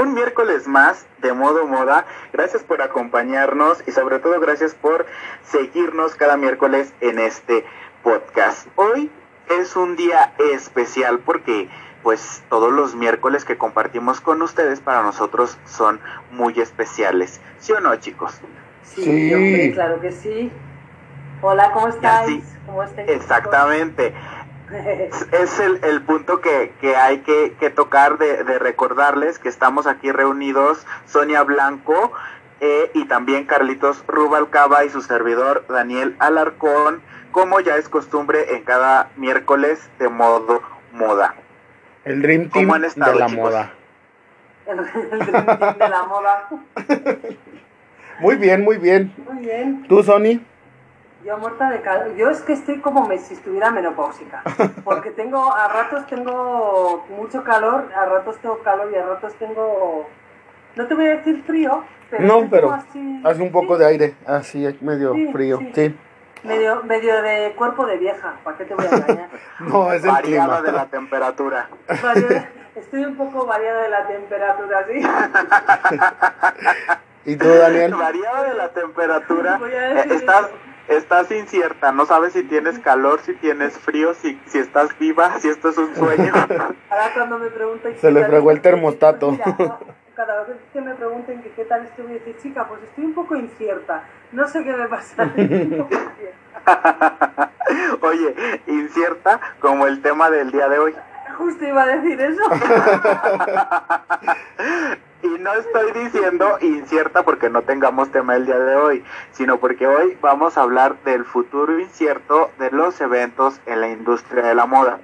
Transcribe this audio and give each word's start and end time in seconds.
un 0.00 0.14
miércoles 0.14 0.66
más 0.66 1.06
de 1.18 1.32
modo 1.32 1.66
moda. 1.66 2.06
Gracias 2.32 2.62
por 2.62 2.80
acompañarnos 2.80 3.82
y 3.86 3.92
sobre 3.92 4.18
todo 4.18 4.40
gracias 4.40 4.74
por 4.74 5.06
seguirnos 5.44 6.14
cada 6.14 6.36
miércoles 6.36 6.92
en 7.00 7.18
este 7.18 7.64
podcast. 8.02 8.66
Hoy 8.76 9.10
es 9.60 9.76
un 9.76 9.96
día 9.96 10.32
especial 10.52 11.18
porque 11.18 11.68
pues 12.02 12.42
todos 12.48 12.72
los 12.72 12.94
miércoles 12.94 13.44
que 13.44 13.58
compartimos 13.58 14.22
con 14.22 14.40
ustedes 14.40 14.80
para 14.80 15.02
nosotros 15.02 15.58
son 15.66 16.00
muy 16.30 16.58
especiales. 16.58 17.40
¿Sí 17.58 17.72
o 17.72 17.80
no, 17.80 17.94
chicos? 17.96 18.40
Sí, 18.82 19.70
claro 19.74 20.00
que 20.00 20.12
sí. 20.12 20.50
Hola, 21.42 21.72
¿cómo 21.72 21.88
estáis? 21.88 22.44
¿Cómo 22.64 22.82
estáis 22.82 23.08
Exactamente. 23.10 24.14
Es 24.72 25.60
el, 25.60 25.80
el 25.82 26.02
punto 26.02 26.40
que, 26.40 26.72
que 26.80 26.96
hay 26.96 27.18
que, 27.18 27.54
que 27.58 27.70
tocar 27.70 28.18
de, 28.18 28.44
de, 28.44 28.58
recordarles 28.58 29.38
que 29.38 29.48
estamos 29.48 29.86
aquí 29.86 30.12
reunidos 30.12 30.86
Sonia 31.06 31.42
Blanco 31.42 32.12
eh, 32.60 32.90
y 32.94 33.06
también 33.06 33.44
Carlitos 33.44 34.04
Rubalcaba 34.06 34.84
y 34.84 34.90
su 34.90 35.00
servidor 35.02 35.64
Daniel 35.68 36.14
Alarcón, 36.18 37.00
como 37.32 37.60
ya 37.60 37.76
es 37.76 37.88
costumbre 37.88 38.54
en 38.54 38.64
cada 38.64 39.10
miércoles 39.16 39.88
de 39.98 40.08
modo 40.08 40.62
moda. 40.92 41.34
El 42.04 42.22
Dream 42.22 42.50
Team 42.50 42.70
de 42.80 43.14
la 43.14 43.28
moda. 43.28 43.72
El, 44.66 44.78
el 44.78 45.26
Dream 45.26 45.46
Team 45.46 45.78
de 45.78 45.88
la 45.88 46.02
moda. 46.04 46.48
muy 48.20 48.36
bien, 48.36 48.62
muy 48.62 48.78
bien. 48.78 49.12
Muy 49.28 49.44
bien. 49.44 49.86
¿Tú, 49.88 50.02
Sony? 50.02 50.40
Yo 51.24 51.36
muerta 51.36 51.68
de 51.70 51.82
calor. 51.82 52.14
Yo 52.16 52.30
es 52.30 52.40
que 52.40 52.54
estoy 52.54 52.80
como 52.80 53.06
si 53.18 53.34
estuviera 53.34 53.70
menopáusica. 53.70 54.42
Porque 54.84 55.10
tengo, 55.10 55.52
a 55.54 55.68
ratos 55.68 56.06
tengo 56.06 57.04
mucho 57.10 57.44
calor, 57.44 57.88
a 57.94 58.06
ratos 58.06 58.38
tengo 58.38 58.58
calor 58.60 58.90
y 58.92 58.96
a 58.96 59.06
ratos 59.06 59.34
tengo. 59.34 60.08
No 60.76 60.86
te 60.86 60.94
voy 60.94 61.06
a 61.06 61.16
decir 61.16 61.42
frío, 61.42 61.84
pero. 62.10 62.24
No, 62.24 62.48
pero 62.48 62.72
hace 62.72 63.42
un 63.42 63.52
poco 63.52 63.76
de 63.76 63.86
aire, 63.86 64.14
así, 64.26 64.66
medio 64.80 65.14
frío, 65.32 65.58
sí. 65.74 65.94
Medio, 66.42 66.82
medio 66.84 67.20
de 67.20 67.52
cuerpo 67.54 67.84
de 67.84 67.98
vieja, 67.98 68.36
¿para 68.42 68.56
qué 68.56 68.64
te 68.64 68.74
voy 68.74 68.86
a 68.86 68.96
engañar? 68.96 69.28
no, 69.60 69.92
es 69.92 70.02
el 70.02 70.10
Variada 70.10 70.62
de 70.62 70.72
la 70.72 70.86
temperatura. 70.86 71.68
estoy 72.76 73.04
un 73.04 73.16
poco 73.16 73.44
variada 73.44 73.82
de 73.82 73.88
la 73.90 74.06
temperatura, 74.06 74.86
sí. 74.88 75.02
¿Y 77.26 77.36
tú, 77.36 77.46
Daniel? 77.46 77.94
Variada 77.94 78.42
de 78.44 78.54
la 78.54 78.68
temperatura. 78.70 79.60
Eh, 79.70 80.04
estás, 80.12 80.48
estás 80.90 81.30
incierta, 81.30 81.92
no 81.92 82.04
sabes 82.04 82.32
si 82.32 82.42
tienes 82.42 82.80
calor, 82.80 83.20
si 83.20 83.34
tienes 83.34 83.78
frío, 83.78 84.12
si, 84.14 84.40
si 84.46 84.58
estás 84.58 84.98
viva, 84.98 85.38
si 85.38 85.48
esto 85.48 85.68
es 85.70 85.78
un 85.78 85.94
sueño. 85.94 86.32
Ahora 86.90 87.14
cuando 87.14 87.38
me 87.38 87.48
preguntan... 87.48 87.96
Se 87.96 88.10
le 88.10 88.24
fregó 88.24 88.50
el 88.50 88.60
termostato. 88.60 89.38
cada 90.16 90.42
vez 90.44 90.56
que 90.72 90.80
me 90.80 90.94
pregunten 90.94 91.42
que 91.42 91.52
qué 91.52 91.64
tal 91.64 91.84
estoy, 91.84 92.04
voy 92.04 92.16
a 92.16 92.18
decir, 92.18 92.36
chica, 92.42 92.66
pues 92.68 92.82
estoy 92.82 93.04
un 93.04 93.14
poco 93.14 93.36
incierta, 93.36 94.02
no 94.32 94.48
sé 94.48 94.64
qué 94.64 94.72
me 94.72 94.88
pasa. 94.88 95.24
Oye, 98.02 98.34
incierta 98.66 99.40
como 99.60 99.86
el 99.86 100.02
tema 100.02 100.28
del 100.30 100.50
día 100.50 100.68
de 100.68 100.78
hoy. 100.78 100.94
Justo 101.38 101.64
iba 101.64 101.84
a 101.84 101.86
decir 101.86 102.20
eso. 102.20 102.42
Y 105.22 105.28
no 105.28 105.52
estoy 105.52 105.92
diciendo 105.92 106.58
incierta 106.60 107.22
porque 107.22 107.50
no 107.50 107.62
tengamos 107.62 108.10
tema 108.10 108.36
el 108.36 108.46
día 108.46 108.58
de 108.58 108.76
hoy, 108.76 109.04
sino 109.32 109.58
porque 109.58 109.86
hoy 109.86 110.16
vamos 110.22 110.56
a 110.56 110.62
hablar 110.62 110.96
del 111.04 111.24
futuro 111.24 111.78
incierto 111.78 112.50
de 112.58 112.70
los 112.70 113.00
eventos 113.00 113.60
en 113.66 113.82
la 113.82 113.88
industria 113.88 114.42
de 114.42 114.54
la 114.54 114.66
moda. 114.66 114.98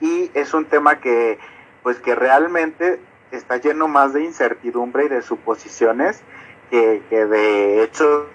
Y 0.00 0.30
es 0.34 0.52
un 0.52 0.66
tema 0.66 1.00
que, 1.00 1.38
pues 1.82 1.98
que 2.00 2.14
realmente 2.14 3.00
está 3.30 3.56
lleno 3.56 3.88
más 3.88 4.12
de 4.12 4.24
incertidumbre 4.24 5.06
y 5.06 5.08
de 5.08 5.22
suposiciones 5.22 6.22
que, 6.70 7.02
que 7.08 7.24
de 7.24 7.82
hechos 7.82 8.26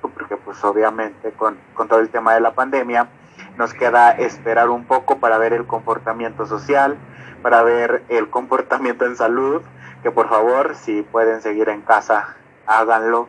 porque 0.00 0.36
pues 0.36 0.62
obviamente 0.64 1.32
con, 1.32 1.56
con 1.74 1.88
todo 1.88 2.00
el 2.00 2.08
tema 2.10 2.34
de 2.34 2.40
la 2.40 2.52
pandemia 2.52 3.08
nos 3.56 3.74
queda 3.74 4.12
esperar 4.12 4.70
un 4.70 4.84
poco 4.84 5.18
para 5.18 5.38
ver 5.38 5.52
el 5.52 5.66
comportamiento 5.66 6.46
social, 6.46 6.96
para 7.42 7.62
ver 7.62 8.04
el 8.08 8.30
comportamiento 8.30 9.04
en 9.04 9.16
salud, 9.16 9.62
que 10.02 10.10
por 10.10 10.28
favor, 10.28 10.74
si 10.76 11.02
pueden 11.02 11.42
seguir 11.42 11.68
en 11.68 11.82
casa, 11.82 12.36
háganlo. 12.66 13.28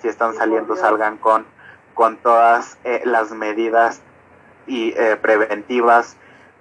Si 0.00 0.08
están 0.08 0.34
saliendo, 0.34 0.76
salgan 0.76 1.18
con, 1.18 1.44
con 1.94 2.16
todas 2.16 2.78
eh, 2.84 3.02
las 3.04 3.30
medidas 3.32 4.00
y 4.66 4.94
eh, 4.96 5.16
preventivas 5.20 6.16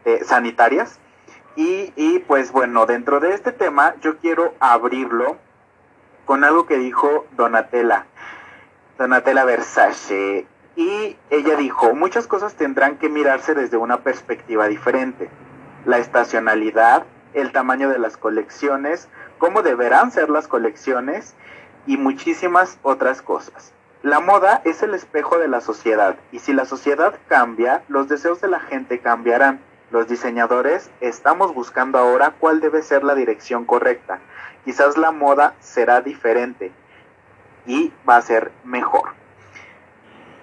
eh, 0.05 0.21
sanitarias. 0.23 0.99
Y, 1.55 1.93
y 1.95 2.19
pues 2.19 2.51
bueno, 2.51 2.85
dentro 2.85 3.19
de 3.19 3.33
este 3.33 3.51
tema 3.51 3.95
yo 4.01 4.17
quiero 4.17 4.53
abrirlo 4.59 5.37
con 6.25 6.43
algo 6.43 6.65
que 6.65 6.77
dijo 6.77 7.25
Donatella, 7.31 8.05
Donatella 8.97 9.45
Versace. 9.45 10.45
Y 10.75 11.17
ella 11.29 11.55
dijo, 11.55 11.93
muchas 11.95 12.27
cosas 12.27 12.55
tendrán 12.55 12.97
que 12.97 13.09
mirarse 13.09 13.55
desde 13.55 13.77
una 13.77 14.01
perspectiva 14.01 14.67
diferente 14.67 15.29
la 15.85 15.97
estacionalidad, 15.97 17.05
el 17.33 17.51
tamaño 17.51 17.89
de 17.89 17.99
las 17.99 18.17
colecciones, 18.17 19.07
cómo 19.37 19.61
deberán 19.61 20.11
ser 20.11 20.29
las 20.29 20.47
colecciones 20.47 21.35
y 21.85 21.97
muchísimas 21.97 22.77
otras 22.83 23.21
cosas. 23.21 23.73
La 24.01 24.19
moda 24.19 24.61
es 24.63 24.81
el 24.81 24.93
espejo 24.93 25.37
de 25.37 25.47
la 25.47 25.59
sociedad 25.59 26.15
y 26.31 26.39
si 26.39 26.53
la 26.53 26.65
sociedad 26.65 27.15
cambia, 27.27 27.83
los 27.87 28.07
deseos 28.07 28.39
de 28.41 28.47
la 28.47 28.59
gente 28.59 28.99
cambiarán. 28.99 29.59
Los 29.91 30.07
diseñadores 30.07 30.89
estamos 31.01 31.53
buscando 31.53 31.97
ahora 31.97 32.35
cuál 32.39 32.61
debe 32.61 32.81
ser 32.81 33.03
la 33.03 33.15
dirección 33.15 33.65
correcta. 33.65 34.19
Quizás 34.63 34.97
la 34.97 35.11
moda 35.11 35.55
será 35.59 36.01
diferente 36.01 36.71
y 37.65 37.91
va 38.07 38.17
a 38.17 38.21
ser 38.21 38.51
mejor. 38.63 39.09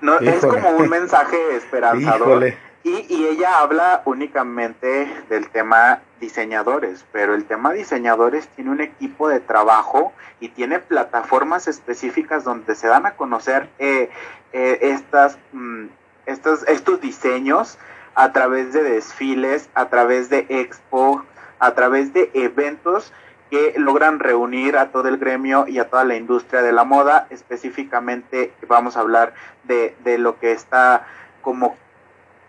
No, 0.01 0.19
es 0.19 0.45
como 0.45 0.71
un 0.71 0.89
mensaje 0.91 1.57
esperanzador. 1.57 2.55
Y, 2.87 3.27
ella 3.27 3.59
habla 3.59 4.03
únicamente 4.05 5.13
del 5.29 5.51
tema 5.51 6.03
diseñadores, 6.21 7.05
pero 7.11 7.35
el 7.35 7.45
tema 7.45 7.73
diseñadores 7.73 8.47
tiene 8.47 8.71
un 8.71 8.81
equipo 8.81 9.29
de 9.29 9.41
trabajo 9.41 10.13
y 10.39 10.51
tiene 10.51 10.79
plataformas 10.79 11.67
específicas 11.67 12.45
donde 12.45 12.77
se 12.77 12.87
dan 12.87 13.05
a 13.05 13.17
conocer 13.17 13.69
eh, 13.81 14.09
eh, 14.53 14.79
estas, 14.83 15.37
mm, 15.51 15.87
estos, 16.27 16.63
estos 16.69 17.01
diseños 17.01 17.77
a 18.15 18.33
través 18.33 18.73
de 18.73 18.85
desfiles, 18.85 19.69
a 19.75 19.89
través 19.89 20.31
de 20.31 20.47
expo, 20.49 21.25
a 21.59 21.75
través 21.75 22.13
de 22.13 22.31
eventos 22.35 23.13
que 23.51 23.75
logran 23.79 24.21
reunir 24.21 24.77
a 24.77 24.93
todo 24.93 25.09
el 25.09 25.19
gremio 25.19 25.67
y 25.67 25.81
a 25.81 25.91
toda 25.91 26.05
la 26.05 26.15
industria 26.15 26.63
de 26.63 26.71
la 26.71 26.85
moda. 26.85 27.27
Específicamente 27.31 28.53
vamos 28.69 28.97
a 28.97 29.01
hablar 29.01 29.35
de, 29.65 29.97
de 30.05 30.19
lo 30.19 30.39
que 30.39 30.53
está 30.53 31.05
como 31.43 31.77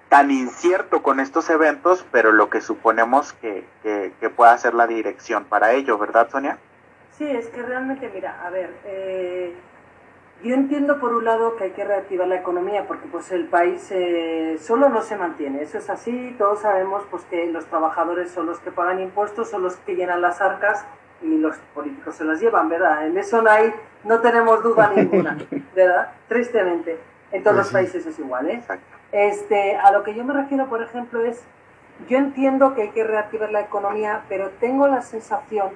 tan 0.10 0.32
incierto 0.32 1.04
con 1.04 1.20
estos 1.20 1.50
eventos, 1.50 2.06
pero 2.12 2.32
lo 2.32 2.50
que 2.50 2.62
suponemos 2.62 3.34
que, 3.34 3.66
que, 3.84 4.30
pueda 4.30 4.58
ser 4.58 4.74
la 4.74 4.88
dirección 4.88 5.46
para 5.46 5.74
ello, 5.74 5.98
¿verdad, 5.98 6.30
Sonia? 6.30 6.58
Sí, 7.18 7.26
es 7.30 7.48
que 7.48 7.62
realmente, 7.62 8.10
mira, 8.14 8.46
a 8.46 8.50
ver, 8.50 8.72
eh, 8.86 9.56
yo 10.44 10.54
entiendo 10.54 11.00
por 11.00 11.14
un 11.14 11.26
lado 11.26 11.56
que 11.56 11.66
hay 11.66 11.72
que 11.72 11.84
reactivar 11.84 12.28
la 12.28 12.36
economía 12.36 12.86
porque 12.88 13.08
pues 13.08 13.32
el 13.32 13.46
país 13.46 13.88
eh, 13.90 14.58
solo 14.62 14.90
no 14.90 15.02
se 15.02 15.18
mantiene, 15.18 15.64
eso 15.64 15.80
es 15.80 15.90
así, 15.90 16.36
todos 16.38 16.62
sabemos 16.62 17.04
pues 17.10 17.24
que 17.24 17.48
los 17.48 17.66
trabajadores 17.66 18.32
son 18.32 18.46
los 18.46 18.60
que 18.60 18.72
pagan 18.72 19.00
impuestos, 19.00 19.50
son 19.50 19.64
los 19.64 19.78
que 19.78 19.96
llenan 19.96 20.22
las 20.22 20.40
arcas 20.40 20.86
y 21.22 21.38
los 21.38 21.58
políticos 21.74 22.16
se 22.16 22.24
las 22.24 22.40
llevan, 22.40 22.70
¿verdad? 22.70 23.08
En 23.08 23.18
eso 23.18 23.42
no 23.42 23.50
hay, 23.50 23.74
no 24.04 24.22
tenemos 24.22 24.62
duda 24.62 24.92
ninguna, 24.96 25.38
¿verdad? 25.76 26.12
Tristemente, 26.28 27.00
en 27.32 27.44
todos 27.44 27.58
los 27.58 27.72
países 27.72 28.06
es 28.06 28.20
igual, 28.20 28.48
¿eh? 28.50 28.54
Exacto. 28.54 28.97
Este, 29.12 29.76
a 29.78 29.92
lo 29.92 30.04
que 30.04 30.14
yo 30.14 30.24
me 30.24 30.34
refiero, 30.34 30.68
por 30.68 30.82
ejemplo, 30.82 31.24
es, 31.24 31.44
yo 32.08 32.18
entiendo 32.18 32.76
que 32.76 32.84
hay 32.84 32.90
que 32.90 33.04
reactivar 33.04 33.52
la 33.52 33.62
economía, 33.62 34.24
pero 34.28 34.50
tengo 34.60 34.88
la 34.88 35.02
sensación 35.02 35.72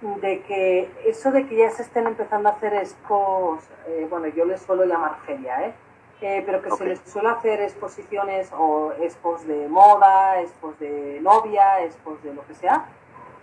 de 0.00 0.40
que 0.42 0.90
eso 1.04 1.30
de 1.30 1.46
que 1.46 1.56
ya 1.56 1.70
se 1.70 1.82
estén 1.82 2.06
empezando 2.06 2.48
a 2.48 2.52
hacer 2.52 2.72
expos, 2.74 3.60
eh, 3.86 4.06
bueno, 4.08 4.28
yo 4.28 4.44
les 4.46 4.62
suelo 4.62 4.84
llamar 4.84 5.16
feria, 5.26 5.66
¿eh? 5.66 5.74
eh 6.22 6.42
pero 6.46 6.62
que 6.62 6.70
se 6.70 6.86
les 6.86 7.00
suele 7.00 7.28
hacer 7.28 7.60
exposiciones 7.60 8.50
o 8.56 8.92
expos 9.00 9.46
de 9.46 9.68
moda, 9.68 10.40
expos 10.40 10.78
de 10.78 11.18
novia, 11.20 11.82
expos 11.84 12.22
de 12.22 12.32
lo 12.32 12.46
que 12.46 12.54
sea, 12.54 12.86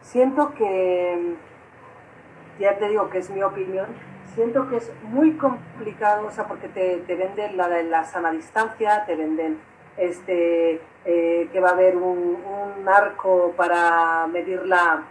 siento 0.02 0.54
que, 0.56 1.36
ya 2.60 2.78
te 2.78 2.90
digo 2.90 3.10
que 3.12 3.20
es 3.20 3.30
mi 3.30 3.44
opinión, 3.44 3.88
siento 4.34 4.70
que 4.70 4.78
es 4.78 4.92
muy 5.04 5.34
complicado, 5.34 6.28
o 6.28 6.32
sea, 6.32 6.46
porque 6.48 6.68
te, 6.68 6.98
te 7.06 7.16
venden 7.16 7.58
la, 7.58 7.68
la 7.68 8.04
sana 8.06 8.32
distancia, 8.32 9.06
te 9.06 9.16
venden 9.16 9.60
este 9.98 10.82
eh, 11.06 11.50
que 11.52 11.60
va 11.60 11.70
a 11.70 11.74
haber 11.74 11.98
un, 11.98 12.38
un 12.78 12.90
arco 12.90 13.54
para 13.58 14.28
medir 14.28 14.66
la, 14.66 15.04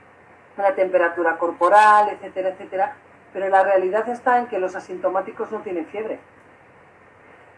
la, 0.56 0.74
temperatura 0.74 1.36
corporal, 1.38 2.10
etcétera, 2.10 2.50
etcétera, 2.50 2.96
pero 3.32 3.48
la 3.48 3.62
realidad 3.64 4.08
está 4.08 4.38
en 4.38 4.46
que 4.46 4.58
los 4.58 4.76
asintomáticos 4.76 5.50
no 5.50 5.58
tienen 5.60 5.86
fiebre. 5.86 6.18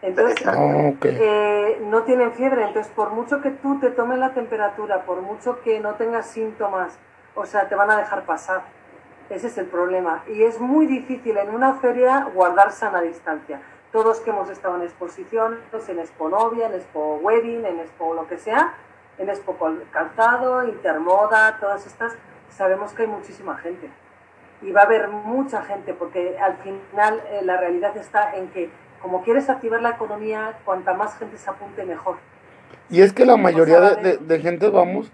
Entonces, 0.01 0.47
ah, 0.47 0.93
eh, 1.03 1.81
no 1.83 2.03
tienen 2.03 2.31
fiebre, 2.31 2.63
entonces 2.63 2.91
por 2.93 3.11
mucho 3.11 3.41
que 3.41 3.51
tú 3.51 3.79
te 3.79 3.89
tomes 3.89 4.17
la 4.17 4.33
temperatura, 4.33 5.03
por 5.03 5.21
mucho 5.21 5.61
que 5.61 5.81
no 5.81 5.95
tengas 5.95 6.27
síntomas, 6.27 6.97
o 7.35 7.45
sea, 7.45 7.67
te 7.67 7.75
van 7.75 7.91
a 7.91 7.97
dejar 7.97 8.23
pasar. 8.23 8.61
Ese 9.29 9.47
es 9.47 9.57
el 9.57 9.67
problema. 9.67 10.23
Y 10.27 10.43
es 10.43 10.59
muy 10.59 10.87
difícil 10.87 11.37
en 11.37 11.53
una 11.53 11.75
feria 11.75 12.27
guardar 12.33 12.71
sana 12.71 13.01
distancia. 13.01 13.61
Todos 13.91 14.19
que 14.19 14.31
hemos 14.31 14.49
estado 14.49 14.75
en 14.75 14.83
exposiciones, 14.83 15.59
en 15.87 15.99
Expo 15.99 16.29
Novia, 16.29 16.67
en 16.67 16.73
Expo 16.73 17.19
Wedding, 17.21 17.65
en 17.65 17.79
Expo 17.79 18.13
lo 18.13 18.27
que 18.27 18.37
sea, 18.37 18.73
en 19.17 19.29
Expo 19.29 19.55
Calzado, 19.91 20.63
Intermoda, 20.67 21.57
todas 21.59 21.85
estas, 21.85 22.13
sabemos 22.49 22.93
que 22.93 23.03
hay 23.03 23.07
muchísima 23.07 23.57
gente. 23.57 23.89
Y 24.61 24.71
va 24.71 24.81
a 24.81 24.85
haber 24.85 25.07
mucha 25.07 25.61
gente, 25.63 25.93
porque 25.93 26.37
al 26.37 26.57
final 26.57 27.21
eh, 27.29 27.41
la 27.43 27.57
realidad 27.57 27.95
está 27.97 28.35
en 28.35 28.49
que, 28.49 28.69
como 29.01 29.23
quieres 29.23 29.49
activar 29.49 29.81
la 29.81 29.91
economía, 29.91 30.59
cuanta 30.65 30.93
más 30.93 31.17
gente 31.17 31.37
se 31.37 31.49
apunte, 31.49 31.83
mejor. 31.85 32.17
Y 32.89 33.01
es 33.01 33.13
que 33.13 33.25
la 33.25 33.37
mayoría 33.37 33.79
de, 33.79 34.17
de 34.17 34.39
gente 34.39 34.69
vamos 34.69 35.11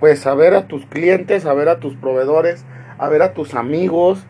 pues 0.00 0.26
a 0.26 0.34
ver 0.34 0.54
a 0.54 0.66
tus 0.66 0.86
clientes, 0.86 1.46
a 1.46 1.54
ver 1.54 1.68
a 1.68 1.80
tus 1.80 1.96
proveedores, 1.96 2.64
a 2.98 3.08
ver 3.08 3.22
a 3.22 3.32
tus 3.32 3.54
amigos. 3.54 4.26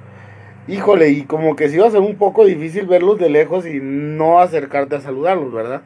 Híjole, 0.69 1.11
y 1.11 1.23
como 1.23 1.55
que 1.57 1.69
sí 1.69 1.79
va 1.79 1.87
a 1.87 1.91
ser 1.91 2.01
un 2.01 2.17
poco 2.17 2.45
difícil 2.45 2.87
verlos 2.87 3.19
de 3.19 3.31
lejos 3.31 3.67
y 3.67 3.79
no 3.81 4.41
acercarte 4.41 4.97
a 4.97 5.01
saludarlos, 5.01 5.53
¿verdad? 5.53 5.83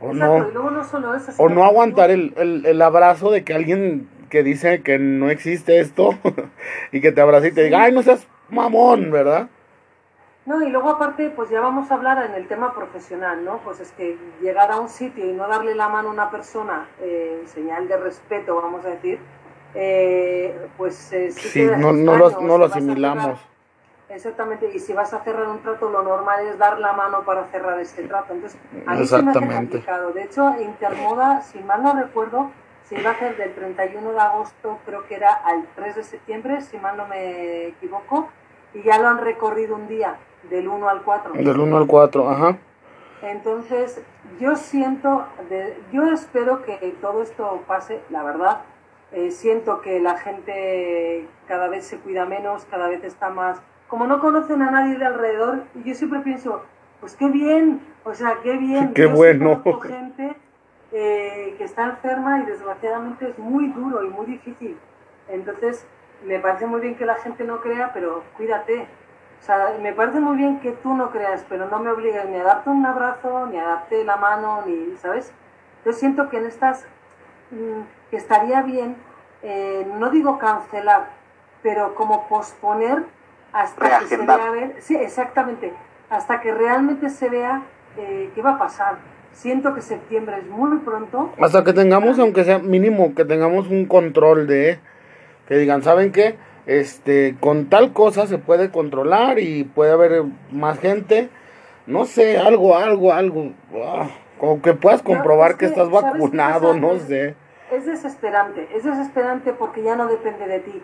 O 0.00 0.12
no, 0.12 0.46
o 1.38 1.48
no 1.48 1.64
aguantar 1.64 2.10
el, 2.10 2.34
el, 2.36 2.66
el, 2.66 2.82
abrazo 2.82 3.30
de 3.30 3.44
que 3.44 3.54
alguien 3.54 4.08
que 4.28 4.42
dice 4.42 4.82
que 4.82 4.98
no 4.98 5.30
existe 5.30 5.80
esto 5.80 6.10
y 6.92 7.00
que 7.00 7.12
te 7.12 7.20
abrace 7.20 7.48
y 7.48 7.52
te 7.52 7.64
diga, 7.64 7.84
ay, 7.84 7.92
no 7.92 8.02
seas 8.02 8.26
mamón, 8.50 9.10
¿verdad? 9.10 9.48
No, 10.46 10.62
y 10.62 10.70
luego 10.70 10.90
aparte, 10.90 11.30
pues 11.30 11.50
ya 11.50 11.60
vamos 11.60 11.90
a 11.90 11.94
hablar 11.94 12.24
en 12.24 12.34
el 12.34 12.46
tema 12.46 12.72
profesional, 12.72 13.44
¿no? 13.44 13.58
Pues 13.58 13.80
es 13.80 13.90
que 13.90 14.16
llegar 14.40 14.70
a 14.70 14.78
un 14.78 14.88
sitio 14.88 15.28
y 15.28 15.32
no 15.32 15.48
darle 15.48 15.74
la 15.74 15.88
mano 15.88 16.08
a 16.08 16.12
una 16.12 16.30
persona, 16.30 16.86
eh, 17.00 17.42
señal 17.46 17.88
de 17.88 17.96
respeto, 17.96 18.54
vamos 18.54 18.84
a 18.84 18.90
decir, 18.90 19.18
eh, 19.74 20.68
pues 20.76 21.12
eh, 21.12 21.32
sí, 21.32 21.66
no, 21.76 21.92
no, 21.92 22.16
lo, 22.16 22.40
no 22.40 22.58
lo 22.58 22.66
asimilamos. 22.66 23.40
exactamente, 24.08 24.70
y 24.72 24.78
si 24.78 24.92
vas 24.92 25.12
a 25.12 25.24
cerrar 25.24 25.48
un 25.48 25.62
trato, 25.62 25.90
lo 25.90 26.02
normal 26.04 26.46
es 26.46 26.56
dar 26.58 26.78
la 26.78 26.92
mano 26.92 27.24
para 27.24 27.46
cerrar 27.46 27.80
este 27.80 28.04
trato. 28.04 28.32
Entonces, 28.32 28.60
a 28.86 28.94
mí 28.94 29.04
se 29.04 29.22
me 29.22 29.32
hace 29.32 29.40
complicado. 29.40 30.12
De 30.12 30.22
hecho, 30.22 30.54
Intermoda, 30.60 31.42
si 31.42 31.58
mal 31.58 31.82
no 31.82 31.92
recuerdo, 31.92 32.52
se 32.84 33.00
iba 33.00 33.10
a 33.10 33.14
hacer 33.14 33.36
del 33.36 33.52
31 33.52 34.12
de 34.12 34.20
agosto, 34.20 34.78
creo 34.86 35.08
que 35.08 35.16
era 35.16 35.34
al 35.34 35.66
3 35.74 35.96
de 35.96 36.04
septiembre, 36.04 36.60
si 36.60 36.78
mal 36.78 36.96
no 36.96 37.08
me 37.08 37.66
equivoco, 37.66 38.28
y 38.74 38.84
ya 38.84 38.98
lo 38.98 39.08
han 39.08 39.18
recorrido 39.18 39.74
un 39.74 39.88
día. 39.88 40.16
Del 40.50 40.68
1 40.68 40.88
al 40.88 41.02
4. 41.02 41.32
Del 41.34 41.60
1 41.60 41.76
al 41.76 41.86
4, 41.86 42.30
ajá. 42.30 42.58
Entonces, 43.22 44.02
yo 44.38 44.56
siento, 44.56 45.26
de, 45.48 45.76
yo 45.92 46.04
espero 46.12 46.62
que 46.62 46.76
todo 47.00 47.22
esto 47.22 47.62
pase, 47.66 48.00
la 48.10 48.22
verdad. 48.22 48.60
Eh, 49.12 49.30
siento 49.30 49.80
que 49.80 50.00
la 50.00 50.18
gente 50.18 51.26
cada 51.46 51.68
vez 51.68 51.86
se 51.86 51.98
cuida 51.98 52.26
menos, 52.26 52.66
cada 52.66 52.88
vez 52.88 53.04
está 53.04 53.30
más... 53.30 53.60
Como 53.88 54.06
no 54.06 54.20
conocen 54.20 54.62
a 54.62 54.70
nadie 54.70 54.98
de 54.98 55.06
alrededor, 55.06 55.62
yo 55.84 55.94
siempre 55.94 56.20
pienso, 56.20 56.62
pues 57.00 57.14
qué 57.14 57.28
bien, 57.28 57.80
o 58.04 58.14
sea, 58.14 58.38
qué 58.42 58.56
bien. 58.56 58.92
Qué 58.94 59.06
bueno. 59.06 59.62
gente 59.80 60.34
eh, 60.92 61.54
que 61.56 61.64
está 61.64 61.84
enferma 61.84 62.40
y 62.40 62.46
desgraciadamente 62.46 63.28
es 63.28 63.38
muy 63.38 63.68
duro 63.68 64.04
y 64.04 64.08
muy 64.08 64.26
difícil. 64.26 64.76
Entonces, 65.28 65.86
me 66.24 66.40
parece 66.40 66.66
muy 66.66 66.80
bien 66.80 66.96
que 66.96 67.06
la 67.06 67.14
gente 67.14 67.44
no 67.44 67.60
crea, 67.60 67.92
pero 67.94 68.24
cuídate, 68.36 68.88
o 69.46 69.48
sea, 69.48 69.76
me 69.80 69.92
parece 69.92 70.18
muy 70.18 70.36
bien 70.36 70.58
que 70.58 70.72
tú 70.72 70.92
no 70.94 71.12
creas, 71.12 71.46
pero 71.48 71.68
no 71.68 71.78
me 71.78 71.88
obligues 71.88 72.28
ni 72.28 72.36
a 72.36 72.42
darte 72.42 72.68
un 72.68 72.84
abrazo, 72.84 73.46
ni 73.46 73.56
a 73.56 73.64
darte 73.64 74.02
la 74.04 74.16
mano, 74.16 74.64
ni, 74.66 74.96
¿sabes? 74.96 75.30
Yo 75.84 75.92
siento 75.92 76.28
que 76.28 76.38
en 76.38 76.46
estas, 76.46 76.84
mm, 77.52 78.10
que 78.10 78.16
estaría 78.16 78.62
bien, 78.62 78.96
eh, 79.44 79.86
no 80.00 80.10
digo 80.10 80.40
cancelar, 80.40 81.10
pero 81.62 81.94
como 81.94 82.26
posponer 82.26 83.04
hasta 83.52 84.00
que 84.00 84.06
se 84.08 84.16
vea, 84.16 84.50
ver, 84.50 84.74
sí, 84.80 84.96
exactamente, 84.96 85.72
hasta 86.10 86.40
que 86.40 86.52
realmente 86.52 87.08
se 87.08 87.28
vea 87.28 87.62
eh, 87.98 88.32
qué 88.34 88.42
va 88.42 88.54
a 88.54 88.58
pasar. 88.58 88.96
Siento 89.30 89.76
que 89.76 89.80
septiembre 89.80 90.38
es 90.38 90.46
muy 90.48 90.76
pronto. 90.78 91.32
Hasta 91.40 91.62
que 91.62 91.72
tengamos, 91.72 92.18
aunque 92.18 92.42
sea 92.42 92.58
mínimo, 92.58 93.14
que 93.14 93.24
tengamos 93.24 93.68
un 93.68 93.86
control 93.86 94.48
de, 94.48 94.80
que 95.46 95.56
digan, 95.56 95.84
¿saben 95.84 96.10
qué? 96.10 96.36
Este, 96.66 97.36
con 97.40 97.66
tal 97.66 97.92
cosa 97.92 98.26
se 98.26 98.38
puede 98.38 98.70
controlar 98.70 99.38
y 99.38 99.64
puede 99.64 99.92
haber 99.92 100.24
más 100.50 100.78
gente, 100.80 101.30
no 101.86 102.04
sé, 102.04 102.38
algo, 102.38 102.76
algo, 102.76 103.12
algo, 103.12 103.52
ah, 103.84 104.08
como 104.38 104.60
que 104.60 104.74
puedas 104.74 105.02
comprobar 105.02 105.56
que, 105.56 105.66
estás 105.66 105.88
vacunado, 105.88 106.74
no 106.74 106.98
sé. 106.98 107.36
Es 107.70 107.86
desesperante, 107.86 108.68
es 108.74 108.84
desesperante 108.84 109.52
porque 109.52 109.82
ya 109.82 109.96
no 109.96 110.06
depende 110.08 110.46
de 110.46 110.60
ti. 110.60 110.82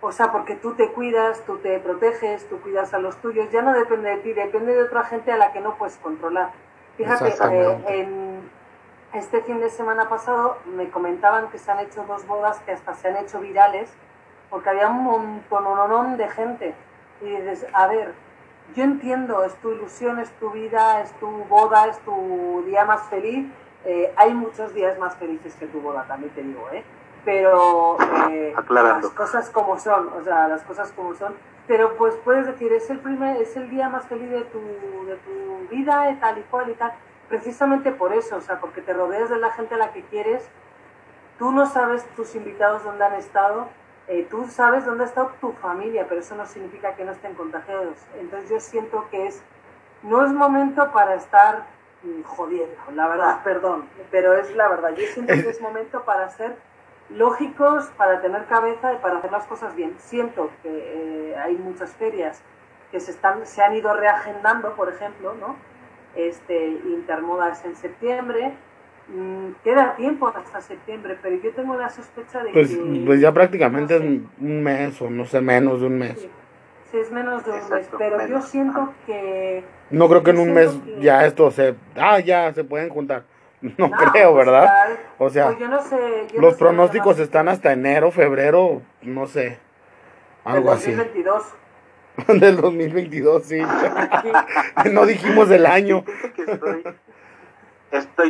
O 0.00 0.10
sea, 0.10 0.32
porque 0.32 0.56
tú 0.56 0.74
te 0.74 0.88
cuidas, 0.88 1.42
tú 1.46 1.58
te 1.58 1.78
proteges, 1.78 2.48
tú 2.48 2.60
cuidas 2.60 2.92
a 2.92 2.98
los 2.98 3.16
tuyos, 3.18 3.50
ya 3.52 3.62
no 3.62 3.72
depende 3.72 4.10
de 4.10 4.16
ti, 4.16 4.32
depende 4.32 4.74
de 4.74 4.82
otra 4.82 5.04
gente 5.04 5.30
a 5.30 5.36
la 5.36 5.52
que 5.52 5.60
no 5.60 5.76
puedes 5.76 5.96
controlar. 5.96 6.50
Fíjate, 6.96 7.28
eh, 7.28 7.78
en 7.88 8.40
este 9.14 9.42
fin 9.42 9.60
de 9.60 9.70
semana 9.70 10.08
pasado 10.08 10.58
me 10.76 10.90
comentaban 10.90 11.48
que 11.50 11.58
se 11.58 11.70
han 11.70 11.78
hecho 11.78 12.04
dos 12.06 12.26
bodas 12.26 12.58
que 12.60 12.72
hasta 12.72 12.94
se 12.94 13.08
han 13.08 13.16
hecho 13.16 13.40
virales 13.40 13.90
porque 14.52 14.68
había 14.68 14.88
un 14.88 15.02
montón 15.48 16.18
de 16.18 16.28
gente. 16.28 16.74
Y 17.22 17.24
dices, 17.24 17.66
a 17.72 17.86
ver, 17.86 18.12
yo 18.76 18.84
entiendo, 18.84 19.42
es 19.44 19.54
tu 19.56 19.70
ilusión, 19.70 20.18
es 20.18 20.30
tu 20.32 20.50
vida, 20.50 21.00
es 21.00 21.10
tu 21.14 21.26
boda, 21.26 21.86
es 21.86 21.98
tu 22.00 22.62
día 22.66 22.84
más 22.84 23.02
feliz. 23.08 23.50
Eh, 23.86 24.12
hay 24.14 24.34
muchos 24.34 24.74
días 24.74 24.98
más 24.98 25.16
felices 25.16 25.54
que 25.56 25.66
tu 25.66 25.80
boda, 25.80 26.04
también 26.06 26.34
te 26.34 26.42
digo, 26.42 26.68
¿eh? 26.70 26.84
Pero 27.24 27.96
eh, 28.30 28.54
las 28.68 29.06
cosas 29.10 29.48
como 29.48 29.78
son, 29.78 30.08
o 30.20 30.22
sea, 30.22 30.48
las 30.48 30.62
cosas 30.64 30.92
como 30.92 31.14
son. 31.14 31.34
Pero 31.66 31.96
pues 31.96 32.14
puedes 32.16 32.46
decir, 32.46 32.72
es 32.74 32.90
el 32.90 32.98
primer, 32.98 33.40
es 33.40 33.56
el 33.56 33.70
día 33.70 33.88
más 33.88 34.04
feliz 34.04 34.28
de 34.28 34.42
tu, 34.42 34.60
de 35.06 35.16
tu 35.16 35.68
vida, 35.74 36.10
y 36.10 36.16
tal 36.16 36.36
y 36.38 36.42
cual 36.42 36.68
y 36.68 36.74
tal. 36.74 36.92
Precisamente 37.30 37.90
por 37.90 38.12
eso, 38.12 38.36
o 38.36 38.40
sea, 38.42 38.60
porque 38.60 38.82
te 38.82 38.92
rodeas 38.92 39.30
de 39.30 39.38
la 39.38 39.50
gente 39.52 39.76
a 39.76 39.78
la 39.78 39.92
que 39.94 40.02
quieres. 40.02 40.46
Tú 41.38 41.52
no 41.52 41.64
sabes 41.64 42.04
tus 42.14 42.34
invitados 42.34 42.84
dónde 42.84 43.04
han 43.04 43.14
estado, 43.14 43.68
eh, 44.08 44.26
tú 44.30 44.46
sabes 44.48 44.84
dónde 44.84 45.04
está 45.04 45.28
tu 45.40 45.52
familia, 45.52 46.06
pero 46.08 46.20
eso 46.20 46.34
no 46.34 46.46
significa 46.46 46.94
que 46.94 47.04
no 47.04 47.12
estén 47.12 47.34
contagiados. 47.34 47.96
Entonces 48.18 48.50
yo 48.50 48.60
siento 48.60 49.06
que 49.10 49.26
es, 49.28 49.42
no 50.02 50.24
es 50.24 50.32
momento 50.32 50.90
para 50.92 51.14
estar 51.14 51.66
mm, 52.02 52.22
jodiendo, 52.22 52.76
la 52.94 53.08
verdad, 53.08 53.40
perdón, 53.44 53.88
pero 54.10 54.34
es 54.34 54.54
la 54.56 54.68
verdad. 54.68 54.90
Yo 54.90 55.06
siento 55.06 55.32
que 55.34 55.50
es 55.50 55.60
momento 55.60 56.04
para 56.04 56.28
ser 56.30 56.56
lógicos, 57.10 57.86
para 57.96 58.20
tener 58.20 58.46
cabeza 58.46 58.92
y 58.92 58.96
para 58.96 59.18
hacer 59.18 59.30
las 59.30 59.46
cosas 59.46 59.74
bien. 59.74 59.94
Siento 59.98 60.50
que 60.62 61.32
eh, 61.32 61.36
hay 61.36 61.56
muchas 61.56 61.92
ferias 61.92 62.42
que 62.90 63.00
se, 63.00 63.10
están, 63.10 63.46
se 63.46 63.62
han 63.62 63.74
ido 63.74 63.94
reagendando, 63.94 64.74
por 64.74 64.88
ejemplo, 64.88 65.34
¿no? 65.34 65.56
Este, 66.14 66.68
Intermoda 66.68 67.50
es 67.50 67.64
en 67.64 67.74
septiembre, 67.76 68.54
queda 69.62 69.96
tiempo 69.96 70.28
hasta 70.28 70.60
septiembre, 70.60 71.18
pero 71.22 71.36
yo 71.36 71.52
tengo 71.52 71.76
la 71.76 71.88
sospecha 71.88 72.42
de 72.42 72.52
pues, 72.52 72.70
que... 72.70 73.02
Pues 73.06 73.20
ya 73.20 73.32
prácticamente 73.32 73.96
es 73.96 74.00
un 74.00 74.62
mes 74.62 75.00
o 75.02 75.10
no 75.10 75.24
sé, 75.24 75.40
menos 75.40 75.80
de 75.80 75.86
un 75.86 75.98
mes. 75.98 76.28
Sí, 76.90 76.98
es 76.98 77.10
menos 77.10 77.44
de 77.44 77.52
un 77.52 77.70
mes, 77.70 77.88
pero 77.98 78.26
yo 78.26 78.40
siento 78.40 78.92
que... 79.06 79.64
No 79.90 80.08
creo 80.08 80.22
que 80.22 80.30
en 80.30 80.38
un 80.38 80.52
mes 80.52 80.78
ya 81.00 81.26
esto 81.26 81.50
se... 81.50 81.74
Ah, 81.96 82.20
ya 82.20 82.52
se 82.52 82.64
pueden 82.64 82.88
juntar. 82.88 83.24
No, 83.78 83.90
creo, 83.90 84.32
pues 84.32 84.46
¿verdad? 84.46 84.68
o 85.18 85.30
sea, 85.30 85.46
pues 85.46 85.60
yo 85.60 85.68
no 85.68 85.80
sé, 85.80 86.26
los 86.36 86.56
pronósticos 86.56 87.20
están 87.20 87.48
hasta 87.48 87.72
enero, 87.72 88.10
febrero, 88.10 88.82
no 89.02 89.28
sé. 89.28 89.58
Algo 90.42 90.72
así. 90.72 90.90
2022. 90.90 91.44
Del 92.40 92.56
2022, 92.60 93.42
sí. 93.44 93.62
no 94.92 95.06
dijimos 95.06 95.48
el 95.50 95.66
año. 95.66 96.04
Estoy 96.36 96.82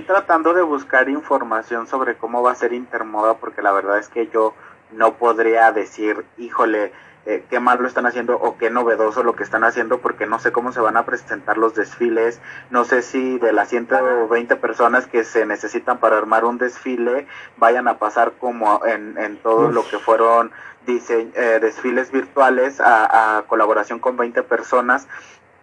tratando 0.03 0.53
de 0.55 0.63
buscar 0.63 1.09
información 1.09 1.87
sobre 1.87 2.17
cómo 2.17 2.43
va 2.43 2.53
a 2.53 2.57
ser 2.57 2.73
Intermoda 2.73 3.35
porque 3.35 3.63
la 3.63 3.73
verdad 3.73 3.99
es 3.99 4.09
que 4.09 4.29
yo 4.29 4.55
no 4.91 5.15
podría 5.15 5.73
decir, 5.73 6.25
híjole, 6.37 6.93
eh, 7.25 7.45
qué 7.49 7.61
mal 7.61 7.81
lo 7.81 7.87
están 7.87 8.05
haciendo 8.05 8.37
o 8.37 8.59
qué 8.59 8.69
novedoso 8.69 9.23
lo 9.23 9.37
que 9.37 9.45
están 9.45 9.63
haciendo 9.63 9.99
porque 9.99 10.27
no 10.27 10.41
sé 10.41 10.51
cómo 10.51 10.73
se 10.73 10.81
van 10.81 10.97
a 10.97 11.07
presentar 11.07 11.57
los 11.57 11.75
desfiles, 11.75 12.41
no 12.71 12.85
sé 12.85 13.03
si 13.03 13.39
de 13.39 13.53
las 13.53 13.69
120 13.69 14.57
personas 14.57 15.07
que 15.07 15.23
se 15.23 15.47
necesitan 15.47 15.99
para 15.99 16.19
armar 16.19 16.45
un 16.45 16.59
desfile 16.59 17.29
vayan 17.57 17.87
a 17.87 17.99
pasar 17.99 18.33
como 18.41 18.85
en, 18.85 19.17
en 19.19 19.37
todo 19.37 19.71
lo 19.71 19.87
que 19.89 19.99
fueron 19.99 20.51
eh, 20.87 21.59
desfiles 21.61 22.11
virtuales 22.11 22.81
a, 22.81 23.39
a 23.39 23.43
colaboración 23.43 24.01
con 24.01 24.17
20 24.17 24.43
personas. 24.43 25.07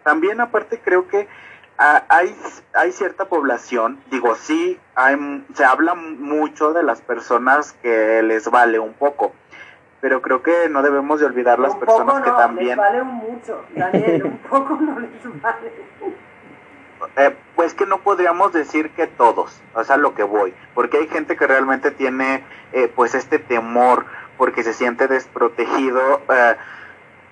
También 0.04 0.40
aparte 0.40 0.80
creo 0.80 1.10
que 1.10 1.28
hay, 1.80 2.36
hay 2.74 2.92
cierta 2.92 3.26
población, 3.26 4.00
digo, 4.12 4.36
sí, 4.36 4.80
hay, 4.96 5.46
se 5.54 5.64
habla 5.64 5.96
mucho 5.96 6.74
de 6.74 6.84
las 6.84 7.02
personas 7.02 7.74
que 7.82 8.22
les 8.22 8.50
vale 8.52 8.80
un 8.80 8.94
poco, 8.94 9.34
pero 10.02 10.22
creo 10.22 10.44
que 10.44 10.68
no 10.70 10.82
debemos 10.82 11.20
de 11.22 11.26
olvidar 11.26 11.58
las 11.58 11.76
personas 11.76 12.22
que 12.22 12.32
también... 12.32 12.68
Les 12.70 12.78
vale 12.78 13.04
mucho, 13.04 13.64
Daniel, 13.76 14.26
un 14.26 14.38
poco 14.40 14.76
no 14.76 15.00
les 15.00 15.42
vale. 15.42 15.72
Eh, 17.16 17.34
pues 17.56 17.74
que 17.74 17.86
no 17.86 18.00
podríamos 18.00 18.52
decir 18.52 18.90
que 18.90 19.08
todos, 19.08 19.62
o 19.74 19.84
sea, 19.86 19.96
lo 19.96 20.16
que 20.16 20.24
voy, 20.24 20.54
porque 20.74 20.98
hay 20.98 21.08
gente 21.08 21.38
que 21.38 21.48
realmente 21.48 21.92
tiene 21.92 22.44
eh, 22.74 22.92
pues 22.94 23.16
este 23.16 23.40
temor 23.40 24.06
porque 24.38 24.64
se 24.64 24.74
siente 24.74 25.08
desprotegido. 25.08 26.22
Eh, 26.30 26.56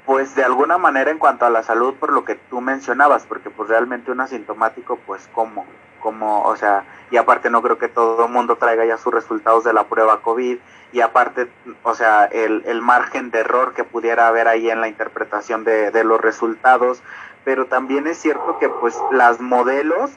pues 0.07 0.35
de 0.35 0.43
alguna 0.45 0.77
manera 0.77 1.11
en 1.11 1.17
cuanto 1.17 1.45
a 1.45 1.49
la 1.49 1.63
salud 1.63 1.93
por 1.95 2.13
lo 2.13 2.23
que 2.23 2.35
tú 2.35 2.61
mencionabas, 2.61 3.25
porque 3.25 3.49
pues 3.49 3.67
realmente 3.67 4.09
un 4.09 4.21
asintomático 4.21 4.97
pues 5.05 5.29
como, 5.33 5.65
como, 5.99 6.43
o 6.43 6.55
sea, 6.55 6.85
y 7.11 7.17
aparte 7.17 7.49
no 7.49 7.61
creo 7.61 7.77
que 7.77 7.89
todo 7.89 8.25
el 8.25 8.31
mundo 8.31 8.55
traiga 8.55 8.85
ya 8.85 8.97
sus 8.97 9.13
resultados 9.13 9.65
de 9.65 9.73
la 9.73 9.83
prueba 9.83 10.21
COVID 10.21 10.59
y 10.93 11.01
aparte, 11.01 11.49
o 11.83 11.93
sea, 11.93 12.23
el, 12.23 12.63
el 12.65 12.81
margen 12.81 13.31
de 13.31 13.39
error 13.39 13.73
que 13.73 13.83
pudiera 13.83 14.29
haber 14.29 14.47
ahí 14.47 14.69
en 14.69 14.79
la 14.79 14.87
interpretación 14.87 15.65
de, 15.65 15.91
de 15.91 16.05
los 16.05 16.21
resultados, 16.21 17.03
pero 17.43 17.65
también 17.65 18.07
es 18.07 18.17
cierto 18.17 18.59
que 18.59 18.69
pues 18.69 18.97
las 19.11 19.41
modelos 19.41 20.11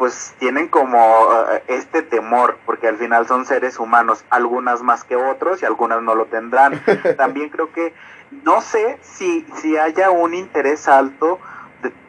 pues 0.00 0.34
tienen 0.38 0.68
como 0.68 1.28
eh, 1.52 1.62
este 1.66 2.00
temor, 2.00 2.56
porque 2.64 2.88
al 2.88 2.96
final 2.96 3.26
son 3.26 3.44
seres 3.44 3.78
humanos, 3.78 4.24
algunas 4.30 4.80
más 4.80 5.04
que 5.04 5.14
otros 5.14 5.60
y 5.60 5.66
algunas 5.66 6.02
no 6.02 6.14
lo 6.14 6.24
tendrán. 6.24 6.82
También 7.18 7.50
creo 7.50 7.70
que 7.70 7.92
no 8.30 8.60
sé 8.60 8.98
si, 9.02 9.46
si 9.56 9.76
haya 9.76 10.10
un 10.10 10.34
interés 10.34 10.88
alto 10.88 11.38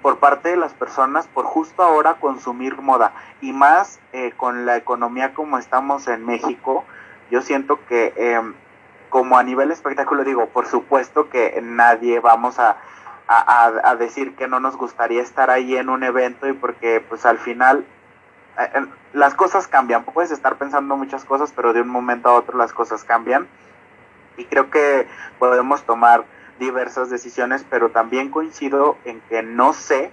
por 0.01 0.20
parte 0.20 0.50
de 0.50 0.58
las 0.58 0.74
personas 0.74 1.28
por 1.28 1.46
justo 1.46 1.84
ahora 1.84 2.16
consumir 2.16 2.78
moda. 2.82 3.13
Y 3.42 3.54
más 3.54 4.00
eh, 4.13 4.34
con 4.36 4.66
la 4.66 4.78
economía 4.78 5.34
como 5.34 5.58
estamos 5.58 6.08
en 6.08 6.25
México, 6.25 6.84
yo 7.30 7.42
siento 7.42 7.80
que 7.88 8.13
em, 8.18 8.54
como 9.10 9.38
a 9.38 9.44
nivel 9.44 9.72
espectáculo 9.72 10.24
digo, 10.24 10.48
por 10.48 10.68
supuesto 10.68 11.30
que 11.30 11.60
nadie 11.62 12.20
vamos 12.20 12.60
a, 12.60 12.78
a, 13.28 13.96
decir 13.96 14.36
que 14.36 14.48
no 14.48 14.60
nos 14.60 14.75
gustaría 14.75 15.22
estar 15.22 15.50
ahí 15.50 15.78
en 15.78 15.90
un 15.90 16.04
evento 16.04 16.48
y 16.48 16.54
porque 16.54 17.04
pues 17.08 17.25
al 17.25 17.38
final 17.38 17.86
eh, 18.60 18.86
las 19.13 19.34
cosas 19.36 19.68
cambian, 19.68 20.04
puedes 20.04 20.32
estar 20.32 20.58
pensando 20.58 20.98
muchas 20.98 21.24
cosas, 21.24 21.54
pero 21.56 21.74
de 21.74 21.82
un 21.82 21.90
momento 21.90 22.30
a 22.30 22.34
otro 22.34 22.58
las 22.58 22.74
cosas 22.74 23.04
cambian 23.04 23.48
y 24.38 24.45
creo 24.45 24.69
que 24.69 25.07
podemos 25.39 25.83
tomar 25.83 26.25
diversas 26.59 27.09
decisiones, 27.09 27.65
pero 27.69 27.89
también 27.89 28.29
coincido 28.29 28.97
en 29.05 29.21
que 29.21 29.41
no 29.43 29.73
sé 29.73 30.11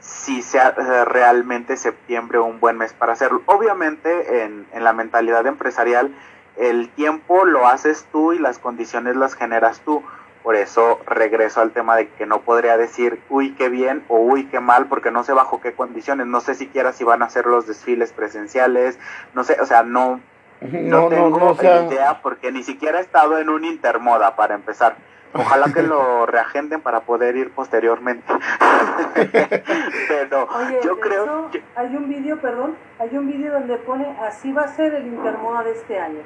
si 0.00 0.42
sea 0.42 0.74
eh, 0.76 1.04
realmente 1.04 1.76
septiembre 1.76 2.38
un 2.38 2.58
buen 2.58 2.78
mes 2.78 2.92
para 2.92 3.12
hacerlo. 3.12 3.42
Obviamente 3.46 4.42
en, 4.42 4.66
en 4.72 4.84
la 4.84 4.92
mentalidad 4.92 5.46
empresarial 5.46 6.12
el 6.56 6.88
tiempo 6.90 7.44
lo 7.44 7.66
haces 7.66 8.06
tú 8.12 8.32
y 8.32 8.38
las 8.38 8.58
condiciones 8.58 9.16
las 9.16 9.34
generas 9.34 9.80
tú. 9.80 10.02
Por 10.42 10.56
eso 10.56 10.98
regreso 11.06 11.60
al 11.60 11.70
tema 11.70 11.94
de 11.96 12.08
que 12.08 12.26
no 12.26 12.40
podría 12.40 12.76
decir, 12.76 13.20
uy, 13.30 13.54
qué 13.54 13.68
bien 13.68 14.04
o 14.08 14.18
uy, 14.18 14.46
qué 14.46 14.58
mal, 14.58 14.86
porque 14.86 15.12
no 15.12 15.22
sé 15.22 15.32
bajo 15.32 15.60
qué 15.60 15.72
condiciones, 15.72 16.26
no 16.26 16.40
sé 16.40 16.54
siquiera 16.56 16.92
si 16.92 17.04
van 17.04 17.22
a 17.22 17.26
hacer 17.26 17.46
los 17.46 17.68
desfiles 17.68 18.12
presenciales, 18.12 18.98
no 19.34 19.44
sé, 19.44 19.56
o 19.60 19.66
sea, 19.66 19.84
no, 19.84 20.20
no, 20.70 21.08
tengo 21.08 21.56
idea 21.60 22.20
porque 22.22 22.52
ni 22.52 22.62
siquiera 22.62 22.98
he 22.98 23.02
estado 23.02 23.38
en 23.38 23.48
un 23.48 23.64
intermoda 23.64 24.36
para 24.36 24.54
empezar. 24.54 24.96
Ojalá 25.34 25.72
que 25.72 25.82
lo 25.82 26.26
reagenden 26.26 26.80
para 26.82 27.00
poder 27.00 27.36
ir 27.36 27.52
posteriormente. 27.52 28.32
Pero 30.08 30.48
yo 30.82 31.00
creo 31.00 31.50
que... 31.50 31.62
hay 31.74 31.96
un 31.96 32.08
vídeo, 32.08 32.38
perdón, 32.40 32.76
hay 32.98 33.16
un 33.16 33.26
vídeo 33.26 33.52
donde 33.52 33.76
pone 33.78 34.16
así 34.20 34.52
va 34.52 34.62
a 34.62 34.68
ser 34.68 34.94
el 34.94 35.06
intermoda 35.06 35.62
de 35.62 35.72
este 35.72 35.98
año. 35.98 36.20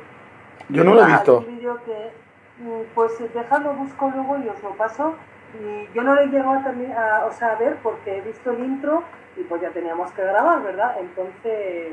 Yo 0.69 0.83
no 0.83 0.95
lo 0.95 1.03
he 1.03 1.07
visto. 1.07 1.39
Hay 1.39 1.47
un 1.47 1.57
vídeo 1.57 1.79
que 1.85 2.11
mm, 2.59 2.95
pues 2.95 3.13
déjalo 3.33 3.75
busco 3.75 4.11
luego 4.13 4.39
y 4.39 4.49
os 4.49 4.63
lo 4.63 4.71
paso 4.71 5.15
y 5.55 5.95
yo 5.95 6.03
no 6.03 6.15
lo 6.15 6.21
he 6.21 6.27
llegado 6.27 6.51
a, 6.51 7.17
a, 7.17 7.27
o 7.27 7.33
sea, 7.33 7.53
a 7.53 7.55
ver 7.57 7.77
porque 7.83 8.19
he 8.19 8.21
visto 8.23 8.51
el 8.51 8.59
intro 8.59 9.05
y 9.37 9.43
pues 9.45 9.63
ya 9.63 9.71
teníamos 9.71 10.11
que 10.13 10.23
grabar, 10.23 10.63
¿verdad? 10.63 10.97
Entonces, 10.99 11.93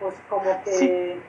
pues 0.00 0.14
como 0.28 0.62
que 0.64 1.20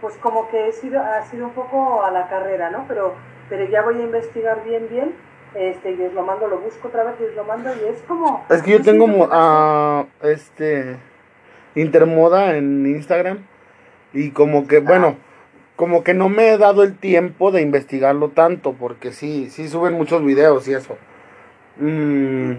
pues 0.00 0.16
como 0.16 0.48
que 0.48 0.68
he 0.68 0.72
sido, 0.72 1.00
ha 1.00 1.22
sido 1.26 1.46
un 1.46 1.52
poco 1.52 2.04
a 2.04 2.10
la 2.10 2.28
carrera, 2.28 2.70
¿no? 2.70 2.84
Pero, 2.88 3.14
pero 3.48 3.64
ya 3.64 3.82
voy 3.82 4.00
a 4.00 4.02
investigar 4.02 4.64
bien, 4.64 4.88
bien, 4.88 5.14
este, 5.54 5.92
y 5.92 6.02
os 6.02 6.12
lo 6.12 6.22
mando, 6.22 6.46
lo 6.46 6.58
busco 6.58 6.88
otra 6.88 7.04
vez 7.04 7.14
y 7.20 7.24
os 7.24 7.34
lo 7.34 7.44
mando, 7.44 7.70
y 7.74 7.88
es 7.88 8.02
como... 8.02 8.44
Es 8.48 8.62
que 8.62 8.72
yo 8.72 8.82
tengo, 8.82 9.28
a 9.30 10.06
este, 10.22 10.96
Intermoda 11.74 12.56
en 12.56 12.86
Instagram, 12.86 13.46
y 14.12 14.30
como 14.30 14.66
que, 14.66 14.80
bueno, 14.80 15.16
como 15.76 16.04
que 16.04 16.14
no 16.14 16.28
me 16.28 16.50
he 16.50 16.58
dado 16.58 16.82
el 16.82 16.96
tiempo 16.96 17.52
de 17.52 17.62
investigarlo 17.62 18.30
tanto, 18.30 18.74
porque 18.74 19.12
sí, 19.12 19.50
sí 19.50 19.68
suben 19.68 19.94
muchos 19.94 20.24
videos 20.24 20.66
y 20.68 20.74
eso. 20.74 20.96
Mm, 21.76 22.52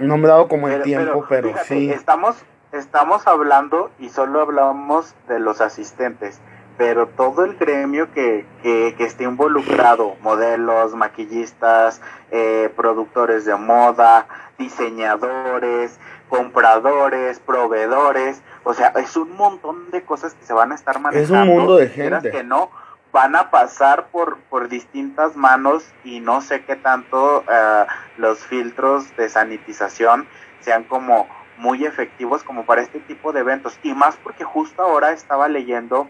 no 0.00 0.16
me 0.18 0.24
he 0.24 0.28
dado 0.28 0.48
como 0.48 0.68
el 0.68 0.82
tiempo, 0.82 1.24
pero, 1.28 1.52
sí. 1.64 1.90
Estamos, 1.90 2.36
estamos 2.72 3.26
hablando 3.26 3.90
y 3.98 4.08
solo 4.08 4.40
hablamos 4.40 5.14
de 5.28 5.38
los 5.38 5.60
asistentes 5.60 6.40
pero 6.76 7.08
todo 7.08 7.44
el 7.44 7.56
gremio 7.56 8.12
que, 8.12 8.44
que, 8.62 8.94
esté 8.98 9.24
involucrado, 9.24 10.16
modelos, 10.20 10.94
maquillistas, 10.94 12.00
eh, 12.30 12.70
productores 12.76 13.44
de 13.44 13.56
moda, 13.56 14.26
diseñadores, 14.58 15.98
compradores, 16.28 17.38
proveedores, 17.40 18.42
o 18.64 18.74
sea, 18.74 18.88
es 18.96 19.16
un 19.16 19.36
montón 19.36 19.90
de 19.90 20.02
cosas 20.02 20.34
que 20.34 20.44
se 20.44 20.52
van 20.52 20.72
a 20.72 20.74
estar 20.74 21.00
manejando. 21.00 21.34
Es 21.34 21.48
un 21.48 21.48
mundo 21.48 21.76
de 21.76 21.88
gente. 21.88 22.30
Que 22.30 22.42
no 22.42 22.70
van 23.12 23.36
a 23.36 23.50
pasar 23.50 24.08
por, 24.08 24.38
por 24.50 24.68
distintas 24.68 25.36
manos 25.36 25.86
y 26.04 26.20
no 26.20 26.42
sé 26.42 26.64
qué 26.64 26.76
tanto 26.76 27.44
uh, 27.48 27.86
los 28.18 28.40
filtros 28.40 29.16
de 29.16 29.28
sanitización 29.30 30.26
sean 30.60 30.84
como 30.84 31.26
muy 31.56 31.86
efectivos 31.86 32.42
como 32.42 32.66
para 32.66 32.82
este 32.82 33.00
tipo 33.00 33.32
de 33.32 33.40
eventos. 33.40 33.78
Y 33.82 33.94
más 33.94 34.16
porque 34.16 34.44
justo 34.44 34.82
ahora 34.82 35.12
estaba 35.12 35.48
leyendo 35.48 36.08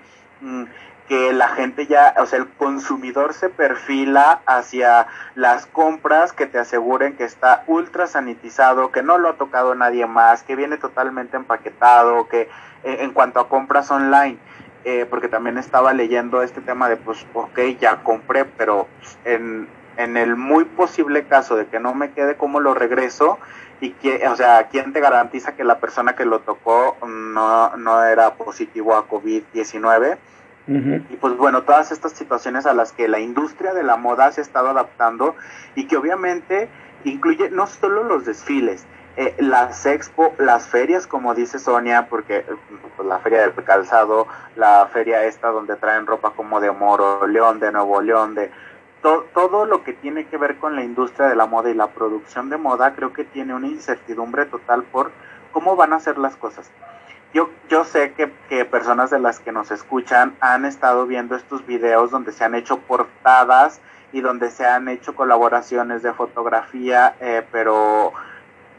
que 1.09 1.33
la 1.33 1.49
gente 1.49 1.87
ya, 1.87 2.15
o 2.19 2.27
sea, 2.27 2.39
el 2.41 2.49
consumidor 2.49 3.33
se 3.33 3.49
perfila 3.49 4.41
hacia 4.47 5.07
las 5.35 5.67
compras 5.67 6.33
que 6.33 6.47
te 6.47 6.59
aseguren 6.59 7.17
que 7.17 7.25
está 7.25 7.63
ultra 7.67 8.07
sanitizado, 8.07 8.91
que 8.91 9.03
no 9.03 9.19
lo 9.19 9.31
ha 9.31 9.35
tocado 9.35 9.75
nadie 9.75 10.07
más, 10.07 10.43
que 10.43 10.57
viene 10.57 10.79
totalmente 10.79 11.37
empaquetado, 11.37 12.29
que 12.29 12.43
eh, 12.43 12.99
en 13.01 13.13
cuanto 13.13 13.41
a 13.41 13.49
compras 13.49 13.91
online, 13.91 14.39
eh, 14.85 15.07
porque 15.09 15.29
también 15.29 15.59
estaba 15.59 15.93
leyendo 15.93 16.43
este 16.43 16.61
tema 16.61 16.89
de, 16.89 16.97
pues, 16.97 17.25
ok, 17.35 17.59
ya 17.79 18.03
compré, 18.03 18.45
pero 18.45 18.89
en, 19.25 19.69
en 19.97 20.17
el 20.17 20.37
muy 20.37 20.65
posible 20.65 21.25
caso 21.25 21.57
de 21.57 21.67
que 21.67 21.79
no 21.79 21.95
me 21.95 22.11
quede, 22.13 22.37
¿cómo 22.37 22.59
lo 22.61 22.75
regreso? 22.75 23.39
Y 23.81 23.91
que, 23.91 24.27
o 24.29 24.37
sea, 24.37 24.69
¿quién 24.71 24.93
te 24.93 25.01
garantiza 25.01 25.55
que 25.55 25.65
la 25.65 25.79
persona 25.79 26.15
que 26.15 26.25
lo 26.25 26.41
tocó 26.41 26.97
no, 27.07 27.77
no 27.77 28.05
era 28.05 28.35
positivo 28.35 28.95
a 28.95 29.09
COVID-19? 29.09 30.17
Y 30.69 31.17
pues 31.19 31.37
bueno, 31.37 31.63
todas 31.63 31.93
estas 31.93 32.11
situaciones 32.11 32.67
a 32.67 32.75
las 32.75 32.93
que 32.93 33.07
la 33.07 33.21
industria 33.21 33.73
de 33.73 33.85
la 33.85 33.97
moda 33.97 34.33
se 34.33 34.41
ha 34.41 34.43
estado 34.43 34.71
adaptando 34.71 35.37
y 35.77 35.87
que 35.87 35.97
obviamente 35.97 36.69
incluye 37.05 37.51
no 37.51 37.69
solo 37.69 38.03
los 38.03 38.25
desfiles, 38.25 38.85
eh, 39.17 39.35
las 39.39 39.87
expo, 39.87 40.35
las 40.39 40.67
ferias, 40.67 41.07
como 41.07 41.35
dice 41.35 41.61
Sonia, 41.61 42.09
porque 42.11 42.45
pues, 42.97 43.09
la 43.09 43.19
feria 43.21 43.43
del 43.43 43.55
calzado, 43.65 44.27
la 44.57 44.89
feria 44.93 45.25
esta 45.25 45.49
donde 45.49 45.77
traen 45.77 46.05
ropa 46.05 46.33
como 46.33 46.61
de 46.61 46.73
Moro 46.73 47.27
León, 47.29 47.61
de 47.61 47.71
Nuevo 47.71 48.03
León, 48.03 48.35
de 48.35 48.51
todo 49.35 49.67
lo 49.67 49.85
que 49.85 49.93
tiene 49.93 50.27
que 50.27 50.37
ver 50.37 50.57
con 50.59 50.77
la 50.77 50.83
industria 50.83 51.29
de 51.29 51.37
la 51.37 51.47
moda 51.47 51.71
y 51.71 51.75
la 51.75 51.89
producción 51.89 52.51
de 52.51 52.57
moda, 52.57 52.95
creo 52.95 53.13
que 53.13 53.25
tiene 53.25 53.55
una 53.55 53.69
incertidumbre 53.69 54.47
total 54.47 54.83
por 54.85 55.13
cómo 55.53 55.77
van 55.77 55.93
a 55.93 56.01
ser 56.01 56.19
las 56.19 56.37
cosas. 56.37 56.71
Yo, 57.33 57.51
yo 57.69 57.85
sé 57.85 58.13
que, 58.13 58.33
que 58.49 58.65
personas 58.65 59.11
de 59.11 59.19
las 59.19 59.41
que 59.41 59.53
nos 59.53 59.71
escuchan 59.71 60.35
han 60.41 60.65
estado 60.65 61.07
viendo 61.07 61.37
estos 61.37 61.67
videos 61.67 62.11
donde 62.11 62.33
se 62.33 62.45
han 62.45 62.55
hecho 62.55 62.79
portadas 62.79 63.81
y 64.13 64.21
donde 64.21 64.51
se 64.51 64.67
han 64.67 64.89
hecho 64.89 65.15
colaboraciones 65.15 66.03
de 66.03 66.13
fotografía, 66.13 67.17
eh, 67.21 67.47
pero 67.53 68.13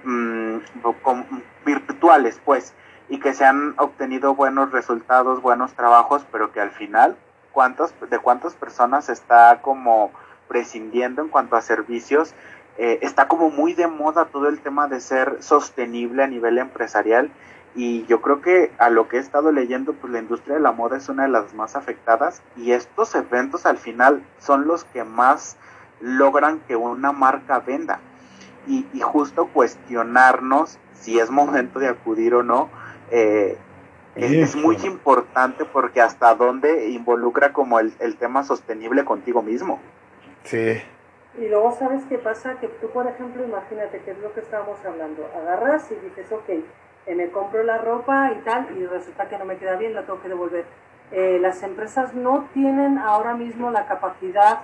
mm, 0.03 0.57
virtuales, 1.65 2.41
pues, 2.43 2.73
y 3.09 3.19
que 3.19 3.33
se 3.33 3.45
han 3.45 3.75
obtenido 3.77 4.35
buenos 4.35 4.71
resultados, 4.71 5.41
buenos 5.41 5.73
trabajos, 5.73 6.25
pero 6.31 6.51
que 6.51 6.59
al 6.59 6.71
final 6.71 7.17
de 8.09 8.19
cuántas 8.19 8.53
personas 8.55 9.09
está 9.09 9.61
como 9.61 10.11
prescindiendo 10.47 11.21
en 11.21 11.29
cuanto 11.29 11.55
a 11.55 11.61
servicios. 11.61 12.33
Eh, 12.77 12.99
está 13.01 13.27
como 13.27 13.49
muy 13.49 13.73
de 13.73 13.87
moda 13.87 14.25
todo 14.25 14.47
el 14.47 14.59
tema 14.59 14.87
de 14.87 14.99
ser 14.99 15.37
sostenible 15.41 16.23
a 16.23 16.27
nivel 16.27 16.59
empresarial 16.59 17.31
y 17.75 18.05
yo 18.05 18.21
creo 18.21 18.41
que 18.41 18.71
a 18.77 18.89
lo 18.89 19.07
que 19.07 19.17
he 19.17 19.19
estado 19.19 19.51
leyendo, 19.51 19.93
pues 19.93 20.13
la 20.13 20.19
industria 20.19 20.55
de 20.55 20.61
la 20.61 20.71
moda 20.71 20.97
es 20.97 21.09
una 21.09 21.23
de 21.23 21.29
las 21.29 21.53
más 21.53 21.75
afectadas 21.75 22.41
y 22.55 22.71
estos 22.71 23.13
eventos 23.15 23.65
al 23.65 23.77
final 23.77 24.23
son 24.39 24.67
los 24.67 24.83
que 24.83 25.03
más 25.03 25.57
logran 25.99 26.59
que 26.67 26.75
una 26.75 27.11
marca 27.11 27.59
venda 27.59 27.99
y, 28.67 28.85
y 28.93 28.99
justo 29.01 29.47
cuestionarnos 29.47 30.77
si 30.93 31.19
es 31.19 31.29
momento 31.29 31.79
de 31.79 31.87
acudir 31.87 32.35
o 32.35 32.43
no. 32.43 32.69
Eh, 33.11 33.57
es, 34.17 34.55
muy 34.55 34.75
importante 34.83 35.65
porque 35.65 36.01
hasta 36.01 36.33
dónde 36.35 36.89
involucra 36.89 37.53
como 37.53 37.79
el, 37.79 37.93
el, 37.99 38.15
tema 38.17 38.43
sostenible 38.43 39.05
contigo 39.05 39.41
mismo. 39.41 39.79
Sí. 40.43 40.81
Y 41.37 41.47
luego 41.47 41.75
sabes 41.77 42.03
qué 42.09 42.17
pasa, 42.17 42.55
que 42.59 42.67
tú 42.67 42.89
por 42.89 43.07
ejemplo, 43.07 43.43
imagínate 43.43 43.99
que 43.99 44.11
es 44.11 44.17
lo 44.19 44.33
que 44.33 44.39
estábamos 44.39 44.83
hablando, 44.85 45.29
agarras 45.35 45.89
y 45.91 45.95
dices, 46.05 46.31
ok, 46.31 46.49
eh, 46.49 47.15
me 47.15 47.29
compro 47.29 47.63
la 47.63 47.77
ropa 47.77 48.31
y 48.37 48.43
tal, 48.43 48.67
y 48.77 48.85
resulta 48.85 49.29
que 49.29 49.37
no 49.37 49.45
me 49.45 49.57
queda 49.57 49.75
bien, 49.75 49.93
la 49.93 50.01
tengo 50.01 50.21
que 50.21 50.29
devolver. 50.29 50.65
eh, 51.11 51.37
las 51.39 51.63
empresas 51.63 52.13
no 52.13 52.49
tienen 52.53 52.97
ahora 52.97 53.33
mismo 53.33 53.71
la 53.71 53.85
capacidad 53.85 54.59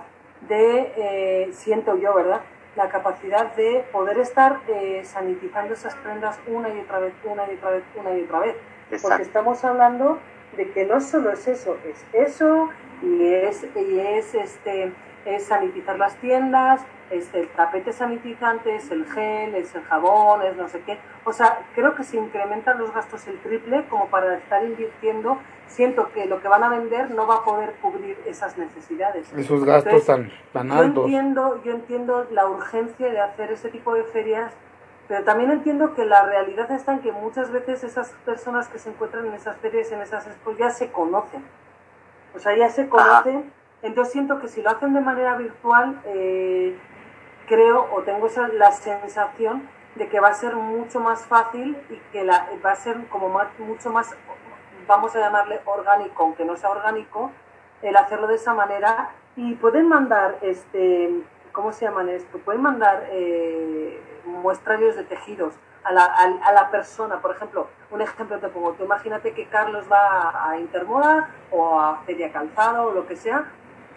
de, 0.48 0.92
eh, 0.96 1.50
siento 1.52 1.96
yo, 1.96 2.14
¿verdad? 2.14 2.40
La 2.76 2.88
capacidad 2.88 3.54
de 3.54 3.84
poder 3.92 4.18
estar 4.18 4.60
eh, 4.68 5.02
sanitizando 5.04 5.74
esas 5.74 5.94
prendas 5.96 6.38
una 6.46 6.68
y 6.68 6.80
otra 6.80 6.98
vez, 6.98 7.14
una 7.24 7.50
y 7.50 7.56
otra 7.56 7.70
vez, 7.70 7.84
una 7.96 8.12
y 8.14 8.22
otra 8.22 8.40
vez. 8.40 8.56
Porque 9.02 9.22
estamos 9.22 9.64
hablando 9.64 10.18
de 10.56 10.70
que 10.70 10.84
no 10.84 11.00
solo 11.00 11.32
es 11.32 11.46
eso, 11.48 11.76
es 11.84 12.04
eso 12.12 12.70
y 13.02 13.26
es, 13.26 13.66
y 13.74 13.98
es, 13.98 14.34
este, 14.34 14.92
es 15.24 15.44
sanitizar 15.44 15.98
las 15.98 16.16
tiendas, 16.16 16.82
es 17.10 17.32
el 17.34 17.48
tapete 17.48 17.92
sanitizante, 17.92 18.74
es 18.76 18.90
el 18.90 19.06
gel, 19.06 19.54
es 19.54 19.74
el 19.74 19.82
jabón, 19.82 20.42
es 20.42 20.56
no 20.56 20.68
sé 20.68 20.80
qué. 20.80 20.98
O 21.24 21.32
sea, 21.32 21.60
creo 21.74 21.94
que 21.94 22.02
se 22.02 22.16
incrementan 22.16 22.78
los 22.78 22.92
gastos 22.92 23.26
el 23.28 23.38
triple 23.38 23.86
como 23.88 24.08
para 24.08 24.36
estar 24.36 24.64
invirtiendo. 24.64 25.38
Siento 25.66 26.10
que 26.12 26.26
lo 26.26 26.40
que 26.40 26.48
van 26.48 26.62
a 26.62 26.68
vender 26.68 27.10
no 27.10 27.26
va 27.26 27.36
a 27.36 27.44
poder 27.44 27.74
cubrir 27.80 28.18
esas 28.26 28.58
necesidades. 28.58 29.32
Esos 29.34 29.64
gastos 29.64 30.04
tan, 30.06 30.30
tan 30.52 30.70
altos. 30.70 31.10
Yo 31.10 31.18
entiendo, 31.18 31.62
yo 31.64 31.72
entiendo 31.72 32.26
la 32.30 32.46
urgencia 32.46 33.10
de 33.10 33.20
hacer 33.20 33.52
ese 33.52 33.70
tipo 33.70 33.94
de 33.94 34.04
ferias, 34.04 34.52
pero 35.08 35.22
también 35.24 35.50
entiendo 35.50 35.94
que 35.94 36.04
la 36.04 36.24
realidad 36.24 36.70
está 36.70 36.94
en 36.94 37.00
que 37.00 37.12
muchas 37.12 37.50
veces 37.50 37.84
esas 37.84 38.10
personas 38.24 38.68
que 38.68 38.78
se 38.78 38.88
encuentran 38.88 39.26
en 39.26 39.34
esas 39.34 39.56
ferias, 39.58 39.92
en 39.92 40.00
esas 40.00 40.26
expos, 40.26 40.56
ya 40.56 40.70
se 40.70 40.90
conocen. 40.90 41.44
O 42.34 42.38
sea, 42.38 42.56
ya 42.56 42.70
se 42.70 42.88
conocen. 42.88 43.52
Entonces 43.82 44.12
siento 44.12 44.40
que 44.40 44.48
si 44.48 44.62
lo 44.62 44.70
hacen 44.70 44.94
de 44.94 45.00
manera 45.00 45.36
virtual, 45.36 46.00
eh, 46.06 46.78
creo 47.46 47.86
o 47.92 48.02
tengo 48.02 48.26
esa, 48.26 48.48
la 48.48 48.72
sensación 48.72 49.68
de 49.94 50.08
que 50.08 50.20
va 50.20 50.28
a 50.28 50.34
ser 50.34 50.56
mucho 50.56 51.00
más 51.00 51.26
fácil 51.26 51.76
y 51.90 51.96
que 52.10 52.24
la, 52.24 52.48
va 52.64 52.72
a 52.72 52.76
ser 52.76 53.06
como 53.08 53.28
mucho 53.58 53.90
más, 53.90 54.16
vamos 54.88 55.14
a 55.14 55.20
llamarle 55.20 55.60
orgánico, 55.66 56.22
aunque 56.22 56.46
no 56.46 56.56
sea 56.56 56.70
orgánico, 56.70 57.30
el 57.82 57.94
hacerlo 57.96 58.26
de 58.26 58.36
esa 58.36 58.54
manera. 58.54 59.10
Y 59.36 59.54
pueden 59.56 59.86
mandar, 59.88 60.38
este, 60.40 61.10
¿cómo 61.52 61.72
se 61.72 61.84
llaman 61.84 62.08
esto? 62.08 62.38
Pueden 62.38 62.62
mandar 62.62 63.06
eh, 63.10 64.00
muestrarios 64.26 64.96
de 64.96 65.04
tejidos 65.04 65.54
a 65.84 65.92
la, 65.92 66.04
a, 66.04 66.52
la, 66.52 66.70
persona. 66.70 67.20
Por 67.20 67.32
ejemplo, 67.32 67.68
un 67.90 68.00
ejemplo 68.00 68.38
te 68.38 68.48
pongo, 68.48 68.72
tú 68.72 68.84
imagínate 68.84 69.32
que 69.32 69.46
Carlos 69.46 69.84
va 69.90 70.50
a 70.50 70.58
Intermoda 70.58 71.30
o 71.50 71.78
a 71.78 72.02
Feria 72.06 72.32
Calzado 72.32 72.88
o 72.88 72.92
lo 72.92 73.06
que 73.06 73.16
sea 73.16 73.46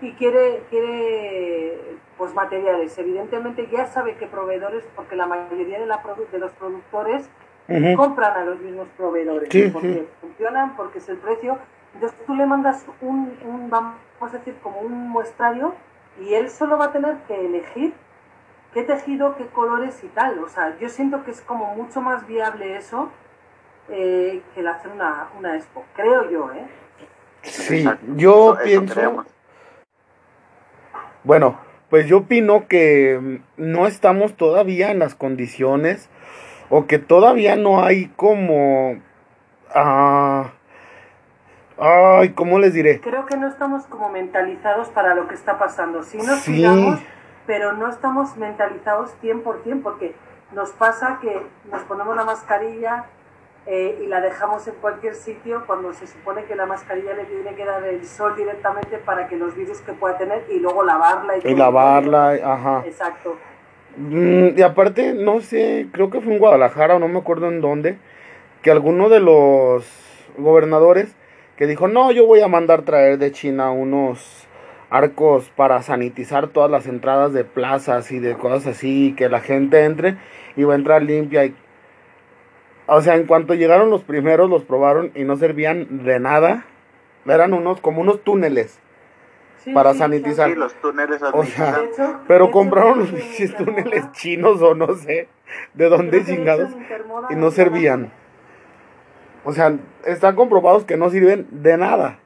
y 0.02 0.12
quiere, 0.14 0.64
quiere 0.70 1.98
pues 2.18 2.34
materiales. 2.34 2.98
Evidentemente 2.98 3.68
ya 3.72 3.88
sabe 3.88 4.16
que 4.16 4.28
proveedores, 4.28 4.84
porque 4.96 5.16
la 5.16 5.26
mayoría 5.26 5.80
de, 5.80 5.86
la 5.86 6.02
de 6.32 6.40
los 6.40 6.52
productores 6.52 7.30
compran 7.96 8.34
a 8.34 8.46
los 8.46 8.60
mismos 8.60 8.88
proveedores, 8.98 9.50
porque 9.72 10.08
funcionan, 10.22 10.76
porque 10.76 11.00
es 11.00 11.10
el 11.10 11.18
precio. 11.18 11.58
Entonces 11.94 12.18
tú 12.26 12.36
le 12.36 12.46
mandas 12.46 12.86
un, 13.02 13.38
un, 13.46 13.70
vamos 13.70 13.96
a 14.22 14.38
decir, 14.38 14.56
como 14.62 14.80
un 14.82 15.10
muestrario 15.10 15.74
y 16.20 16.34
él 16.34 16.50
solo 16.50 16.78
va 16.78 16.86
a 16.86 16.92
tener 16.92 17.18
que 17.28 17.46
elegir 17.46 17.94
qué 18.78 18.84
tejido, 18.84 19.36
qué 19.36 19.48
colores 19.48 20.04
y 20.04 20.08
tal. 20.08 20.38
O 20.38 20.50
sea, 20.50 20.78
yo 20.80 20.88
siento 20.90 21.24
que 21.24 21.32
es 21.32 21.42
como 21.42 21.74
mucho 21.74 22.00
más 22.00 22.28
viable 22.28 22.78
eso 22.78 23.10
eh, 23.90 24.44
que 24.54 24.60
el 24.60 24.68
hacer 24.68 24.92
una, 24.92 25.30
una 25.40 25.56
expo. 25.56 25.84
Creo 25.96 26.30
yo, 26.30 26.52
¿eh? 26.52 26.68
Sí, 27.42 27.90
yo 28.16 28.56
pienso... 28.64 29.26
Bueno, 31.24 31.60
pues 31.90 32.06
yo 32.06 32.20
opino 32.20 32.68
que 32.68 33.42
no 33.58 33.88
estamos 33.88 34.36
todavía 34.36 34.92
en 34.92 35.00
las 35.00 35.16
condiciones 35.16 36.08
o 36.70 36.86
que 36.86 37.00
todavía 37.00 37.56
no 37.56 37.84
hay 37.84 38.10
como... 38.16 39.02
Ah, 39.74 40.52
ay, 41.80 42.30
¿cómo 42.34 42.60
les 42.60 42.76
diré? 42.76 43.02
Creo 43.02 43.26
que 43.26 43.38
no 43.38 43.48
estamos 43.48 43.88
como 43.88 44.10
mentalizados 44.10 44.90
para 44.90 45.16
lo 45.16 45.28
que 45.28 45.34
está 45.34 45.58
pasando. 45.58 46.04
Sí 46.04 46.18
nos 46.18 46.42
sí. 46.42 46.64
Pero 47.48 47.74
no 47.74 47.90
estamos 47.90 48.38
mentalizados 48.38 49.16
100%, 49.24 49.82
porque 49.82 50.14
nos 50.54 50.70
pasa 50.72 51.18
que 51.22 51.42
nos 51.72 51.82
ponemos 51.84 52.16
la 52.16 52.26
mascarilla, 52.26 53.06
eh, 53.70 54.00
y 54.02 54.08
la 54.08 54.22
dejamos 54.22 54.66
en 54.70 54.76
cualquier 54.76 55.14
sitio 55.14 55.64
cuando 55.68 55.92
se 55.92 56.08
supone 56.08 56.46
que 56.46 56.56
la 56.56 56.66
mascarilla 56.66 57.14
le 57.14 57.26
tiene 57.26 57.54
que 57.54 57.66
dar 57.66 57.84
el 57.84 58.06
sol 58.06 58.34
directamente 58.34 58.98
para 58.98 59.28
que 59.28 59.36
los 59.36 59.58
virus 59.58 59.82
que 59.82 59.92
pueda 59.92 60.18
tener 60.18 60.46
y 60.50 60.60
luego 60.60 60.86
lavarla. 60.86 61.34
Y, 61.44 61.54
lavarla, 61.54 62.30
ajá. 62.42 62.84
Exacto. 62.86 63.36
Mm, 63.98 64.58
y 64.58 64.62
aparte, 64.62 65.14
no 65.14 65.42
sé, 65.42 65.88
creo 65.92 66.10
que 66.10 66.22
fue 66.22 66.32
en 66.32 66.40
Guadalajara 66.40 66.96
o 66.96 67.00
no 67.00 67.10
me 67.10 67.20
acuerdo 67.20 67.50
en 67.50 67.60
dónde, 67.60 67.98
que 68.62 68.72
alguno 68.72 69.10
de 69.10 69.20
los 69.20 69.86
gobernadores 70.38 71.14
que 71.58 71.68
dijo, 71.68 71.90
no, 71.90 72.12
yo 72.12 72.26
voy 72.26 72.40
a 72.40 72.48
mandar 72.48 72.84
traer 72.84 73.18
de 73.18 73.34
China 73.34 73.72
unos 73.72 74.47
arcos 74.90 75.50
para 75.56 75.82
sanitizar 75.82 76.48
todas 76.48 76.72
las 76.72 76.88
entradas 76.88 77.34
de 77.34 77.44
plazas 77.44 78.12
y 78.12 78.20
de 78.20 78.36
cosas 78.36 78.68
así, 78.68 79.14
que 79.18 79.30
la 79.30 79.42
gente 79.42 79.84
entre 79.84 80.18
y 80.56 80.64
va 80.64 80.74
a 80.74 80.78
entrar 80.78 81.04
limpia 81.04 81.46
y 81.46 81.56
o 82.88 83.02
sea, 83.02 83.16
en 83.16 83.26
cuanto 83.26 83.54
llegaron 83.54 83.90
los 83.90 84.04
primeros, 84.04 84.50
los 84.50 84.64
probaron 84.64 85.12
y 85.14 85.26
no 85.26 85.36
servían 85.36 86.06
de 86.06 86.20
nada. 86.22 86.66
Eran 87.26 87.54
unos, 87.54 87.82
como 87.82 88.00
unos 88.00 88.24
túneles 88.24 88.80
para 89.74 89.94
sanitizar. 89.94 90.50
Sí, 90.50 90.56
los 90.56 90.74
túneles 90.76 91.22
o 91.22 91.44
sea, 91.44 91.82
pero 92.30 92.50
compraron 92.52 93.00
los 93.00 93.10
túneles 93.58 94.10
chinos 94.14 94.62
o 94.62 94.74
no 94.74 94.96
sé 94.96 95.28
de 95.74 95.90
dónde 95.90 96.24
chingados 96.24 96.70
y 97.30 97.36
no 97.36 97.52
servían. 97.52 98.14
O 99.44 99.52
sea, 99.52 99.76
están 100.06 100.36
comprobados 100.36 100.86
que 100.86 100.96
no 100.96 101.10
sirven 101.10 101.48
de 101.52 101.78
nada. 101.78 102.20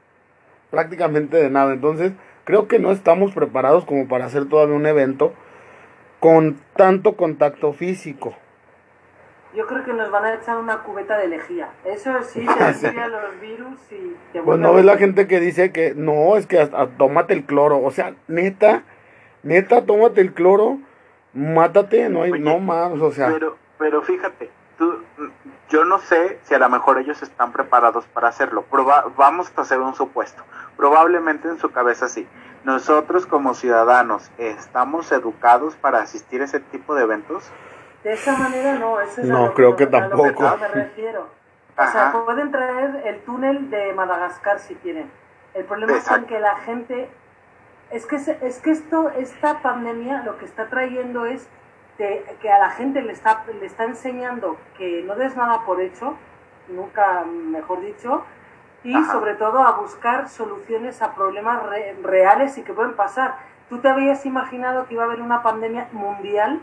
Prácticamente 0.70 1.36
de 1.36 1.50
nada. 1.50 1.72
Entonces, 1.72 2.12
creo 2.44 2.68
que 2.68 2.78
no 2.78 2.90
estamos 2.90 3.32
preparados 3.32 3.84
como 3.84 4.08
para 4.08 4.26
hacer 4.26 4.48
todavía 4.48 4.74
un 4.74 4.86
evento 4.86 5.32
con 6.20 6.56
tanto 6.76 7.16
contacto 7.16 7.72
físico. 7.72 8.34
Yo 9.54 9.66
creo 9.66 9.84
que 9.84 9.92
nos 9.92 10.10
van 10.10 10.24
a 10.24 10.34
echar 10.34 10.56
una 10.56 10.78
cubeta 10.78 11.18
de 11.18 11.28
lejía. 11.28 11.70
Eso 11.84 12.10
sí 12.22 12.46
te 12.80 13.00
a 13.00 13.08
los 13.08 13.40
virus 13.40 13.78
y 13.90 14.16
te 14.32 14.40
Pues 14.40 14.58
no 14.58 14.72
ves 14.72 14.84
la 14.84 14.96
gente 14.96 15.26
que 15.26 15.40
dice 15.40 15.72
que 15.72 15.94
no, 15.94 16.36
es 16.36 16.46
que 16.46 16.58
hasta, 16.58 16.86
tómate 16.86 17.34
el 17.34 17.44
cloro. 17.44 17.82
O 17.82 17.90
sea, 17.90 18.14
neta, 18.28 18.82
neta, 19.42 19.84
tómate 19.84 20.22
el 20.22 20.32
cloro, 20.32 20.78
mátate, 21.34 22.08
no 22.08 22.22
hay 22.22 22.32
no 22.32 22.60
más, 22.60 22.92
o 22.92 23.12
sea. 23.12 23.30
Pero, 23.30 23.56
pero 23.78 24.00
fíjate, 24.00 24.48
tú, 24.78 25.02
yo 25.72 25.86
no 25.86 25.98
sé 25.98 26.38
si 26.42 26.54
a 26.54 26.58
lo 26.58 26.68
mejor 26.68 26.98
ellos 26.98 27.22
están 27.22 27.50
preparados 27.50 28.04
para 28.06 28.28
hacerlo. 28.28 28.66
vamos 29.16 29.50
a 29.56 29.62
hacer 29.62 29.80
un 29.80 29.94
supuesto. 29.94 30.42
Probablemente 30.76 31.48
en 31.48 31.58
su 31.58 31.72
cabeza 31.72 32.08
sí. 32.08 32.28
Nosotros 32.64 33.24
como 33.24 33.54
ciudadanos, 33.54 34.30
¿estamos 34.36 35.10
educados 35.10 35.74
para 35.76 36.00
asistir 36.00 36.42
a 36.42 36.44
ese 36.44 36.60
tipo 36.60 36.94
de 36.94 37.04
eventos? 37.04 37.50
De 38.04 38.12
esa 38.12 38.36
manera 38.36 38.74
no, 38.74 39.00
eso 39.00 39.22
es 39.22 39.26
no, 39.26 39.54
creo 39.54 39.74
que 39.74 39.86
tampoco. 39.86 40.46
A 40.46 40.50
lo 40.50 40.56
que 40.56 40.62
me 40.62 40.68
refiero. 40.68 41.28
O 41.78 41.86
sea, 41.90 42.12
pueden 42.12 42.52
traer 42.52 43.02
el 43.06 43.20
túnel 43.22 43.70
de 43.70 43.94
Madagascar 43.94 44.58
si 44.58 44.74
quieren. 44.74 45.10
El 45.54 45.64
problema 45.64 45.96
es 45.96 46.06
que 46.28 46.38
la 46.38 46.56
gente... 46.56 47.10
Es 47.90 48.06
que, 48.06 48.16
es 48.16 48.58
que 48.60 48.70
esto, 48.70 49.10
esta 49.10 49.60
pandemia 49.60 50.22
lo 50.22 50.38
que 50.38 50.44
está 50.44 50.68
trayendo 50.68 51.26
es 51.26 51.46
que, 52.02 52.36
que 52.40 52.50
a 52.50 52.58
la 52.58 52.70
gente 52.70 53.00
le 53.00 53.12
está, 53.12 53.44
le 53.60 53.64
está 53.64 53.84
enseñando 53.84 54.56
que 54.76 55.04
no 55.06 55.14
des 55.14 55.36
nada 55.36 55.64
por 55.64 55.80
hecho, 55.80 56.16
nunca 56.68 57.24
mejor 57.24 57.80
dicho, 57.80 58.24
y 58.82 58.92
sobre 59.04 59.34
todo 59.34 59.62
a 59.62 59.72
buscar 59.78 60.28
soluciones 60.28 61.00
a 61.00 61.14
problemas 61.14 61.62
reales 62.02 62.58
y 62.58 62.62
que 62.62 62.72
pueden 62.72 62.94
pasar. 62.94 63.36
¿Tú 63.68 63.78
te 63.78 63.88
habías 63.88 64.26
imaginado 64.26 64.88
que 64.88 64.94
iba 64.94 65.04
a 65.04 65.06
haber 65.06 65.20
una 65.20 65.44
pandemia 65.44 65.88
mundial? 65.92 66.60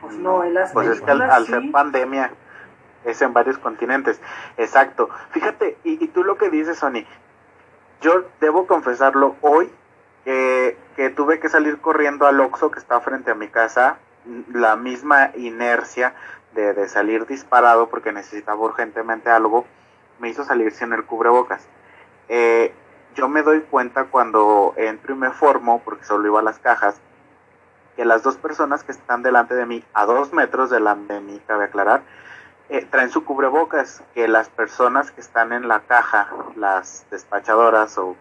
Pues 0.00 0.14
no, 0.14 0.44
en 0.44 0.54
las 0.54 0.72
Pues 0.72 0.86
es 0.86 1.00
que 1.00 1.10
al, 1.10 1.46
ser 1.46 1.72
pandemia 1.72 2.30
es 3.04 3.20
en 3.22 3.32
varios 3.32 3.58
continentes. 3.58 4.20
Exacto. 4.56 5.10
Fíjate, 5.30 5.78
y, 5.82 6.06
tú 6.08 6.22
lo 6.22 6.38
que 6.38 6.48
dices, 6.48 6.78
Sony, 6.78 7.04
yo 8.00 8.22
debo 8.40 8.68
confesarlo 8.68 9.34
hoy, 9.40 9.68
que, 10.24 10.78
que 10.94 11.10
tuve 11.10 11.40
que 11.40 11.48
salir 11.48 11.80
corriendo 11.80 12.28
al 12.28 12.38
Oxxo 12.38 12.70
que 12.70 12.78
está 12.78 13.00
frente 13.00 13.32
a 13.32 13.34
mi 13.34 13.48
casa, 13.48 13.98
la 14.52 14.76
misma 14.76 15.30
inercia 15.36 16.14
de, 16.54 16.74
de 16.74 16.88
salir 16.88 17.26
disparado 17.26 17.88
porque 17.88 18.12
necesitaba 18.12 18.60
urgentemente 18.60 19.30
algo, 19.30 19.66
me 20.18 20.28
hizo 20.28 20.44
salir 20.44 20.72
sin 20.72 20.92
el 20.92 21.04
cubrebocas. 21.04 21.66
Eh, 22.28 22.72
yo 23.14 23.28
me 23.28 23.42
doy 23.42 23.60
cuenta 23.62 24.04
cuando 24.04 24.74
entro 24.76 25.14
y 25.14 25.18
me 25.18 25.30
formo, 25.30 25.82
porque 25.84 26.04
solo 26.04 26.28
iba 26.28 26.40
a 26.40 26.44
las 26.44 26.58
cajas, 26.58 27.00
que 27.96 28.04
las 28.04 28.22
dos 28.22 28.36
personas 28.36 28.84
que 28.84 28.92
están 28.92 29.22
delante 29.22 29.54
de 29.54 29.66
mí, 29.66 29.84
a 29.94 30.06
dos 30.06 30.32
metros 30.32 30.70
delante 30.70 31.14
de 31.14 31.20
mí, 31.20 31.40
cabe 31.46 31.64
aclarar, 31.64 32.02
eh, 32.68 32.86
traen 32.88 33.10
su 33.10 33.24
cubrebocas, 33.24 34.02
que 34.14 34.28
las 34.28 34.48
personas 34.48 35.10
que 35.10 35.20
están 35.20 35.52
en 35.52 35.66
la 35.66 35.80
caja, 35.80 36.28
las 36.54 37.04
despachadoras 37.10 37.98
o 37.98 38.14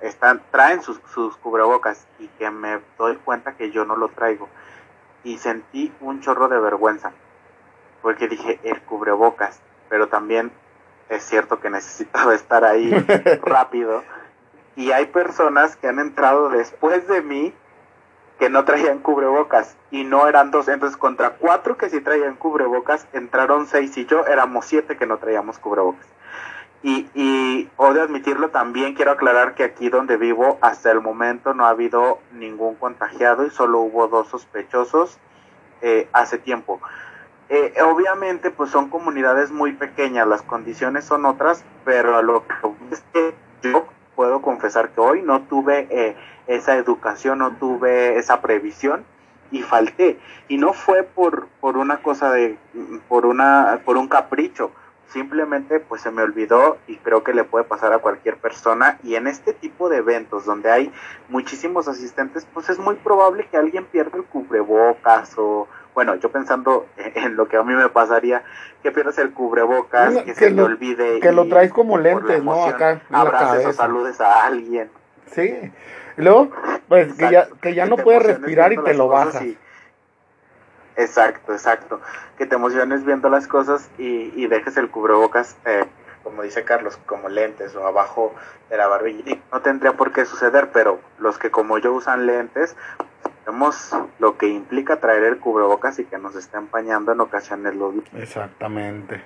están, 0.00 0.40
traen 0.50 0.82
sus, 0.82 0.98
sus 1.12 1.36
cubrebocas 1.36 2.06
y 2.18 2.28
que 2.28 2.50
me 2.50 2.80
doy 2.96 3.16
cuenta 3.16 3.56
que 3.56 3.70
yo 3.70 3.84
no 3.84 3.96
lo 3.96 4.08
traigo. 4.08 4.48
Y 5.26 5.38
sentí 5.38 5.92
un 6.00 6.20
chorro 6.20 6.46
de 6.46 6.60
vergüenza, 6.60 7.10
porque 8.00 8.28
dije 8.28 8.60
el 8.62 8.80
cubrebocas, 8.82 9.60
pero 9.88 10.06
también 10.06 10.52
es 11.08 11.24
cierto 11.24 11.58
que 11.58 11.68
necesitaba 11.68 12.32
estar 12.36 12.64
ahí 12.64 12.90
rápido. 13.42 14.04
Y 14.76 14.92
hay 14.92 15.06
personas 15.06 15.74
que 15.74 15.88
han 15.88 15.98
entrado 15.98 16.48
después 16.48 17.08
de 17.08 17.22
mí 17.22 17.52
que 18.38 18.50
no 18.50 18.64
traían 18.64 19.00
cubrebocas 19.00 19.76
y 19.90 20.04
no 20.04 20.28
eran 20.28 20.52
dos. 20.52 20.68
Entonces, 20.68 20.96
contra 20.96 21.30
cuatro 21.30 21.76
que 21.76 21.90
sí 21.90 22.00
traían 22.00 22.36
cubrebocas, 22.36 23.08
entraron 23.12 23.66
seis 23.66 23.98
y 23.98 24.06
yo 24.06 24.24
éramos 24.26 24.66
siete 24.66 24.96
que 24.96 25.06
no 25.06 25.18
traíamos 25.18 25.58
cubrebocas. 25.58 26.06
Y, 26.82 27.08
y 27.14 27.68
odio 27.76 28.02
admitirlo 28.02 28.50
también, 28.50 28.94
quiero 28.94 29.10
aclarar 29.10 29.54
que 29.54 29.64
aquí 29.64 29.88
donde 29.88 30.16
vivo 30.16 30.58
hasta 30.60 30.92
el 30.92 31.00
momento 31.00 31.52
no 31.54 31.66
ha 31.66 31.70
habido 31.70 32.20
ningún 32.32 32.76
contagiado 32.76 33.44
y 33.44 33.50
solo 33.50 33.80
hubo 33.80 34.06
dos 34.08 34.28
sospechosos 34.28 35.18
eh, 35.82 36.08
hace 36.12 36.38
tiempo. 36.38 36.80
Eh, 37.48 37.74
obviamente 37.84 38.50
pues 38.50 38.70
son 38.70 38.88
comunidades 38.88 39.52
muy 39.52 39.72
pequeñas, 39.72 40.26
las 40.26 40.42
condiciones 40.42 41.04
son 41.04 41.24
otras, 41.26 41.64
pero 41.84 42.20
lo 42.22 42.44
que 42.46 42.54
es 42.90 43.04
que 43.12 43.34
yo 43.62 43.86
puedo 44.16 44.42
confesar 44.42 44.90
que 44.90 45.00
hoy 45.00 45.22
no 45.22 45.42
tuve 45.42 45.86
eh, 45.90 46.16
esa 46.46 46.74
educación, 46.76 47.38
no 47.38 47.52
tuve 47.56 48.18
esa 48.18 48.40
previsión 48.40 49.04
y 49.50 49.62
falté. 49.62 50.18
Y 50.48 50.58
no 50.58 50.72
fue 50.72 51.02
por, 51.04 51.46
por 51.60 51.76
una 51.76 51.98
cosa 51.98 52.32
de, 52.32 52.58
por 53.08 53.26
una, 53.26 53.80
por 53.84 53.96
un 53.96 54.08
capricho, 54.08 54.72
simplemente 55.08 55.80
pues 55.80 56.02
se 56.02 56.10
me 56.10 56.22
olvidó 56.22 56.78
y 56.86 56.96
creo 56.96 57.22
que 57.22 57.32
le 57.32 57.44
puede 57.44 57.64
pasar 57.64 57.92
a 57.92 57.98
cualquier 57.98 58.36
persona. 58.36 58.98
Y 59.02 59.14
en 59.14 59.26
este 59.26 59.52
tipo 59.52 59.88
de 59.88 59.98
eventos 59.98 60.44
donde 60.44 60.70
hay 60.70 60.92
muchísimos 61.28 61.88
asistentes 61.88 62.46
pues 62.52 62.68
es 62.68 62.78
muy 62.78 62.96
probable 62.96 63.46
que 63.50 63.56
alguien 63.56 63.84
pierda 63.84 64.18
el 64.18 64.24
cubrebocas 64.24 65.32
o 65.36 65.68
bueno 65.94 66.14
yo 66.16 66.30
pensando 66.30 66.86
en 66.96 67.36
lo 67.36 67.48
que 67.48 67.56
a 67.56 67.62
mí 67.62 67.74
me 67.74 67.88
pasaría 67.88 68.42
que 68.82 68.90
pierdas 68.92 69.18
el 69.18 69.32
cubrebocas 69.32 70.16
que, 70.22 70.34
se 70.34 70.50
te 70.50 70.62
olvide 70.62 71.20
que 71.20 71.32
lo 71.32 71.48
traes 71.48 71.72
como 71.72 71.98
lentes 71.98 72.42
no 72.42 72.66
acá 72.66 73.00
abraces 73.10 73.66
o 73.66 73.72
saludes 73.72 74.20
a 74.20 74.46
alguien. 74.46 74.90
Sí. 75.30 75.72
Y 76.18 76.22
luego 76.22 76.50
pues 76.88 77.14
que 77.14 77.30
ya 77.30 77.48
que 77.60 77.74
ya 77.74 77.86
no 77.86 77.96
puedes 77.96 78.22
respirar 78.22 78.72
y 78.72 78.78
te 78.78 78.94
lo 78.94 79.08
bajas 79.08 79.42
Exacto, 80.96 81.52
exacto. 81.52 82.00
Que 82.38 82.46
te 82.46 82.54
emociones 82.54 83.04
viendo 83.04 83.28
las 83.28 83.46
cosas 83.46 83.90
y, 83.98 84.32
y 84.34 84.46
dejes 84.46 84.76
el 84.76 84.90
cubrebocas, 84.90 85.56
eh, 85.66 85.84
como 86.22 86.42
dice 86.42 86.64
Carlos, 86.64 86.98
como 87.06 87.28
lentes 87.28 87.76
o 87.76 87.86
abajo 87.86 88.34
de 88.70 88.76
la 88.76 88.88
barbilla. 88.88 89.38
no 89.52 89.60
tendría 89.60 89.92
por 89.92 90.12
qué 90.12 90.24
suceder, 90.24 90.70
pero 90.72 90.98
los 91.18 91.38
que 91.38 91.50
como 91.50 91.78
yo 91.78 91.92
usan 91.92 92.26
lentes, 92.26 92.76
vemos 93.46 93.94
lo 94.18 94.38
que 94.38 94.48
implica 94.48 94.98
traer 94.98 95.22
el 95.24 95.38
cubrebocas 95.38 95.98
y 95.98 96.04
que 96.04 96.18
nos 96.18 96.34
esté 96.34 96.56
empañando 96.56 97.12
en 97.12 97.20
ocasiones 97.20 97.76
los... 97.76 97.94
Exactamente. 98.14 99.22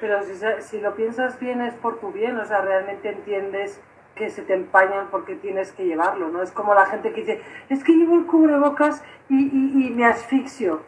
Pero 0.00 0.22
si, 0.22 0.34
si 0.60 0.80
lo 0.80 0.94
piensas 0.94 1.40
bien 1.40 1.60
es 1.62 1.74
por 1.74 1.98
tu 1.98 2.12
bien, 2.12 2.38
o 2.38 2.44
sea, 2.44 2.60
realmente 2.60 3.08
entiendes 3.08 3.80
que 4.14 4.30
se 4.30 4.42
te 4.42 4.54
empañan 4.54 5.08
porque 5.10 5.34
tienes 5.36 5.72
que 5.72 5.86
llevarlo, 5.86 6.28
¿no? 6.28 6.42
Es 6.42 6.52
como 6.52 6.74
la 6.74 6.86
gente 6.86 7.12
que 7.12 7.20
dice, 7.22 7.42
es 7.68 7.82
que 7.82 7.92
llevo 7.92 8.16
el 8.16 8.26
cubrebocas 8.26 9.02
y, 9.28 9.36
y, 9.36 9.86
y 9.86 9.90
me 9.90 10.04
asfixio 10.04 10.82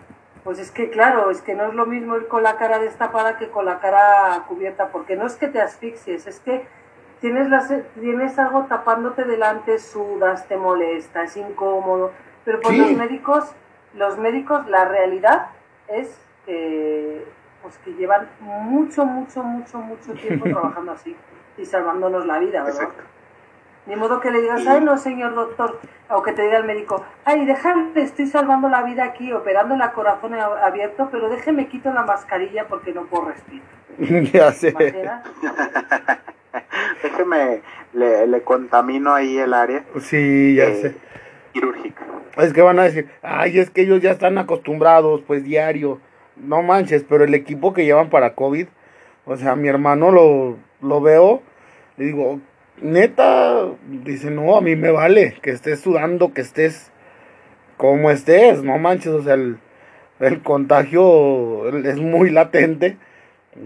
pues 0.45 0.59
es 0.59 0.71
que 0.71 0.91
claro, 0.91 1.31
es 1.31 1.43
que 1.43 1.55
no 1.55 1.65
es 1.65 1.75
lo 1.75 1.87
mismo 1.87 2.17
ir 2.17 2.29
con 2.29 2.43
la 2.43 2.57
cara 2.57 2.79
destapada 2.79 3.37
que 3.37 3.49
con 3.49 3.65
la 3.65 3.79
cara 3.79 4.45
cubierta, 4.49 4.89
porque 4.89 5.17
no 5.17 5.27
es 5.27 5.37
que 5.37 5.49
te 5.49 5.61
asfixies, 5.61 6.27
es 6.27 6.41
que 6.41 6.67
tienes, 7.21 7.49
las, 7.49 7.73
tienes 7.99 8.39
algo 8.39 8.65
tapándote 8.67 9.25
delante, 9.25 9.79
sudas, 9.79 10.49
te 10.49 10.57
molesta, 10.57 11.23
es 11.25 11.37
incómodo, 11.37 12.13
pero 12.45 12.61
por 12.61 12.73
los 12.73 12.93
médicos, 12.93 13.53
los 13.95 14.19
médicos, 14.19 14.67
la 14.69 14.87
realidad 14.87 15.49
es 15.89 16.19
que, 16.47 17.27
pues 17.63 17.77
que 17.79 17.93
llevan 17.93 18.29
mucho, 18.41 19.05
mucho, 19.05 19.43
mucho, 19.43 19.79
mucho 19.79 20.15
tiempo 20.15 20.45
trabajando 20.49 20.93
así 20.93 21.15
y 21.59 21.67
salvándonos 21.67 22.25
la 22.27 22.39
vida, 22.39 22.63
¿verdad? 22.63 22.89
Ni 23.87 23.97
modo 23.97 24.21
que 24.21 24.31
le 24.31 24.41
digas, 24.41 24.67
ay 24.67 24.83
no, 24.83 24.97
señor 24.97 25.35
doctor, 25.35 25.79
o 26.11 26.23
que 26.23 26.33
te 26.33 26.43
diga 26.43 26.59
el 26.59 26.65
médico, 26.65 27.05
ay, 27.25 27.47
déjame, 27.47 27.91
estoy 27.97 28.27
salvando 28.27 28.69
la 28.69 28.83
vida 28.83 29.05
aquí, 29.05 29.33
operando 29.33 29.75
el 29.75 29.93
corazón 29.93 30.35
abierto, 30.35 31.09
pero 31.11 31.29
déjeme 31.29 31.69
quito 31.69 31.93
la 31.93 32.03
mascarilla 32.03 32.67
porque 32.67 32.93
no 32.93 33.07
puedo 33.07 33.27
respirar. 33.27 33.67
ya 34.33 34.53
sé. 34.53 34.73
déjeme, 37.03 37.63
le, 37.93 38.27
le, 38.27 38.43
contamino 38.43 39.15
ahí 39.15 39.39
el 39.39 39.55
área. 39.55 39.85
Sí, 40.01 40.57
ya 40.57 40.65
eh, 40.65 40.75
sé. 40.75 40.97
Quirúrgica. 41.53 42.05
Es 42.37 42.53
que 42.53 42.63
van 42.63 42.79
a 42.79 42.85
decir, 42.85 43.09
ay, 43.23 43.59
es 43.59 43.71
que 43.71 43.83
ellos 43.83 44.01
ya 44.01 44.13
están 44.13 44.39
acostumbrados, 44.39 45.23
pues 45.27 45.45
diario. 45.45 46.01
No 46.37 46.63
manches, 46.63 47.05
pero 47.09 47.25
el 47.25 47.35
equipo 47.35 47.73
que 47.73 47.85
llevan 47.85 48.09
para 48.09 48.35
COVID, 48.35 48.67
o 49.27 49.37
sea, 49.37 49.57
mi 49.57 49.69
hermano 49.69 50.11
lo, 50.11 50.57
lo 50.81 51.01
veo, 51.01 51.43
le 51.97 52.07
digo, 52.07 52.41
neta, 52.83 53.67
dice, 54.05 54.31
no, 54.31 54.57
a 54.57 54.61
mí 54.61 54.77
me 54.77 54.91
vale 54.91 55.37
que 55.43 55.51
estés 55.51 55.81
sudando, 55.81 56.33
que 56.33 56.41
estés 56.41 56.91
como 57.77 58.11
estés, 58.11 58.63
no 58.63 58.79
manches, 58.79 59.13
o 59.13 59.23
sea, 59.23 59.35
el, 59.35 59.59
el 60.21 60.43
contagio 60.43 61.69
es 61.85 61.97
muy 61.97 62.31
latente 62.31 62.99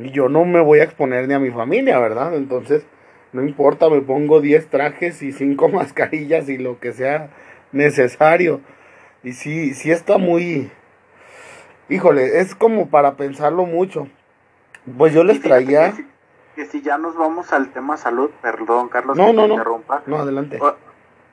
y 0.01 0.11
yo 0.11 0.29
no 0.29 0.45
me 0.45 0.61
voy 0.61 0.81
a 0.81 0.85
exponer 0.85 1.27
ni 1.29 1.35
a 1.35 1.39
mi 1.39 1.51
familia, 1.51 1.99
¿verdad? 1.99 2.35
Entonces, 2.37 2.87
no 3.33 3.43
importa, 3.43 3.91
me 3.91 4.01
pongo 4.01 4.41
10 4.41 4.69
trajes 4.69 5.21
y 5.23 5.33
5 5.33 5.69
mascarillas 5.71 6.49
y 6.49 6.59
lo 6.59 6.79
que 6.79 6.93
sea 6.93 7.31
necesario. 7.73 8.61
Y 9.23 9.33
sí, 9.33 9.75
sí 9.75 9.91
está 9.91 10.19
muy... 10.19 10.71
Híjole, 11.89 12.39
es 12.41 12.55
como 12.55 12.89
para 12.89 13.17
pensarlo 13.17 13.67
mucho. 13.67 14.09
Pues 14.97 15.13
yo 15.13 15.25
les 15.25 15.41
traía 15.41 15.93
que 16.55 16.67
si 16.67 16.83
ya 16.83 16.99
nos 16.99 17.17
vamos 17.17 17.53
al 17.53 17.73
tema 17.73 17.97
salud, 17.97 18.31
perdón 18.41 18.89
Carlos, 18.89 19.17
no, 19.17 19.27
que 19.27 19.33
no, 19.33 19.47
te 19.47 19.53
interrumpa. 19.53 20.03
No, 20.07 20.19
adelante. 20.19 20.61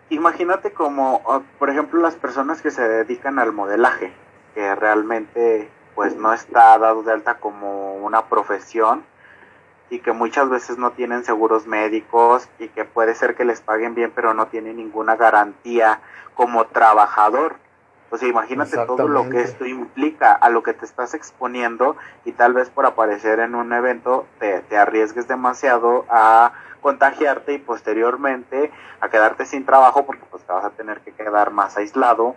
imagínate 0.10 0.72
como, 0.72 1.22
por 1.60 1.70
ejemplo, 1.70 2.02
las 2.02 2.16
personas 2.16 2.62
que 2.62 2.72
se 2.72 2.88
dedican 2.88 3.40
al 3.40 3.54
modelaje, 3.54 4.14
que 4.54 4.76
realmente 4.76 5.70
pues 5.96 6.16
no 6.16 6.34
está 6.34 6.78
dado 6.78 7.04
de 7.04 7.12
alta 7.12 7.36
como 7.36 7.96
una 7.98 8.26
profesión 8.26 9.04
y 9.90 10.00
que 10.00 10.14
muchas 10.14 10.50
veces 10.50 10.78
no 10.78 10.92
tienen 10.92 11.26
seguros 11.26 11.68
médicos 11.68 12.48
y 12.60 12.70
que 12.70 12.86
puede 12.86 13.14
ser 13.14 13.36
que 13.36 13.44
les 13.44 13.60
paguen 13.60 13.94
bien 13.94 14.12
pero 14.16 14.34
no 14.34 14.48
tienen 14.48 14.78
ninguna 14.78 15.18
garantía 15.18 16.00
como 16.34 16.66
trabajador 16.68 17.58
o 18.12 18.18
sea, 18.18 18.28
imagínate 18.28 18.78
todo 18.86 19.08
lo 19.08 19.30
que 19.30 19.42
esto 19.42 19.66
implica, 19.66 20.34
a 20.34 20.50
lo 20.50 20.64
que 20.64 20.74
te 20.74 20.86
estás 20.86 21.14
exponiendo 21.14 21.96
y 22.26 22.34
tal 22.34 22.54
vez 22.54 22.70
por 22.70 22.86
aparecer 22.86 23.40
en 23.40 23.56
un 23.56 23.72
evento 23.72 24.28
te, 24.38 24.60
te 24.60 24.78
arriesgues 24.78 25.30
demasiado 25.30 26.06
a 26.10 26.52
contagiarte 26.82 27.54
y 27.54 27.58
posteriormente 27.58 28.72
a 29.00 29.10
quedarte 29.10 29.46
sin 29.46 29.66
trabajo 29.66 30.06
porque 30.06 30.24
pues 30.30 30.44
te 30.44 30.52
vas 30.52 30.66
a 30.66 30.72
tener 30.72 31.00
que 31.00 31.14
quedar 31.14 31.52
más 31.52 31.78
aislado 31.78 32.36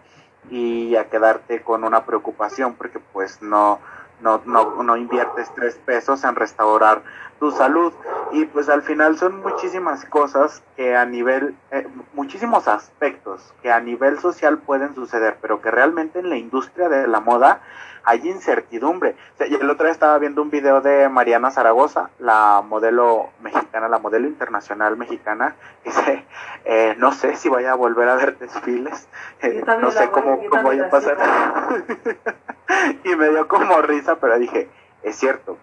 y 0.48 0.94
a 0.94 1.08
quedarte 1.08 1.62
con 1.62 1.82
una 1.82 2.04
preocupación 2.04 2.74
porque 2.74 3.00
pues 3.12 3.42
no, 3.42 3.80
no, 4.20 4.40
no, 4.46 4.82
no 4.82 4.96
inviertes 4.96 5.50
tres 5.54 5.74
pesos 5.84 6.24
en 6.24 6.34
restaurar 6.34 7.02
tu 7.38 7.50
salud. 7.50 7.92
Y 8.32 8.46
pues 8.46 8.68
al 8.68 8.82
final 8.82 9.18
son 9.18 9.40
muchísimas 9.40 10.04
cosas 10.04 10.62
que 10.76 10.96
a 10.96 11.04
nivel, 11.04 11.54
eh, 11.70 11.86
muchísimos 12.14 12.68
aspectos 12.68 13.52
que 13.62 13.70
a 13.70 13.80
nivel 13.80 14.18
social 14.18 14.58
pueden 14.58 14.94
suceder, 14.94 15.36
pero 15.40 15.60
que 15.60 15.70
realmente 15.70 16.18
en 16.18 16.30
la 16.30 16.36
industria 16.36 16.88
de 16.88 17.06
la 17.06 17.20
moda 17.20 17.60
hay 18.04 18.28
incertidumbre. 18.28 19.16
O 19.40 19.44
el 19.44 19.70
otro 19.70 19.84
día 19.84 19.92
estaba 19.92 20.18
viendo 20.18 20.42
un 20.42 20.50
video 20.50 20.80
de 20.80 21.08
Mariana 21.08 21.50
Zaragoza, 21.50 22.10
la 22.18 22.62
modelo 22.66 23.30
mexicana, 23.40 23.88
la 23.88 23.98
modelo 23.98 24.26
internacional 24.26 24.96
mexicana, 24.96 25.56
y 25.84 25.88
dice, 25.88 26.24
eh, 26.64 26.94
no 26.98 27.12
sé 27.12 27.36
si 27.36 27.48
vaya 27.48 27.72
a 27.72 27.74
volver 27.76 28.08
a 28.08 28.16
ver 28.16 28.38
desfiles, 28.38 29.08
eh, 29.40 29.64
no 29.80 29.90
sé 29.90 30.10
cómo, 30.10 30.38
cómo 30.48 30.62
vaya 30.62 30.86
a 30.86 30.90
pasar. 30.90 31.16
y 33.04 33.16
me 33.16 33.30
dio 33.30 33.48
como 33.48 33.80
risa, 33.82 34.16
pero 34.16 34.38
dije, 34.38 34.68
es 35.02 35.16
cierto, 35.16 35.58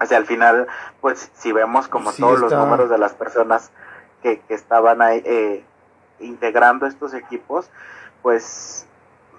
o 0.00 0.06
sea, 0.06 0.18
al 0.18 0.26
final, 0.26 0.66
pues 1.00 1.30
si 1.34 1.52
vemos 1.52 1.86
como 1.86 2.12
todos 2.12 2.40
los 2.40 2.52
números 2.52 2.90
de 2.90 2.98
las 2.98 3.12
personas 3.12 3.70
que, 4.22 4.40
que 4.40 4.54
estaban 4.54 5.00
ahí 5.00 5.22
eh, 5.24 5.64
integrando 6.18 6.86
estos 6.86 7.14
equipos, 7.14 7.70
pues 8.22 8.86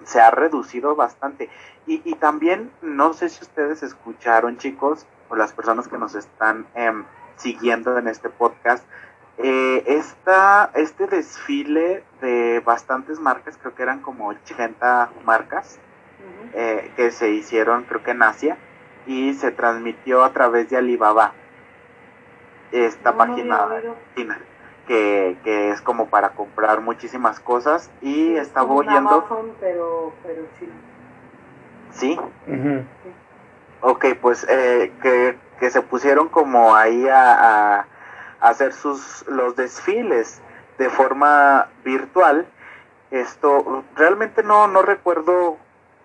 se 0.04 0.20
ha 0.20 0.30
reducido 0.30 0.94
bastante. 0.96 1.50
Y, 1.86 2.00
y 2.04 2.14
también, 2.14 2.70
no 2.82 3.12
sé 3.12 3.28
si 3.28 3.42
ustedes 3.42 3.82
escucharon, 3.82 4.56
chicos, 4.56 5.06
o 5.28 5.36
las 5.36 5.52
personas 5.52 5.88
que 5.88 5.98
nos 5.98 6.14
están 6.14 6.66
em, 6.74 7.04
siguiendo 7.36 7.98
en 7.98 8.08
este 8.08 8.30
podcast, 8.30 8.86
eh, 9.38 9.82
esta, 9.86 10.70
este 10.74 11.06
desfile 11.06 12.04
de 12.20 12.60
bastantes 12.64 13.18
marcas, 13.18 13.58
creo 13.60 13.74
que 13.74 13.82
eran 13.82 14.00
como 14.00 14.28
80 14.28 15.10
marcas, 15.24 15.78
eh, 16.54 16.92
que 16.96 17.10
se 17.10 17.30
hicieron, 17.30 17.84
creo 17.84 18.02
que 18.02 18.12
en 18.12 18.22
Asia, 18.22 18.56
y 19.06 19.34
se 19.34 19.50
transmitió 19.50 20.24
a 20.24 20.32
través 20.32 20.70
de 20.70 20.76
Alibaba, 20.76 21.32
esta 22.70 23.16
página 23.16 23.68
china, 24.14 24.38
que, 24.86 25.36
que 25.42 25.70
es 25.70 25.80
como 25.80 26.06
para 26.06 26.30
comprar 26.30 26.80
muchísimas 26.80 27.40
cosas 27.40 27.90
y 28.00 28.34
estaba 28.36 28.72
oyendo... 28.72 29.26
pero, 29.60 30.12
pero 30.22 30.42
¿Sí? 30.58 30.68
Ok, 33.80 34.06
pues 34.20 34.46
eh, 34.48 34.92
que, 35.02 35.36
que, 35.60 35.70
se 35.70 35.82
pusieron 35.82 36.28
como 36.28 36.74
ahí 36.74 37.06
a, 37.08 37.80
a, 37.80 37.86
hacer 38.40 38.72
sus 38.72 39.26
los 39.28 39.56
desfiles 39.56 40.40
de 40.78 40.88
forma 40.88 41.68
virtual. 41.84 42.46
Esto 43.10 43.84
realmente 43.94 44.42
no 44.42 44.68
no 44.68 44.82
recuerdo 44.82 45.58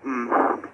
mm, 0.04 0.28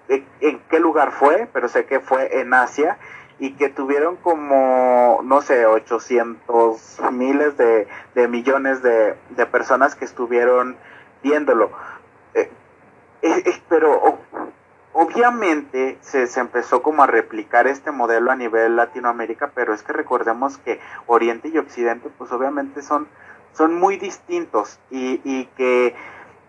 en, 0.09 0.59
qué 0.69 0.79
lugar 0.79 1.11
fue, 1.11 1.47
pero 1.53 1.67
sé 1.67 1.85
que 1.85 1.99
fue 1.99 2.41
en 2.41 2.53
Asia 2.53 2.97
y 3.39 3.53
que 3.53 3.69
tuvieron 3.69 4.17
como, 4.17 5.21
no 5.23 5.41
sé, 5.41 5.65
800 5.65 6.99
miles 7.11 7.55
de, 7.55 7.87
de 8.15 8.27
millones 8.27 8.81
de, 8.81 9.15
de, 9.29 9.45
personas 9.45 9.95
que 9.95 10.05
estuvieron 10.05 10.75
viéndolo. 11.23 11.71
Eh, 12.33 12.49
eh 13.21 13.61
pero 13.69 14.19
obviamente 14.99 15.99
se, 16.01 16.25
se, 16.25 16.39
empezó 16.39 16.81
como 16.81 17.03
a 17.03 17.07
replicar 17.07 17.67
este 17.67 17.91
modelo 17.91 18.31
a 18.31 18.35
nivel 18.35 18.75
Latinoamérica, 18.75 19.51
pero 19.53 19.75
es 19.75 19.83
que 19.83 19.93
recordemos 19.93 20.57
que 20.57 20.79
Oriente 21.05 21.49
y 21.49 21.57
Occidente 21.59 22.09
pues 22.17 22.31
obviamente 22.31 22.81
son, 22.81 23.07
son 23.53 23.75
muy 23.75 23.97
distintos 23.97 24.79
y, 24.89 25.21
y 25.23 25.45
que 25.55 25.95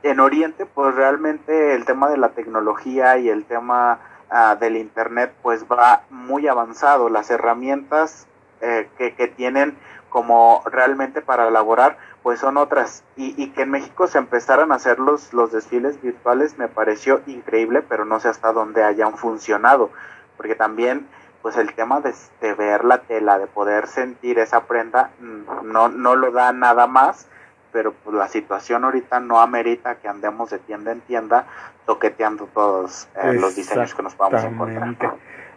en 0.03 0.19
Oriente 0.19 0.65
pues 0.65 0.95
realmente 0.95 1.75
el 1.75 1.85
tema 1.85 2.09
de 2.09 2.17
la 2.17 2.31
tecnología 2.31 3.19
y 3.19 3.29
el 3.29 3.45
tema 3.45 4.01
uh, 4.31 4.59
del 4.59 4.79
Internet 4.79 5.35
pues 5.43 5.67
va 5.71 6.05
muy 6.09 6.49
avanzado, 6.49 7.11
las 7.11 7.31
herramientas 7.31 8.27
eh, 8.63 8.89
que, 8.97 9.15
que 9.15 9.29
tienen 9.29 9.77
como 10.09 10.63
realmente 10.65 11.21
para 11.21 11.49
elaborar 11.49 11.99
pues 12.23 12.41
son 12.41 12.57
otras. 12.57 13.05
Y, 13.17 13.35
y, 13.43 13.51
que 13.51 13.63
en 13.63 13.71
México 13.71 14.07
se 14.07 14.19
empezaran 14.19 14.73
a 14.73 14.77
hacer 14.77 14.99
los, 14.99 15.33
los 15.33 15.53
desfiles 15.53 16.01
virtuales 16.03 16.59
me 16.59 16.69
pareció 16.69 17.23
increíble, 17.27 17.83
pero 17.83 18.05
no 18.05 18.21
sé 18.21 18.29
hasta 18.29 18.53
dónde 18.53 18.83
hayan 18.83 19.17
funcionado, 19.17 19.91
porque 20.37 20.55
también 20.55 21.07
pues 21.43 21.57
el 21.57 21.73
tema 21.75 22.01
de, 22.01 22.13
de 22.41 22.55
ver 22.55 22.85
la 22.85 22.99
tela, 22.99 23.39
de 23.39 23.47
poder 23.47 23.87
sentir 23.87 24.39
esa 24.39 24.65
prenda, 24.65 25.11
mm, 25.21 25.71
no, 25.73 25.89
no 25.89 26.17
lo 26.17 26.33
da 26.33 26.53
nada 26.53 26.87
más, 26.87 27.29
pero 27.73 27.93
pues 27.93 28.17
la 28.17 28.29
situación 28.29 28.85
ahorita 28.85 29.21
no 29.21 29.41
amerita 29.41 29.97
que 29.97 30.09
andemos 30.09 30.51
de 30.51 30.59
tienda 30.59 30.93
en 30.93 31.01
tienda 31.03 31.47
toqueteando 31.87 32.49
todos 32.53 33.09
eh, 33.23 33.35
los 33.35 33.55
diseños 33.57 33.95
que 33.95 34.03
nos 34.03 34.15
podamos 34.15 34.45
encontrar. 34.45 34.97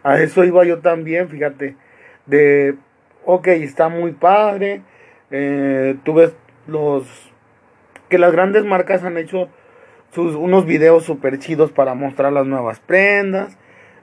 A 0.03 0.17
eso 0.17 0.43
iba 0.43 0.63
yo 0.65 0.79
también, 0.79 1.29
fíjate, 1.29 1.75
de, 2.25 2.75
ok, 3.25 3.47
está 3.47 3.89
muy 3.89 4.11
padre, 4.13 4.81
eh, 5.29 5.97
tú 6.03 6.15
ves 6.15 6.33
los 6.67 7.05
que 8.09 8.17
las 8.17 8.31
grandes 8.31 8.65
marcas 8.65 9.03
han 9.03 9.17
hecho 9.17 9.49
sus 10.13 10.35
unos 10.35 10.65
videos 10.65 11.05
super 11.05 11.39
chidos 11.39 11.71
para 11.71 11.93
mostrar 11.93 12.33
las 12.33 12.45
nuevas 12.45 12.79
prendas. 12.79 13.57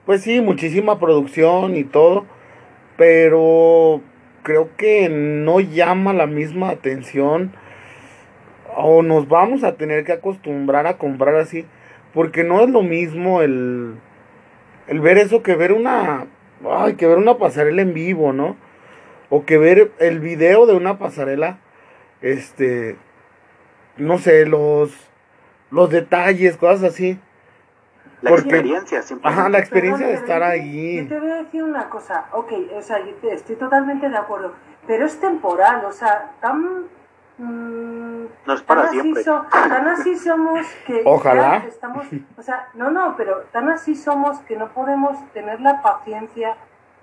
Pues 0.05 0.21
sí, 0.21 0.41
muchísima 0.41 0.99
producción 0.99 1.75
y 1.75 1.83
todo, 1.83 2.25
pero 2.97 4.01
creo 4.41 4.69
que 4.75 5.09
no 5.09 5.59
llama 5.59 6.13
la 6.13 6.25
misma 6.25 6.69
atención 6.69 7.53
o 8.75 9.03
nos 9.03 9.27
vamos 9.27 9.63
a 9.63 9.75
tener 9.75 10.03
que 10.03 10.13
acostumbrar 10.13 10.87
a 10.87 10.97
comprar 10.97 11.35
así, 11.35 11.65
porque 12.13 12.43
no 12.43 12.61
es 12.63 12.69
lo 12.69 12.81
mismo 12.81 13.41
el 13.41 13.95
el 14.87 14.99
ver 15.01 15.19
eso 15.19 15.43
que 15.43 15.55
ver 15.55 15.71
una 15.71 16.25
ay, 16.67 16.95
que 16.95 17.05
ver 17.05 17.17
una 17.17 17.37
pasarela 17.37 17.83
en 17.83 17.93
vivo, 17.93 18.33
¿no? 18.33 18.55
O 19.29 19.45
que 19.45 19.59
ver 19.59 19.91
el 19.99 20.19
video 20.19 20.65
de 20.65 20.73
una 20.73 20.97
pasarela 20.97 21.59
este, 22.21 22.97
no 23.97 24.17
sé, 24.17 24.45
los, 24.45 24.91
los 25.71 25.89
detalles, 25.89 26.57
cosas 26.57 26.83
así. 26.83 27.19
La 28.21 28.31
experiencia, 28.31 29.01
Ajá, 29.23 29.47
la 29.47 29.59
experiencia 29.59 30.07
de 30.07 30.13
estar 30.13 30.43
ahí. 30.43 31.03
Yo 31.03 31.07
te 31.07 31.19
voy 31.19 31.31
a 31.31 31.35
decir 31.35 31.63
una 31.63 31.89
cosa, 31.89 32.25
ok, 32.33 32.51
o 32.75 32.81
sea, 32.81 32.99
yo 32.99 33.13
estoy 33.29 33.55
totalmente 33.55 34.09
de 34.09 34.17
acuerdo, 34.17 34.53
pero 34.85 35.05
es 35.05 35.19
temporal, 35.19 35.85
o 35.85 35.91
sea, 35.91 36.31
tan... 36.41 36.87
Mm, 37.37 38.25
no 38.45 38.53
es 38.53 38.61
para 38.63 38.89
siempre. 38.89 39.23
tan 39.23 39.87
así 39.87 40.17
somos 40.17 40.67
que... 40.85 41.01
Ojalá. 41.05 41.63
Estamos, 41.65 42.07
o 42.37 42.41
sea, 42.41 42.67
no, 42.73 42.91
no, 42.91 43.15
pero 43.15 43.43
tan 43.53 43.69
así 43.69 43.95
somos 43.95 44.39
que 44.39 44.57
no 44.57 44.73
podemos 44.73 45.17
tener 45.31 45.61
la 45.61 45.81
paciencia 45.81 46.57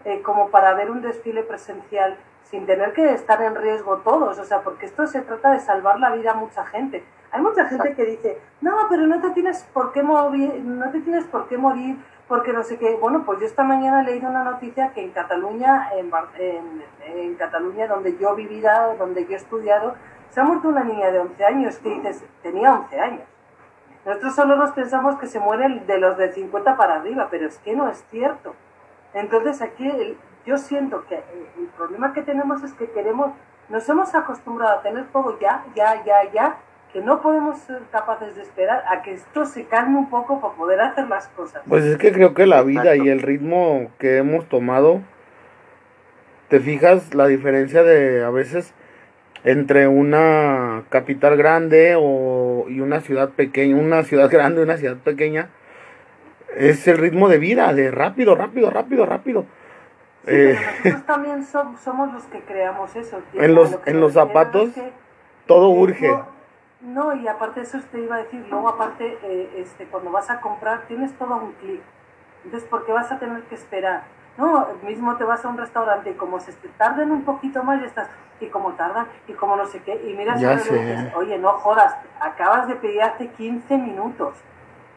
eh, 0.05 0.21
como 0.23 0.51
para 0.51 0.75
ver 0.75 0.91
un 0.91 1.01
desfile 1.01 1.43
presencial 1.43 2.19
sin 2.51 2.65
tener 2.65 2.93
que 2.93 3.13
estar 3.13 3.43
en 3.43 3.57
riesgo 3.57 3.99
todos, 3.99 4.39
o 4.39 4.45
sea, 4.45 4.61
porque 4.61 4.87
esto 4.87 5.07
se 5.07 5.21
trata 5.23 5.53
de 5.53 5.61
salvar 5.61 5.99
la 5.99 6.11
vida 6.11 6.31
a 6.31 6.35
mucha 6.35 6.65
gente. 6.67 7.05
Hay 7.33 7.43
mucha 7.43 7.67
gente 7.67 7.95
que 7.95 8.05
dice, 8.05 8.39
no, 8.61 8.73
pero 8.89 9.07
no 9.07 9.21
te 9.21 9.31
tienes 9.31 9.65
por 9.73 9.93
qué 9.93 10.03
morir, 10.03 10.63
no 10.65 10.91
te 10.91 11.01
tienes 11.01 11.25
por 11.25 11.49
qué 11.49 11.59
morir, 11.59 11.97
porque 12.29 12.53
no 12.53 12.63
sé 12.63 12.79
qué. 12.79 12.95
Bueno, 12.95 13.25
pues 13.25 13.41
yo 13.41 13.47
esta 13.47 13.65
mañana 13.65 14.01
he 14.01 14.05
leído 14.05 14.31
una 14.31 14.45
noticia 14.45 14.93
que 14.93 15.03
en 15.03 15.11
Cataluña, 15.11 15.91
en, 15.97 16.11
en, 17.05 17.35
Cataluña, 17.35 17.89
donde 17.89 18.17
yo 18.17 18.33
he 18.33 18.37
vivido, 18.37 18.71
donde 18.99 19.25
yo 19.25 19.33
he 19.33 19.37
estudiado, 19.37 19.95
se 20.31 20.41
ha 20.41 20.45
muerto 20.45 20.69
una 20.69 20.85
niña 20.85 21.11
de 21.11 21.19
11 21.19 21.45
años, 21.45 21.79
que 21.79 21.91
dices, 21.91 22.25
tenía 22.43 22.73
11 22.75 23.01
años. 23.01 23.23
Nosotros 24.05 24.37
solo 24.37 24.55
nos 24.55 24.71
pensamos 24.71 25.19
que 25.19 25.27
se 25.27 25.41
mueren 25.41 25.85
de 25.87 25.99
los 25.99 26.17
de 26.17 26.33
50 26.33 26.77
para 26.77 26.97
arriba, 26.97 27.27
pero 27.29 27.49
es 27.49 27.59
que 27.59 27.75
no 27.75 27.89
es 27.89 28.05
cierto. 28.11 28.55
Entonces 29.15 29.61
aquí 29.63 30.17
yo 30.47 30.57
siento 30.57 31.05
que 31.09 31.17
el 31.17 31.67
problema 31.77 32.13
que 32.13 32.23
tenemos 32.23 32.63
es 32.63 32.73
que 32.75 32.89
queremos, 32.91 33.33
nos 33.69 33.89
hemos 33.89 34.15
acostumbrado 34.15 34.79
a 34.79 34.83
tener 34.83 35.07
todo 35.09 35.39
ya, 35.41 35.65
ya, 35.75 36.05
ya, 36.05 36.33
ya, 36.33 36.57
que 36.93 37.01
no 37.01 37.21
podemos 37.21 37.59
ser 37.59 37.83
capaces 37.91 38.37
de 38.37 38.43
esperar 38.43 38.85
a 38.89 39.03
que 39.03 39.13
esto 39.13 39.45
se 39.45 39.65
calme 39.65 39.99
un 39.99 40.09
poco 40.09 40.41
para 40.41 40.55
poder 40.55 40.81
hacer 40.81 41.09
las 41.09 41.27
cosas. 41.29 41.63
Pues 41.69 41.85
es 41.85 41.99
que 41.99 42.13
creo 42.13 42.33
que 42.33 42.47
la 42.47 42.63
vida 42.63 42.97
y 42.97 43.09
el 43.09 43.21
ritmo 43.21 43.91
que 43.99 44.19
hemos 44.19 44.49
tomado, 44.49 45.01
te 46.49 46.61
fijas 46.61 47.13
la 47.15 47.27
diferencia 47.27 47.83
de 47.83 48.25
a 48.25 48.31
veces 48.31 48.73
entre 49.43 49.89
una 49.89 50.85
capital 50.89 51.37
grande 51.37 51.95
o, 51.99 52.67
y 52.69 52.81
una 52.81 53.01
ciudad 53.01 53.31
pequeña, 53.31 53.77
una 53.77 54.05
ciudad 54.05 54.31
grande 54.31 54.61
y 54.61 54.65
una 54.65 54.77
ciudad 54.77 54.97
pequeña, 54.97 55.49
es 56.57 56.87
el 56.89 56.99
ritmo 56.99 57.29
de 57.29 57.39
vida, 57.39 57.75
de 57.75 57.91
rápido, 57.91 58.37
rápido, 58.37 58.71
rápido, 58.71 59.07
rápido. 59.07 59.45
Eh, 60.27 60.59
nosotros 60.85 61.07
también 61.07 61.45
somos 61.45 62.13
los 62.13 62.25
que 62.25 62.41
creamos 62.41 62.95
eso. 62.97 63.21
En 63.35 63.55
los, 63.55 63.79
en 63.87 64.01
los 64.01 64.15
zapatos 64.15 64.71
todo 65.47 65.71
urge. 65.71 66.13
No, 66.81 67.15
y 67.15 67.27
aparte 67.27 67.63
eso 67.63 67.79
te 67.91 68.01
iba 68.01 68.17
a 68.17 68.19
decir, 68.19 68.45
luego 68.51 68.69
aparte, 68.69 69.19
eh, 69.23 69.51
este, 69.57 69.87
cuando 69.87 70.11
vas 70.11 70.29
a 70.31 70.41
comprar 70.41 70.83
tienes 70.87 71.13
todo 71.19 71.37
un 71.37 71.53
clic. 71.53 71.81
Entonces, 72.45 72.69
¿por 72.69 72.85
qué 72.85 72.93
vas 72.93 73.11
a 73.11 73.19
tener 73.19 73.43
que 73.45 73.55
esperar? 73.55 74.05
No, 74.37 74.69
mismo 74.83 75.17
te 75.17 75.25
vas 75.25 75.45
a 75.45 75.49
un 75.49 75.57
restaurante 75.57 76.11
y 76.11 76.15
como 76.15 76.39
se 76.39 76.53
te 76.53 76.69
tarden 76.69 77.11
un 77.11 77.23
poquito 77.23 77.65
más, 77.65 77.81
ya 77.81 77.87
estás, 77.87 78.09
y 78.41 78.47
como 78.47 78.73
tardan, 78.75 79.07
y 79.27 79.33
como 79.33 79.57
no 79.57 79.67
sé 79.67 79.81
qué, 79.81 80.01
y 80.07 80.13
miras 80.15 80.41
ya 80.41 80.61
oye, 81.17 81.39
no 81.39 81.53
jodas, 81.53 81.97
acabas 82.21 82.69
de 82.69 82.75
pedir 82.77 83.03
hace 83.03 83.29
15 83.29 83.79
minutos. 83.79 84.35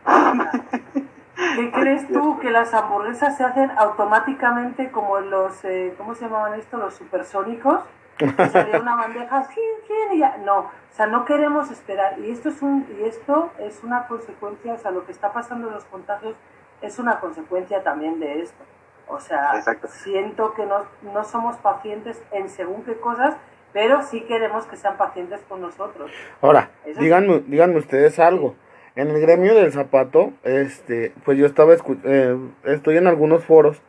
¿Qué 1.56 1.72
crees 1.72 2.08
tú 2.08 2.38
que 2.40 2.52
las 2.52 2.74
hamburguesas 2.74 3.38
se 3.38 3.44
hacen 3.44 3.72
automáticamente 3.78 4.92
como 4.92 5.20
los, 5.20 5.64
eh, 5.64 5.94
¿cómo 5.98 6.14
se 6.14 6.26
llamaban 6.26 6.60
esto? 6.60 6.78
Los 6.78 6.96
supersónicos. 6.96 7.82
Que 8.18 8.28
salía 8.50 8.82
una 8.82 8.96
bandeja, 8.96 9.46
sí, 9.46 9.62
sí, 9.88 10.20
ya. 10.20 10.36
No, 10.44 10.58
o 10.60 10.72
sea, 10.92 11.08
no 11.08 11.24
queremos 11.24 11.72
esperar. 11.72 12.20
Y 12.20 12.32
esto 12.32 12.50
es 12.50 12.62
un, 12.62 12.86
y 13.00 13.06
esto 13.06 13.52
es 13.60 13.82
una 13.84 14.08
consecuencia, 14.08 14.74
o 14.74 14.78
sea, 14.78 14.92
lo 14.92 15.06
que 15.06 15.14
está 15.14 15.32
pasando 15.32 15.70
en 15.70 15.76
los 15.76 15.86
contagios 15.86 16.36
es 16.82 17.00
una 17.00 17.22
consecuencia 17.22 17.82
también 17.84 18.20
de 18.20 18.42
esto. 18.42 18.62
O 19.08 19.22
sea, 19.22 19.64
siento 19.88 20.54
que 20.54 20.66
no, 20.66 20.84
no 21.14 21.24
somos 21.24 21.56
pacientes 21.58 22.22
en 22.32 22.50
según 22.50 22.84
qué 22.84 23.00
cosas, 23.00 23.38
pero 23.72 24.02
sí 24.02 24.22
queremos 24.22 24.66
que 24.66 24.76
sean 24.76 24.98
pacientes 24.98 25.40
con 25.48 25.62
nosotros. 25.62 26.12
Ahora, 26.42 26.70
díganme, 27.00 27.40
díganme 27.48 27.78
ustedes 27.78 28.20
algo 28.20 28.56
en 28.96 29.10
el 29.10 29.22
gremio 29.22 29.56
del 29.56 29.72
zapato, 29.72 30.34
este, 30.44 31.12
pues 31.24 31.38
yo 31.38 31.46
estaba, 31.46 31.74
eh, 31.74 32.38
estoy 32.66 32.98
en 32.98 33.08
algunos 33.08 33.44
foros 33.44 33.82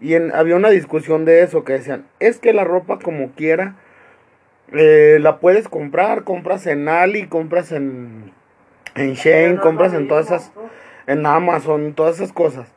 y 0.00 0.14
en, 0.14 0.34
había 0.34 0.56
una 0.56 0.70
discusión 0.70 1.24
de 1.24 1.42
eso 1.42 1.64
que 1.64 1.74
decían, 1.74 2.06
es 2.20 2.38
que 2.38 2.52
la 2.52 2.64
ropa 2.64 2.98
como 2.98 3.32
quiera, 3.32 3.76
eh, 4.72 5.18
la 5.20 5.38
puedes 5.38 5.68
comprar, 5.68 6.24
compras 6.24 6.66
en 6.66 6.88
Ali, 6.88 7.26
compras 7.26 7.72
en, 7.72 8.32
en 8.94 9.14
Shane, 9.14 9.58
compras 9.58 9.92
en 9.92 10.08
todas 10.08 10.26
esas, 10.26 10.52
en 11.06 11.26
Amazon, 11.26 11.94
todas 11.94 12.16
esas 12.16 12.32
cosas. 12.32 12.72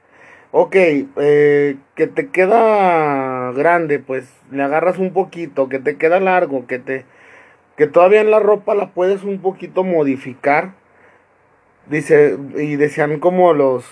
Ok, 0.52 0.76
eh, 0.76 1.78
que 1.96 2.08
te 2.08 2.28
queda 2.28 3.52
grande, 3.54 4.00
pues 4.00 4.32
le 4.52 4.62
agarras 4.62 5.00
un 5.00 5.12
poquito, 5.12 5.70
que 5.70 5.80
te 5.80 5.98
queda 5.98 6.20
largo, 6.20 6.68
que 6.68 6.78
te, 6.78 7.06
que 7.76 7.88
todavía 7.88 8.22
en 8.22 8.30
la 8.30 8.40
ropa 8.40 8.76
la 8.76 8.90
puedes 8.90 9.24
un 9.24 9.40
poquito 9.42 9.84
modificar 9.84 10.74
Dice, 11.88 12.38
y 12.56 12.76
decían 12.76 13.20
como 13.20 13.54
los, 13.54 13.86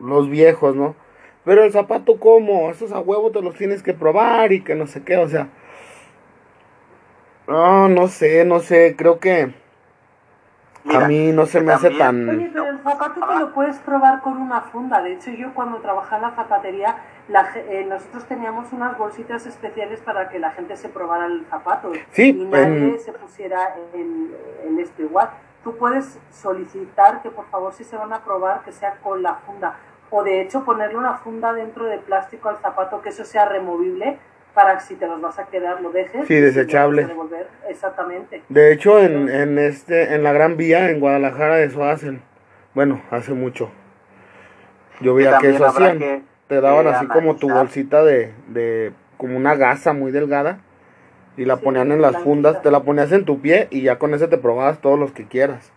los 0.00 0.28
viejos, 0.28 0.74
¿no? 0.74 0.96
Pero 1.44 1.62
el 1.62 1.72
zapato, 1.72 2.18
¿cómo? 2.18 2.70
Esos 2.70 2.92
a 2.92 2.98
huevo 2.98 3.30
te 3.30 3.40
los 3.40 3.54
tienes 3.54 3.82
que 3.82 3.94
probar 3.94 4.52
y 4.52 4.62
que 4.62 4.74
no 4.74 4.86
sé 4.88 5.04
qué, 5.04 5.16
o 5.16 5.28
sea. 5.28 5.48
No, 7.46 7.88
no 7.88 8.08
sé, 8.08 8.44
no 8.44 8.58
sé, 8.58 8.96
creo 8.98 9.20
que 9.20 9.54
a 10.92 11.06
mí 11.06 11.32
no 11.32 11.46
se 11.46 11.60
me 11.60 11.72
hace 11.72 11.90
tan... 11.90 12.28
Oye, 12.28 12.50
pero 12.52 12.68
el 12.68 12.78
zapato 12.80 13.20
te 13.26 13.38
lo 13.38 13.52
puedes 13.52 13.76
probar 13.78 14.20
con 14.22 14.36
una 14.38 14.62
funda. 14.62 15.00
De 15.02 15.12
hecho, 15.12 15.30
yo 15.30 15.54
cuando 15.54 15.78
trabajaba 15.78 16.16
en 16.16 16.22
la 16.30 16.36
zapatería, 16.36 16.96
la 17.28 17.48
eh, 17.54 17.86
nosotros 17.88 18.24
teníamos 18.26 18.72
unas 18.72 18.96
bolsitas 18.98 19.46
especiales 19.46 20.00
para 20.00 20.28
que 20.28 20.38
la 20.38 20.50
gente 20.50 20.76
se 20.76 20.88
probara 20.88 21.26
el 21.26 21.44
zapato. 21.46 21.92
Sí, 22.10 22.30
y 22.30 22.44
nadie 22.44 22.98
se 22.98 23.12
pusiera 23.12 23.76
en, 23.94 24.32
en 24.66 24.78
esto 24.80 25.02
igual. 25.02 25.30
Tú 25.66 25.76
puedes 25.76 26.16
solicitar 26.30 27.22
que 27.22 27.28
por 27.28 27.46
favor 27.46 27.74
si 27.74 27.82
se 27.82 27.96
van 27.96 28.12
a 28.12 28.22
probar 28.22 28.62
que 28.62 28.70
sea 28.70 28.98
con 29.02 29.20
la 29.20 29.34
funda. 29.34 29.74
O 30.10 30.22
de 30.22 30.40
hecho 30.40 30.64
ponerle 30.64 30.96
una 30.96 31.14
funda 31.14 31.52
dentro 31.52 31.86
de 31.86 31.98
plástico 31.98 32.48
al 32.48 32.58
zapato, 32.58 33.02
que 33.02 33.08
eso 33.08 33.24
sea 33.24 33.46
removible 33.46 34.16
para 34.54 34.78
que 34.78 34.84
si 34.84 34.94
te 34.94 35.08
los 35.08 35.20
vas 35.20 35.40
a 35.40 35.46
quedar 35.46 35.80
lo 35.80 35.90
dejes. 35.90 36.24
Sí, 36.28 36.36
desechable. 36.36 37.02
Y 37.02 37.06
devolver. 37.06 37.48
Exactamente. 37.68 38.44
De 38.48 38.70
hecho, 38.70 39.00
en, 39.00 39.28
en, 39.28 39.58
este, 39.58 40.14
en 40.14 40.22
la 40.22 40.32
Gran 40.32 40.56
Vía, 40.56 40.88
en 40.88 41.00
Guadalajara, 41.00 41.58
eso 41.58 41.82
hacen. 41.82 42.22
Bueno, 42.72 43.02
hace 43.10 43.32
mucho. 43.32 43.68
Yo 45.00 45.16
veía 45.16 45.38
que 45.38 45.50
eso 45.50 45.66
hacían. 45.66 45.98
Que, 45.98 46.22
te 46.46 46.60
daban 46.60 46.86
así 46.86 47.08
como 47.08 47.34
tu 47.34 47.50
bolsita 47.50 48.04
de, 48.04 48.32
de, 48.46 48.92
como 49.16 49.36
una 49.36 49.56
gasa 49.56 49.92
muy 49.92 50.12
delgada. 50.12 50.60
Y 51.36 51.44
la 51.44 51.58
ponían 51.58 51.92
en 51.92 52.00
las 52.00 52.16
fundas, 52.18 52.62
te 52.62 52.70
la 52.70 52.80
ponías 52.80 53.12
en 53.12 53.24
tu 53.24 53.40
pie 53.40 53.68
y 53.70 53.82
ya 53.82 53.98
con 53.98 54.14
ese 54.14 54.28
te 54.28 54.38
probabas 54.38 54.80
todos 54.80 54.98
los 54.98 55.12
que 55.12 55.26
quieras. 55.26 55.70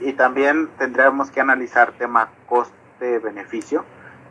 Y 0.00 0.12
también 0.14 0.68
tendríamos 0.78 1.30
que 1.30 1.40
analizar 1.40 1.92
tema 1.92 2.30
coste-beneficio 2.46 3.84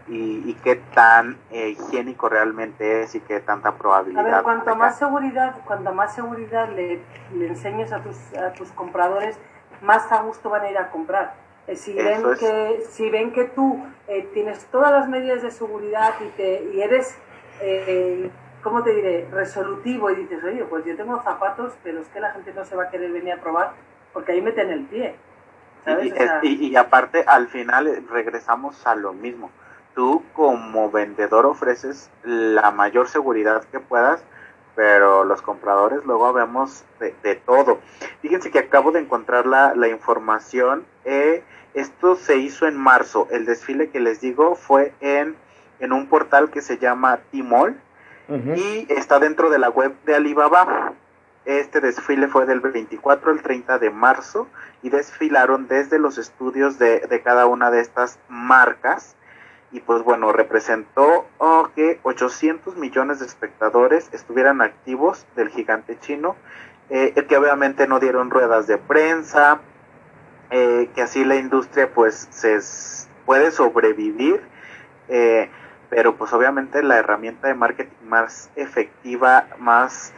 y, 0.08 0.54
qué 0.64 0.78
tan 0.96 1.38
eh, 1.52 1.70
higiénico 1.70 2.30
realmente 2.30 3.04
es 3.04 3.14
y 3.16 3.20
qué 3.20 3.42
tanta 3.42 3.74
probabilidad. 3.74 4.26
A 4.26 4.36
ver, 4.36 4.44
cuanto 4.44 4.76
más 4.76 4.98
seguridad, 4.98 5.56
cuanto 5.66 5.94
más 5.94 6.16
seguridad 6.16 6.70
le, 6.70 7.02
le 7.36 7.48
enseñes 7.48 7.92
a 7.92 8.00
tus, 8.00 8.16
a 8.34 8.54
tus 8.54 8.72
compradores, 8.72 9.38
más 9.82 10.12
a 10.12 10.22
gusto 10.22 10.50
van 10.50 10.64
a 10.64 10.72
ir 10.72 10.78
a 10.78 10.90
comprar. 10.90 11.34
Eh, 11.68 11.76
si, 11.76 11.94
ven 11.94 12.24
que, 12.40 12.84
si 12.90 13.10
ven 13.10 13.34
que 13.34 13.44
tú 13.44 13.86
eh, 14.08 14.30
tienes 14.34 14.66
todas 14.68 14.92
las 14.92 15.10
medidas 15.10 15.42
de 15.42 15.52
seguridad 15.52 16.14
y, 16.22 16.30
te, 16.30 16.64
y 16.74 16.82
eres, 16.82 17.14
eh, 17.62 18.30
¿cómo 18.64 18.84
te 18.84 18.94
diré?, 18.94 19.28
resolutivo 19.32 20.10
y 20.12 20.16
dices, 20.16 20.44
oye, 20.44 20.64
pues 20.66 20.86
yo 20.86 20.96
tengo 20.96 21.22
zapatos, 21.24 21.74
pero 21.84 22.00
es 22.00 22.08
que 22.10 22.20
la 22.20 22.32
gente 22.32 22.54
no 22.54 22.66
se 22.66 22.76
va 22.76 22.84
a 22.84 22.90
querer 22.90 23.12
venir 23.12 23.34
a 23.34 23.42
probar 23.42 23.74
porque 24.14 24.32
ahí 24.32 24.42
meten 24.42 24.72
el 24.72 24.86
pie. 24.86 25.16
y, 26.42 26.68
y 26.68 26.76
aparte, 26.76 27.24
al 27.28 27.48
final 27.48 28.04
regresamos 28.10 28.86
a 28.86 28.96
lo 28.96 29.14
mismo 29.14 29.50
tú 29.98 30.24
como 30.34 30.92
vendedor 30.92 31.48
ofreces 31.48 32.12
la 32.24 32.70
mayor 32.70 33.08
seguridad 33.08 33.64
que 33.72 33.80
puedas, 33.80 34.24
pero 34.76 35.24
los 35.24 35.42
compradores 35.42 36.06
luego 36.06 36.32
vemos 36.34 36.86
de, 37.00 37.36
todo. 37.36 37.80
Fíjense 38.22 38.52
que 38.52 38.60
acabo 38.60 38.92
de 38.92 39.00
encontrar 39.00 39.48
la, 39.48 39.74
la 39.74 39.88
información. 39.88 40.86
Eh, 41.04 41.44
esto 41.74 42.16
se 42.16 42.38
hizo 42.38 42.68
en 42.68 42.78
marzo. 42.78 43.28
El 43.32 43.48
desfile 43.48 43.90
que 43.90 44.00
les 44.00 44.22
digo 44.22 44.54
fue 44.54 44.94
en, 45.00 45.36
en 45.80 45.92
un 45.92 46.06
portal 46.06 46.52
que 46.52 46.62
se 46.62 46.78
llama 46.78 47.18
Timol 47.32 47.82
y 48.30 48.86
está 48.90 49.20
dentro 49.20 49.50
de 49.50 49.60
la 49.60 49.70
web 49.70 49.94
de 50.06 50.16
Alibaba. 50.16 50.94
Este 51.46 51.80
desfile 51.80 52.28
fue 52.28 52.46
del 52.46 52.60
24 52.60 53.32
al 53.32 53.42
30 53.42 53.80
de 53.80 53.90
marzo 53.90 54.48
y 54.82 54.90
desfilaron 54.90 55.68
desde 55.68 55.98
los 55.98 56.18
estudios 56.18 56.78
de, 56.78 57.00
de 57.00 57.22
cada 57.22 57.46
una 57.46 57.72
de 57.72 57.80
estas 57.80 58.20
marcas 58.28 59.16
y 59.72 59.82
pues 59.82 60.04
bueno, 60.04 60.32
representó 60.32 61.28
oh, 61.40 61.70
que 61.76 62.00
800 62.04 62.78
millones 62.78 63.20
de 63.20 63.26
espectadores 63.26 64.10
estuvieran 64.14 64.62
activos 64.62 65.26
del 65.36 65.50
gigante 65.50 66.00
chino, 66.00 66.36
eh, 66.90 67.14
que 67.28 67.38
obviamente 67.38 67.88
no 67.88 68.00
dieron 68.00 68.30
ruedas 68.30 68.68
de 68.68 68.78
prensa, 68.78 69.60
eh, 70.52 70.90
que 70.96 71.02
así 71.02 71.26
la 71.26 71.36
industria 71.36 71.92
pues 71.94 72.28
se 72.32 72.60
puede 73.26 73.52
sobrevivir, 73.52 74.42
eh, 75.10 75.50
pero 75.90 76.16
pues 76.16 76.34
obviamente 76.34 76.84
la 76.84 76.98
herramienta 76.98 77.48
de 77.48 77.54
marketing 77.54 78.08
más 78.08 78.50
efectiva, 78.56 79.48
más 79.60 80.14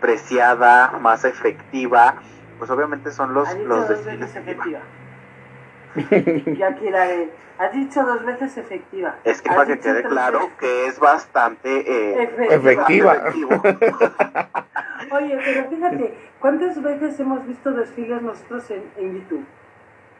preciada, 0.00 0.92
más 1.00 1.24
efectiva, 1.24 2.14
pues 2.58 2.70
obviamente 2.70 3.10
son 3.10 3.34
los, 3.34 3.52
los 3.58 3.88
desfiles. 3.88 4.34
Yo 6.56 6.66
aquí 6.66 6.88
la 6.90 7.06
Has 7.58 7.72
dicho 7.72 8.04
dos 8.04 8.24
veces 8.24 8.56
efectiva. 8.58 9.16
Es 9.24 9.40
que 9.40 9.48
para 9.48 9.64
que 9.64 9.78
quede 9.78 10.02
claro 10.02 10.50
que 10.58 10.86
es 10.86 10.98
bastante 10.98 11.70
eh, 11.70 12.30
efectiva. 12.50 13.32
Oye, 15.10 15.38
pero 15.42 15.70
fíjate, 15.70 16.14
¿cuántas 16.38 16.82
veces 16.82 17.18
hemos 17.18 17.46
visto 17.46 17.70
desfiles 17.72 18.20
nosotros 18.20 18.70
en, 18.70 18.82
en, 18.98 19.14
YouTube? 19.14 19.46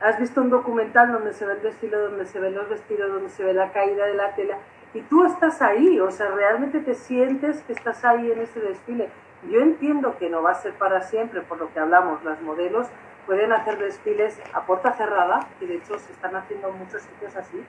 Has 0.01 0.19
visto 0.19 0.41
un 0.41 0.49
documental 0.49 1.13
donde 1.13 1.35
se 1.35 1.45
ve 1.45 1.55
el 1.55 1.63
desfile, 1.63 1.97
donde 1.97 2.25
se 2.25 2.41
ven 2.41 2.55
los 2.55 2.71
vestidos, 2.71 3.13
donde 3.13 3.29
se 3.29 3.45
ve 3.45 3.53
la 3.53 3.71
caída 3.71 4.07
de 4.07 4.15
la 4.15 4.35
tela, 4.35 4.57
y 4.95 5.01
tú 5.03 5.25
estás 5.25 5.61
ahí, 5.63 6.01
o 6.01 6.11
sea, 6.11 6.29
realmente 6.31 6.81
te 6.81 6.95
sientes 6.95 7.63
que 7.63 7.73
estás 7.73 8.05
ahí 8.05 8.31
en 8.31 8.41
ese 8.41 8.61
desfile. 8.61 9.11
Yo 9.51 9.61
entiendo 9.61 10.17
que 10.19 10.31
no 10.31 10.43
va 10.43 10.53
a 10.53 10.55
ser 10.55 10.73
para 10.75 11.03
siempre, 11.03 11.43
por 11.43 11.59
lo 11.59 11.73
que 11.73 11.81
hablamos, 11.81 12.25
las 12.25 12.41
modelos 12.41 12.89
pueden 13.27 13.53
hacer 13.53 13.79
desfiles 13.79 14.41
a 14.55 14.63
puerta 14.63 14.93
cerrada, 14.93 15.41
y 15.61 15.67
de 15.67 15.77
hecho 15.77 15.99
se 15.99 16.13
están 16.13 16.35
haciendo 16.37 16.71
muchos 16.73 17.03
sitios 17.03 17.37
así. 17.37 17.63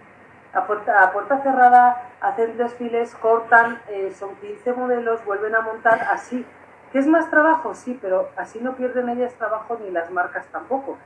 A 0.54 0.66
puerta, 0.66 1.04
a 1.04 1.12
puerta 1.12 1.42
cerrada 1.42 2.10
hacen 2.22 2.58
desfiles, 2.58 3.14
cortan, 3.16 3.82
eh, 3.90 4.14
son 4.18 4.36
15 4.36 4.74
modelos, 4.74 5.24
vuelven 5.26 5.56
a 5.56 5.62
montar 5.62 6.02
así. 6.12 6.46
¿Qué 6.92 7.00
es 7.00 7.08
más 7.08 7.30
trabajo? 7.30 7.76
Sí, 7.76 7.98
pero 8.02 8.30
así 8.38 8.60
no 8.62 8.76
pierden 8.76 9.10
ellas 9.10 9.34
trabajo 9.34 9.78
ni 9.84 9.92
las 9.92 10.10
marcas 10.10 10.48
tampoco. 10.48 10.98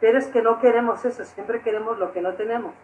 Pero 0.00 0.18
es 0.18 0.26
que 0.26 0.42
no 0.42 0.60
queremos 0.60 1.04
eso, 1.04 1.24
siempre 1.24 1.60
queremos 1.62 1.98
lo 1.98 2.12
que 2.12 2.20
no 2.20 2.34
tenemos. 2.34 2.74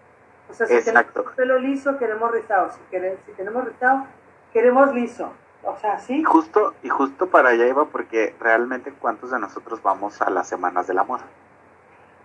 O 0.51 0.55
sea, 0.55 0.67
si 0.67 0.83
tenemos 0.83 1.07
pelo 1.35 1.59
liso, 1.59 1.99
queremos 1.99 2.31
rizado. 2.31 2.71
Si, 2.73 2.79
queremos, 2.91 3.19
si 3.27 3.33
tenemos 3.33 3.65
rizado, 3.65 4.07
queremos 4.53 4.95
liso. 4.95 5.33
O 5.63 5.77
sea, 5.79 5.99
sí. 5.99 6.23
Justo, 6.23 6.75
y 6.83 6.89
justo 6.89 7.27
para 7.27 7.51
allá 7.51 7.67
iba 7.67 7.87
porque 7.87 8.35
realmente 8.39 8.93
cuántos 8.93 9.33
de 9.33 9.41
nosotros 9.41 9.83
vamos 9.83 10.23
a 10.23 10.31
las 10.31 10.49
semanas 10.49 10.87
de 10.87 10.95
la 10.95 11.05
moda. 11.05 11.25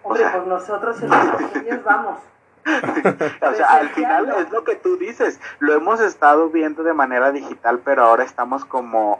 Hombre, 0.03 0.25
pues 0.31 0.47
nosotros 0.47 1.01
en 1.01 1.09
los 1.09 1.55
niños 1.55 1.83
vamos. 1.83 2.19
o 2.65 3.53
sea, 3.55 3.67
al 3.71 3.89
final 3.89 4.29
es 4.37 4.51
lo 4.51 4.63
que 4.63 4.75
tú 4.75 4.97
dices, 4.97 5.39
lo 5.57 5.73
hemos 5.73 5.99
estado 5.99 6.49
viendo 6.49 6.83
de 6.83 6.93
manera 6.93 7.31
digital, 7.31 7.81
pero 7.83 8.03
ahora 8.03 8.23
estamos 8.23 8.65
como 8.65 9.19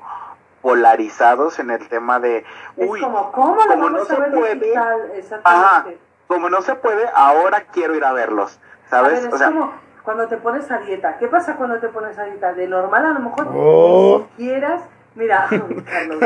polarizados 0.62 1.58
en 1.58 1.72
el 1.72 1.88
tema 1.88 2.20
de, 2.20 2.46
uy, 2.78 3.02
como, 3.02 3.32
¿cómo 3.32 3.66
como 3.66 3.90
no 3.90 4.06
se 4.06 4.16
puede, 4.16 4.56
digital? 4.56 5.98
como 6.28 6.50
no 6.50 6.62
se 6.62 6.76
puede, 6.76 7.10
ahora 7.16 7.62
quiero 7.72 7.96
ir 7.96 8.06
a 8.06 8.14
verlos, 8.14 8.60
¿sabes? 8.92 9.26
o 9.32 9.38
sea, 9.38 9.48
como, 9.48 9.74
cuando 10.04 10.28
te 10.28 10.38
pones 10.38 10.70
a 10.70 10.78
dieta. 10.80 11.18
¿Qué 11.18 11.28
pasa 11.28 11.56
cuando 11.56 11.80
te 11.80 11.88
pones 11.88 12.20
a 12.20 12.26
dieta? 12.26 12.54
De 12.54 12.68
normal 12.68 13.06
a 13.06 13.14
lo 13.14 13.22
mejor 13.22 13.48
oh. 13.56 14.28
ni 14.38 14.46
quieras, 14.46 14.84
mira, 15.16 15.48
Carlos, 15.86 16.20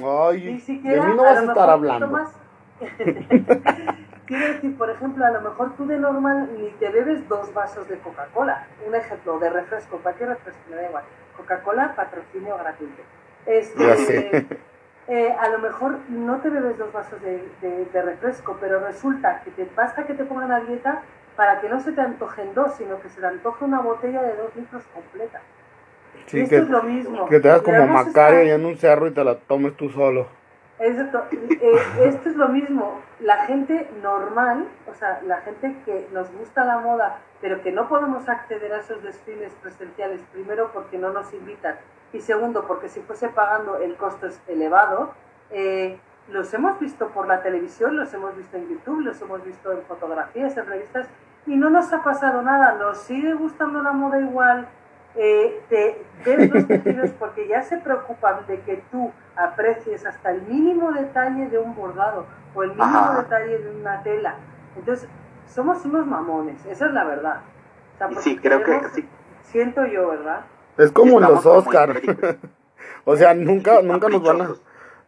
no, 0.00 0.26
Ay, 0.28 0.52
ni 0.52 0.60
siquiera, 0.60 1.02
de 1.02 1.08
mí 1.08 1.16
no 1.16 1.22
vas 1.24 1.38
a, 1.38 1.44
estar 1.44 1.70
hablando. 1.70 2.30
Quiero 4.26 4.54
decir, 4.54 4.76
por 4.78 4.88
ejemplo, 4.88 5.24
a 5.24 5.30
lo 5.30 5.42
mejor 5.42 5.76
tú 5.76 5.86
de 5.86 5.98
normal 5.98 6.50
ni 6.56 6.70
te 6.70 6.88
bebes 6.88 7.28
dos 7.28 7.52
vasos 7.52 7.86
de 7.88 7.98
Coca-Cola. 7.98 8.66
Un 8.86 8.94
ejemplo 8.94 9.38
de 9.38 9.50
refresco, 9.50 9.98
cualquier 9.98 10.30
refresco, 10.30 10.60
me 10.70 10.76
da 10.76 10.88
igual. 10.88 11.04
Coca-Cola, 11.36 11.92
patrocinio 11.94 12.56
gratuito. 12.56 13.02
Este, 13.44 14.46
eh, 15.08 15.36
a 15.38 15.48
lo 15.50 15.58
mejor 15.58 15.98
no 16.08 16.38
te 16.38 16.48
bebes 16.48 16.78
dos 16.78 16.90
vasos 16.90 17.20
de, 17.20 17.46
de, 17.60 17.84
de, 17.84 18.02
refresco, 18.02 18.56
pero 18.58 18.80
resulta 18.80 19.42
que 19.44 19.50
te 19.50 19.68
basta 19.76 20.04
que 20.04 20.14
te 20.14 20.24
pongan 20.24 20.52
a 20.52 20.60
dieta 20.60 21.02
para 21.36 21.60
que 21.60 21.68
no 21.68 21.80
se 21.80 21.92
te 21.92 22.00
antojen 22.00 22.54
dos, 22.54 22.74
sino 22.74 23.00
que 23.00 23.08
se 23.08 23.20
te 23.20 23.26
antoje 23.26 23.64
una 23.64 23.80
botella 23.80 24.22
de 24.22 24.36
dos 24.36 24.54
litros 24.56 24.84
completa. 24.94 25.40
Sí, 26.26 26.40
esto 26.40 26.50
que, 26.50 26.56
es 26.62 26.68
lo 26.68 26.82
mismo. 26.82 27.28
Que 27.28 27.40
te 27.40 27.48
das 27.48 27.62
como 27.62 27.86
Macario 27.86 28.44
y 28.44 28.50
en 28.50 28.64
un 28.64 28.76
cerro 28.76 29.06
y 29.06 29.12
te 29.12 29.24
la 29.24 29.36
tomes 29.36 29.76
tú 29.76 29.90
solo. 29.90 30.26
Exacto. 30.78 31.24
Eh, 31.32 31.78
esto 32.04 32.28
es 32.28 32.36
lo 32.36 32.48
mismo. 32.48 33.00
La 33.20 33.46
gente 33.46 33.88
normal, 34.02 34.66
o 34.90 34.94
sea, 34.94 35.20
la 35.26 35.38
gente 35.38 35.76
que 35.84 36.08
nos 36.12 36.30
gusta 36.32 36.64
la 36.64 36.78
moda, 36.78 37.18
pero 37.40 37.62
que 37.62 37.72
no 37.72 37.88
podemos 37.88 38.28
acceder 38.28 38.72
a 38.72 38.80
esos 38.80 39.02
desfiles 39.02 39.52
presenciales, 39.62 40.20
primero 40.32 40.70
porque 40.72 40.98
no 40.98 41.10
nos 41.10 41.32
invitan 41.32 41.76
y 42.12 42.20
segundo 42.20 42.66
porque 42.66 42.88
si 42.88 43.00
fuese 43.00 43.28
pagando 43.28 43.78
el 43.78 43.96
costo 43.96 44.28
es 44.28 44.40
elevado, 44.46 45.12
eh, 45.50 45.98
los 46.28 46.52
hemos 46.54 46.78
visto 46.80 47.08
por 47.08 47.26
la 47.26 47.42
televisión, 47.42 47.96
los 47.96 48.12
hemos 48.14 48.36
visto 48.36 48.56
en 48.56 48.68
YouTube, 48.68 49.00
los 49.00 49.20
hemos 49.20 49.44
visto 49.44 49.72
en 49.72 49.82
fotografías, 49.82 50.56
en 50.56 50.66
revistas, 50.66 51.06
y 51.46 51.56
no 51.56 51.70
nos 51.70 51.92
ha 51.92 52.02
pasado 52.02 52.42
nada, 52.42 52.76
nos 52.78 52.98
sigue 52.98 53.34
gustando 53.34 53.82
la 53.82 53.92
moda 53.92 54.20
igual, 54.20 54.66
eh, 55.16 55.60
te 55.68 56.02
ves 56.24 56.50
los 56.50 56.66
tejidos 56.68 57.10
porque 57.18 57.46
ya 57.46 57.62
se 57.62 57.76
preocupan 57.78 58.46
de 58.46 58.60
que 58.60 58.82
tú 58.90 59.12
aprecies 59.36 60.06
hasta 60.06 60.30
el 60.30 60.42
mínimo 60.42 60.92
detalle 60.92 61.48
de 61.48 61.58
un 61.58 61.74
bordado 61.74 62.26
o 62.54 62.62
el 62.62 62.70
mínimo 62.70 63.14
detalle 63.16 63.58
de 63.58 63.70
una 63.80 64.02
tela. 64.02 64.36
Entonces, 64.76 65.08
somos 65.46 65.84
unos 65.84 66.06
mamones, 66.06 66.64
esa 66.66 66.86
es 66.86 66.92
la 66.92 67.04
verdad. 67.04 67.40
sí, 68.20 68.38
creo 68.38 68.62
que 68.62 68.80
sí. 68.94 69.08
Siento 69.42 69.84
yo, 69.86 70.08
¿verdad? 70.08 70.40
Es 70.78 70.90
como 70.90 71.20
los 71.20 71.44
Oscar. 71.46 72.00
o 73.04 73.14
sea, 73.14 73.34
nunca, 73.34 73.82
nunca 73.82 74.08
nos 74.08 74.22
van 74.22 74.40
a 74.40 74.48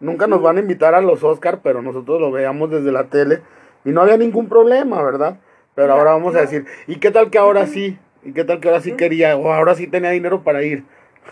nunca 0.01 0.27
nos 0.27 0.43
van 0.43 0.57
a 0.57 0.61
invitar 0.61 0.95
a 0.95 1.01
los 1.01 1.23
Oscar, 1.25 1.61
pero 1.63 1.83
nosotros 1.83 2.21
lo 2.21 2.31
veamos 2.31 2.71
desde 2.71 2.93
la 2.93 3.05
tele 3.05 3.43
Y 3.85 3.91
no 3.91 4.03
había 4.03 4.17
ningún 4.17 4.49
problema, 4.49 5.03
¿verdad? 5.03 5.39
Pero 5.75 5.93
ahora 5.93 6.13
vamos 6.13 6.35
a 6.35 6.41
decir, 6.41 6.67
¿y 6.87 6.97
qué 6.97 7.11
tal 7.11 7.31
que 7.31 7.39
ahora 7.39 7.67
sí? 7.67 7.99
¿Y 8.25 8.33
qué 8.33 8.45
tal 8.45 8.61
que 8.61 8.69
ahora 8.69 8.81
sí 8.81 8.93
quería 8.93 9.37
o 9.37 9.53
ahora 9.53 9.75
sí 9.75 9.87
tenía 9.87 10.11
dinero 10.11 10.43
para 10.43 10.63
ir? 10.63 10.85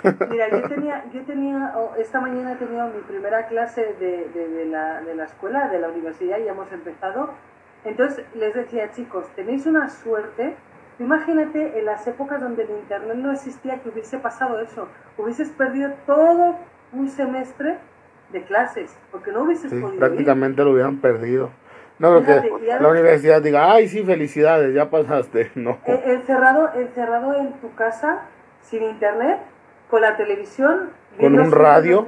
Mira, 0.31 0.51
yo 0.51 0.69
tenía, 0.69 1.05
yo 1.13 1.23
tenía 1.23 1.73
esta 1.99 2.21
mañana 2.21 2.53
he 2.53 2.57
tenido 2.57 2.87
mi 2.89 3.01
primera 3.01 3.47
clase 3.47 3.95
de, 3.99 4.29
de, 4.29 4.65
la, 4.67 5.01
de 5.01 5.15
la 5.15 5.25
escuela, 5.25 5.69
de 5.69 5.79
la 5.79 5.89
universidad, 5.89 6.39
y 6.39 6.49
hemos 6.49 6.71
empezado. 6.73 7.31
Entonces 7.85 8.25
les 8.35 8.55
decía, 8.55 8.91
chicos, 8.93 9.27
tenéis 9.35 9.67
una 9.67 9.89
suerte. 9.89 10.55
Imagínate 10.99 11.79
en 11.79 11.87
las 11.87 12.07
épocas 12.07 12.41
donde 12.41 12.63
el 12.65 12.71
Internet 12.71 13.17
no 13.17 13.33
existía 13.33 13.81
que 13.81 13.89
hubiese 13.89 14.19
pasado 14.19 14.61
eso. 14.61 14.89
Hubieses 15.17 15.49
perdido 15.51 15.93
todo 16.07 16.57
un 16.93 17.09
semestre 17.09 17.79
de 18.35 18.43
clases, 18.43 18.95
porque 19.11 19.33
no 19.33 19.45
hubieses 19.45 19.71
podido. 19.71 19.97
Prácticamente 19.97 20.63
lo 20.63 20.73
hubieran 20.73 20.99
perdido. 20.99 21.51
No, 21.99 22.13
porque 22.13 22.51
la 22.81 22.89
universidad 22.89 23.41
diga, 23.41 23.73
ay, 23.73 23.89
sí, 23.89 24.03
felicidades, 24.03 24.75
ya 24.75 24.91
pasaste. 24.91 25.53
No. 25.55 25.79
Encerrado, 25.87 26.71
encerrado 26.75 27.35
en 27.35 27.53
tu 27.55 27.73
casa, 27.77 28.23
sin 28.61 28.83
internet, 28.83 29.39
con 29.89 30.03
la 30.03 30.17
televisión, 30.17 30.91
con 31.19 31.39
un 31.39 31.53
radio, 31.53 32.05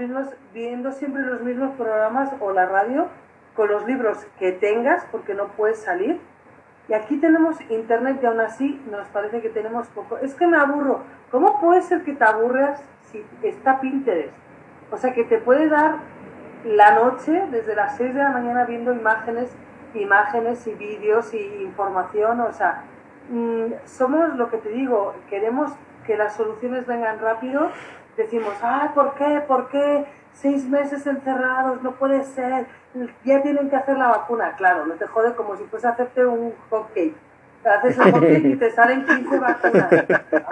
viendo 0.53 0.91
siempre 0.91 1.22
los 1.22 1.41
mismos 1.43 1.77
programas 1.77 2.31
o 2.41 2.53
la 2.53 2.66
radio, 2.66 3.07
con 3.55 3.68
los 3.68 3.87
libros 3.87 4.18
que 4.41 4.51
tengas, 4.51 5.07
porque 5.12 5.33
no 5.35 5.47
puedes 5.57 5.79
salir. 5.79 6.18
Y 6.89 6.95
aquí 6.95 7.16
tenemos 7.18 7.57
internet 7.70 8.18
y 8.22 8.27
aún 8.27 8.41
así 8.41 8.81
nos 8.91 9.07
parece 9.09 9.41
que 9.41 9.49
tenemos 9.49 9.87
poco. 9.89 10.18
Es 10.18 10.35
que 10.35 10.47
me 10.47 10.57
aburro. 10.57 11.03
¿Cómo 11.31 11.61
puede 11.61 11.83
ser 11.83 12.03
que 12.03 12.12
te 12.12 12.24
aburras 12.24 12.83
si 13.11 13.24
está 13.43 13.81
Pinterest? 13.81 14.33
O 14.91 14.97
sea, 14.97 15.12
que 15.12 15.24
te 15.24 15.39
puede 15.39 15.68
dar 15.68 15.97
la 16.66 16.94
noche 16.94 17.46
desde 17.50 17.74
las 17.74 17.96
6 17.96 18.14
de 18.14 18.22
la 18.22 18.30
mañana 18.30 18.64
viendo 18.64 18.92
imágenes 18.92 19.50
imágenes 19.94 20.66
y 20.66 20.74
vídeos 20.74 21.32
y 21.34 21.62
información, 21.62 22.40
o 22.40 22.52
sea, 22.52 22.82
mm, 23.30 23.72
somos 23.84 24.34
lo 24.36 24.50
que 24.50 24.58
te 24.58 24.68
digo, 24.70 25.14
queremos 25.28 25.72
que 26.06 26.16
las 26.16 26.34
soluciones 26.34 26.86
vengan 26.86 27.18
rápido, 27.18 27.70
decimos, 28.16 28.54
ah, 28.62 28.92
¿por 28.94 29.14
qué? 29.14 29.42
¿Por 29.46 29.68
qué? 29.68 30.06
Seis 30.32 30.68
meses 30.68 31.06
encerrados, 31.06 31.82
no 31.82 31.92
puede 31.92 32.22
ser, 32.24 32.66
ya 33.24 33.42
tienen 33.42 33.70
que 33.70 33.76
hacer 33.76 33.96
la 33.96 34.08
vacuna. 34.08 34.54
Claro, 34.56 34.86
no 34.86 34.94
te 34.94 35.06
jode 35.06 35.34
como 35.34 35.56
si 35.56 35.64
fuese 35.64 35.86
a 35.86 35.90
hacerte 35.90 36.26
un 36.26 36.52
hotcake. 36.70 37.14
Haces 37.64 37.98
el 37.98 38.12
hotcake 38.12 38.44
y 38.44 38.56
te 38.56 38.70
salen 38.70 39.06
15 39.06 39.38
vacunas. 39.38 39.92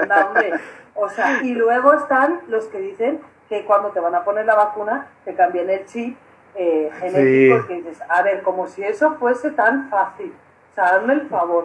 Anda, 0.01 0.27
hombre. 0.27 0.55
O 0.95 1.09
sea, 1.09 1.43
y 1.43 1.55
luego 1.55 1.93
están 1.93 2.41
los 2.49 2.65
que 2.67 2.79
dicen 2.79 3.21
que 3.49 3.65
cuando 3.65 3.91
te 3.91 4.01
van 4.01 4.15
a 4.15 4.25
poner 4.25 4.47
la 4.47 4.55
vacuna 4.55 5.09
te 5.25 5.35
cambian 5.35 5.71
el 5.71 5.85
chip 5.87 6.17
eh, 6.55 6.91
genético 6.99 7.67
que 7.67 7.75
dices, 7.75 8.01
a 8.09 8.23
ver, 8.23 8.43
como 8.43 8.67
si 8.67 8.83
eso 8.83 9.17
fuese 9.19 9.51
tan 9.51 9.91
fácil. 9.91 10.33
O 10.71 10.75
sea, 10.75 10.97
hazme 10.97 11.15
el 11.15 11.29
favor. 11.29 11.65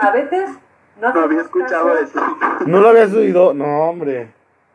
a 0.00 0.10
veces 0.10 0.50
no, 1.00 1.12
no 1.12 1.20
había 1.20 1.42
escuchado 1.42 1.96
eso. 1.98 2.20
No 2.66 2.80
lo 2.80 2.88
habías 2.88 3.12
oído, 3.12 3.52
no, 3.54 3.88
hombre. 3.88 4.30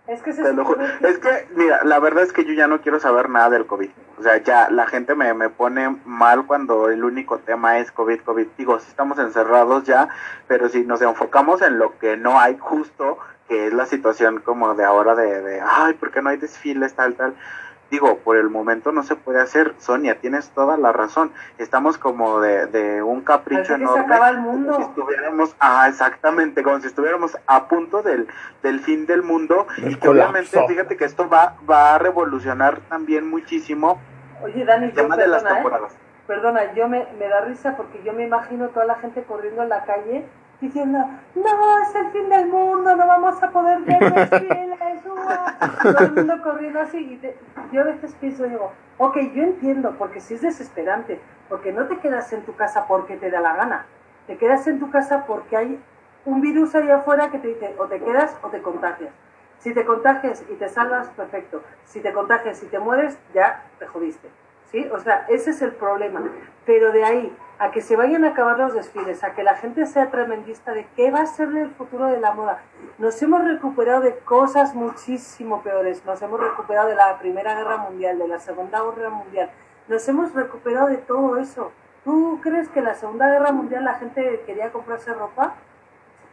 Es 0.05 0.21
que, 0.21 0.33
se 0.33 0.41
es 0.41 1.17
que, 1.19 1.47
mira, 1.55 1.81
la 1.85 1.97
verdad 1.99 2.23
es 2.23 2.33
que 2.33 2.43
yo 2.43 2.51
ya 2.51 2.67
no 2.67 2.81
quiero 2.81 2.99
saber 2.99 3.29
nada 3.29 3.51
del 3.51 3.65
COVID. 3.65 3.89
O 4.19 4.21
sea, 4.21 4.35
ya 4.43 4.69
la 4.69 4.85
gente 4.85 5.15
me, 5.15 5.33
me 5.33 5.47
pone 5.47 5.97
mal 6.03 6.45
cuando 6.45 6.89
el 6.89 7.05
único 7.05 7.39
tema 7.39 7.79
es 7.79 7.89
COVID, 7.93 8.19
COVID. 8.19 8.47
Digo, 8.57 8.77
sí 8.79 8.87
estamos 8.89 9.17
encerrados 9.17 9.85
ya, 9.85 10.09
pero 10.47 10.67
si 10.67 10.83
nos 10.83 11.01
enfocamos 11.01 11.61
en 11.61 11.79
lo 11.79 11.97
que 11.99 12.17
no 12.17 12.37
hay 12.37 12.57
justo, 12.59 13.17
que 13.47 13.67
es 13.67 13.73
la 13.73 13.85
situación 13.85 14.39
como 14.39 14.73
de 14.75 14.83
ahora 14.83 15.15
de, 15.15 15.41
de 15.41 15.61
ay, 15.61 15.93
¿por 15.93 16.11
qué 16.11 16.21
no 16.21 16.29
hay 16.29 16.37
desfiles, 16.37 16.93
tal, 16.93 17.15
tal? 17.15 17.35
digo, 17.93 18.17
por 18.17 18.37
el 18.37 18.49
momento 18.49 18.91
no 18.91 19.03
se 19.03 19.15
puede 19.15 19.39
hacer. 19.39 19.75
Sonia, 19.77 20.19
tienes 20.19 20.49
toda 20.49 20.77
la 20.77 20.91
razón. 20.91 21.31
Estamos 21.59 21.99
como 21.99 22.41
de, 22.41 22.65
de 22.65 23.03
un 23.03 23.21
capricho 23.21 23.75
enorme. 23.75 23.93
Se 23.93 23.99
acaba 23.99 24.29
el 24.29 24.39
mundo. 24.39 24.75
si 24.77 24.81
estuviéramos, 24.81 25.55
ah, 25.59 25.85
exactamente, 25.87 26.63
como 26.63 26.79
si 26.79 26.87
estuviéramos 26.87 27.37
a 27.45 27.67
punto 27.67 28.01
del, 28.01 28.27
del 28.63 28.79
fin 28.79 29.05
del 29.05 29.21
mundo. 29.21 29.67
y 29.77 29.95
que 29.95 30.09
obviamente, 30.09 30.59
fíjate 30.67 30.97
que 30.97 31.05
esto 31.05 31.29
va, 31.29 31.55
va 31.69 31.93
a 31.93 31.99
revolucionar 31.99 32.79
también 32.89 33.29
muchísimo 33.29 34.01
Oye, 34.43 34.65
Dani, 34.65 34.87
el 34.87 34.93
tema 34.93 35.15
de 35.15 35.27
las 35.27 35.43
¿eh? 35.43 35.47
temporadas. 35.47 35.95
Perdona, 36.25 36.73
yo 36.73 36.87
me, 36.87 37.05
me 37.19 37.27
da 37.27 37.41
risa 37.41 37.77
porque 37.77 38.01
yo 38.03 38.13
me 38.13 38.25
imagino 38.25 38.69
toda 38.69 38.85
la 38.85 38.95
gente 38.95 39.23
corriendo 39.23 39.61
en 39.61 39.69
la 39.69 39.85
calle 39.85 40.25
diciendo, 40.61 40.99
no, 41.35 41.79
es 41.79 41.95
el 41.95 42.11
fin 42.11 42.29
del 42.29 42.47
mundo, 42.47 42.95
no 42.95 43.07
vamos 43.07 43.41
a 43.41 43.49
poder 43.49 43.79
ver 43.81 44.01
los 44.01 44.29
fieles, 44.39 44.79
todo 45.81 45.99
el 45.99 46.13
mundo 46.13 46.41
corriendo 46.41 46.79
así. 46.79 46.97
Y 46.97 47.73
yo 47.75 47.81
a 47.81 47.85
veces 47.85 48.15
pienso, 48.19 48.43
digo, 48.43 48.71
ok, 48.97 49.17
yo 49.33 49.43
entiendo, 49.43 49.95
porque 49.97 50.21
si 50.21 50.35
es 50.35 50.41
desesperante, 50.41 51.19
porque 51.49 51.71
no 51.71 51.87
te 51.87 51.97
quedas 51.97 52.31
en 52.33 52.43
tu 52.43 52.55
casa 52.55 52.87
porque 52.87 53.17
te 53.17 53.29
da 53.29 53.41
la 53.41 53.55
gana, 53.55 53.85
te 54.27 54.37
quedas 54.37 54.65
en 54.67 54.79
tu 54.79 54.89
casa 54.89 55.25
porque 55.25 55.57
hay 55.57 55.79
un 56.25 56.41
virus 56.41 56.73
ahí 56.75 56.89
afuera 56.89 57.29
que 57.29 57.39
te 57.39 57.49
dice, 57.49 57.75
o 57.77 57.85
te 57.85 57.99
quedas 57.99 58.35
o 58.41 58.49
te 58.49 58.61
contagias. 58.61 59.11
Si 59.59 59.73
te 59.73 59.85
contagias 59.85 60.43
y 60.49 60.55
te 60.55 60.67
salvas, 60.67 61.07
perfecto. 61.09 61.63
Si 61.85 62.01
te 62.01 62.11
contagias 62.11 62.61
y 62.63 62.65
te 62.67 62.79
mueres, 62.79 63.17
ya 63.33 63.63
te 63.79 63.87
jodiste. 63.87 64.29
¿Sí? 64.71 64.89
O 64.91 64.99
sea, 64.99 65.25
ese 65.29 65.51
es 65.51 65.61
el 65.61 65.71
problema. 65.71 66.21
Pero 66.65 66.91
de 66.91 67.03
ahí 67.03 67.37
a 67.63 67.71
que 67.71 67.79
se 67.79 67.95
vayan 67.95 68.25
a 68.25 68.29
acabar 68.29 68.59
los 68.59 68.73
desfiles, 68.73 69.23
a 69.23 69.33
que 69.33 69.41
la 69.41 69.55
gente 69.55 69.85
sea 69.85 70.11
tremendista 70.11 70.73
de 70.73 70.85
qué 70.97 71.11
va 71.11 71.21
a 71.21 71.25
ser 71.25 71.47
el 71.55 71.69
futuro 71.69 72.07
de 72.07 72.19
la 72.19 72.33
moda. 72.33 72.61
Nos 72.97 73.21
hemos 73.21 73.41
recuperado 73.41 74.01
de 74.01 74.17
cosas 74.17 74.75
muchísimo 74.75 75.61
peores, 75.61 76.03
nos 76.03 76.21
hemos 76.21 76.41
recuperado 76.41 76.89
de 76.89 76.95
la 76.95 77.17
Primera 77.19 77.55
Guerra 77.55 77.77
Mundial, 77.77 78.19
de 78.19 78.27
la 78.27 78.39
Segunda 78.39 78.83
Guerra 78.83 79.09
Mundial, 79.11 79.49
nos 79.87 80.05
hemos 80.09 80.33
recuperado 80.33 80.87
de 80.87 80.97
todo 80.97 81.37
eso. 81.37 81.71
¿Tú 82.03 82.41
crees 82.43 82.67
que 82.67 82.79
en 82.79 82.85
la 82.85 82.95
Segunda 82.95 83.29
Guerra 83.29 83.53
Mundial 83.53 83.85
la 83.85 83.93
gente 83.93 84.43
quería 84.45 84.69
comprarse 84.73 85.13
ropa? 85.13 85.55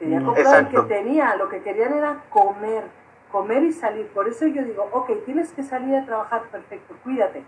Quería 0.01 0.21
comprar 0.25 0.65
lo 0.65 0.69
que 0.69 0.95
tenía, 0.95 1.37
lo 1.37 1.49
que 1.49 1.63
querían 1.63 1.93
era 1.95 2.25
comer, 2.31 2.83
comer 3.31 3.63
y 3.63 3.73
salir. 3.73 4.09
Por 4.09 4.27
eso 4.27 4.49
yo 4.49 4.65
digo, 4.65 4.89
ok, 4.91 5.13
tienes 5.25 5.53
que 5.53 5.63
salir 5.63 5.95
a 5.95 6.05
trabajar, 6.05 6.43
perfecto, 6.51 6.97
cuídate. 7.05 7.45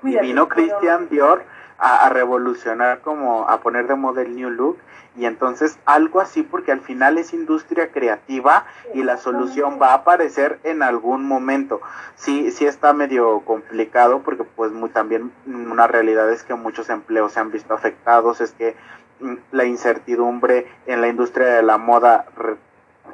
cuídate 0.00 0.24
y 0.24 0.28
vino 0.28 0.46
Christian 0.48 1.08
Dior 1.08 1.42
a, 1.84 2.08
revolucionar 2.10 3.00
como 3.00 3.48
a 3.48 3.60
poner 3.60 3.88
de 3.88 3.96
moda 3.96 4.22
el 4.22 4.36
new 4.36 4.50
look 4.50 4.78
y 5.16 5.26
entonces 5.26 5.78
algo 5.84 6.20
así 6.20 6.44
porque 6.44 6.70
al 6.70 6.80
final 6.80 7.18
es 7.18 7.34
industria 7.34 7.90
creativa 7.90 8.64
y 8.94 9.02
la 9.02 9.16
solución 9.16 9.80
va 9.82 9.88
a 9.88 9.94
aparecer 9.94 10.60
en 10.62 10.82
algún 10.84 11.26
momento. 11.26 11.80
Sí, 12.14 12.52
sí 12.52 12.66
está 12.66 12.92
medio 12.92 13.40
complicado 13.40 14.22
porque 14.22 14.44
pues 14.44 14.70
muy, 14.70 14.90
también 14.90 15.32
una 15.44 15.88
realidad 15.88 16.30
es 16.30 16.44
que 16.44 16.54
muchos 16.54 16.88
empleos 16.88 17.32
se 17.32 17.40
han 17.40 17.50
visto 17.50 17.74
afectados, 17.74 18.40
es 18.40 18.52
que 18.52 18.76
mm, 19.20 19.34
la 19.50 19.64
incertidumbre 19.64 20.68
en 20.86 21.00
la 21.00 21.08
industria 21.08 21.48
de 21.48 21.62
la 21.64 21.78
moda 21.78 22.26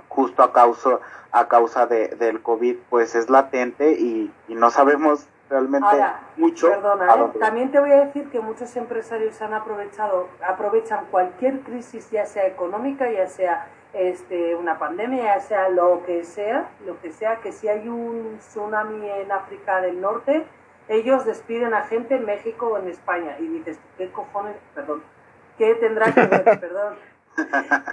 justo 0.08 0.42
a 0.42 0.52
causa 0.52 0.98
a 1.30 1.48
causa 1.48 1.86
de, 1.86 2.08
del 2.08 2.40
COVID 2.42 2.76
pues 2.90 3.14
es 3.14 3.28
latente 3.30 3.92
y, 3.92 4.30
y 4.46 4.54
no 4.54 4.70
sabemos 4.70 5.26
realmente 5.48 5.86
mucho. 6.36 6.68
Perdona, 6.68 7.14
¿eh? 7.14 7.38
también 7.38 7.70
te 7.70 7.80
voy 7.80 7.92
a 7.92 8.04
decir 8.04 8.30
que 8.30 8.40
muchos 8.40 8.74
empresarios 8.76 9.40
han 9.42 9.54
aprovechado, 9.54 10.28
aprovechan 10.46 11.06
cualquier 11.10 11.60
crisis, 11.60 12.10
ya 12.10 12.26
sea 12.26 12.46
económica, 12.46 13.10
ya 13.10 13.26
sea 13.26 13.66
este, 13.92 14.54
una 14.54 14.78
pandemia, 14.78 15.24
ya 15.24 15.40
sea 15.40 15.68
lo 15.68 16.04
que 16.04 16.24
sea, 16.24 16.68
lo 16.86 17.00
que 17.00 17.10
sea, 17.10 17.36
que 17.36 17.52
si 17.52 17.68
hay 17.68 17.88
un 17.88 18.38
tsunami 18.38 19.08
en 19.08 19.32
África 19.32 19.80
del 19.80 20.00
Norte, 20.00 20.46
ellos 20.88 21.24
despiden 21.24 21.74
a 21.74 21.82
gente 21.82 22.16
en 22.16 22.24
México 22.24 22.68
o 22.68 22.78
en 22.78 22.88
España. 22.88 23.36
Y 23.38 23.46
dices, 23.46 23.78
¿qué 23.96 24.10
cojones? 24.10 24.56
Perdón. 24.74 25.02
¿Qué 25.56 25.74
tendrá 25.74 26.12
que 26.12 26.26
ver? 26.26 26.44
Perdón. 26.60 26.94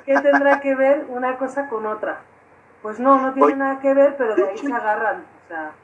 ¿Qué 0.06 0.20
tendrá 0.22 0.60
que 0.60 0.76
ver 0.76 1.06
una 1.10 1.38
cosa 1.38 1.68
con 1.70 1.86
otra? 1.86 2.22
Pues 2.82 3.00
no, 3.00 3.20
no 3.20 3.34
tiene 3.34 3.56
nada 3.56 3.80
que 3.80 3.94
ver, 3.94 4.16
pero 4.18 4.36
de 4.36 4.50
ahí 4.50 4.58
se 4.58 4.72
agarran. 4.72 5.26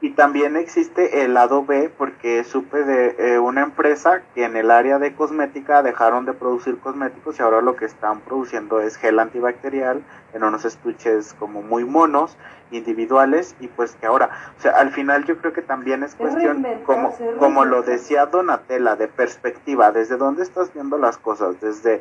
Y 0.00 0.10
también 0.10 0.56
existe 0.56 1.24
el 1.24 1.34
lado 1.34 1.64
B 1.64 1.90
porque 1.96 2.42
supe 2.42 2.82
de 2.82 3.14
eh, 3.18 3.38
una 3.38 3.62
empresa 3.62 4.22
que 4.34 4.44
en 4.44 4.56
el 4.56 4.70
área 4.70 4.98
de 4.98 5.14
cosmética 5.14 5.82
dejaron 5.82 6.24
de 6.24 6.32
producir 6.32 6.78
cosméticos 6.78 7.38
y 7.38 7.42
ahora 7.42 7.62
lo 7.62 7.76
que 7.76 7.84
están 7.84 8.20
produciendo 8.20 8.80
es 8.80 8.96
gel 8.96 9.20
antibacterial 9.20 10.02
en 10.32 10.42
unos 10.42 10.64
estuches 10.64 11.34
como 11.34 11.62
muy 11.62 11.84
monos, 11.84 12.36
individuales 12.72 13.54
y 13.60 13.68
pues 13.68 13.94
que 13.94 14.06
ahora, 14.06 14.30
o 14.58 14.60
sea, 14.60 14.72
al 14.72 14.90
final 14.90 15.24
yo 15.24 15.38
creo 15.38 15.52
que 15.52 15.62
también 15.62 16.02
es 16.02 16.14
cuestión, 16.14 16.66
como, 16.84 17.14
como 17.38 17.64
lo 17.64 17.82
decía 17.82 18.26
Donatella, 18.26 18.96
de 18.96 19.08
perspectiva, 19.08 19.92
desde 19.92 20.16
dónde 20.16 20.42
estás 20.42 20.72
viendo 20.74 20.98
las 20.98 21.18
cosas, 21.18 21.60
desde 21.60 22.00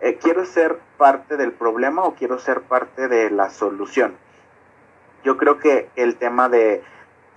eh, 0.00 0.18
quiero 0.20 0.44
ser 0.46 0.78
parte 0.96 1.36
del 1.36 1.52
problema 1.52 2.04
o 2.04 2.14
quiero 2.14 2.38
ser 2.38 2.62
parte 2.62 3.08
de 3.08 3.30
la 3.30 3.50
solución. 3.50 4.14
Yo 5.24 5.36
creo 5.36 5.58
que 5.58 5.88
el 5.94 6.16
tema 6.16 6.48
de 6.48 6.82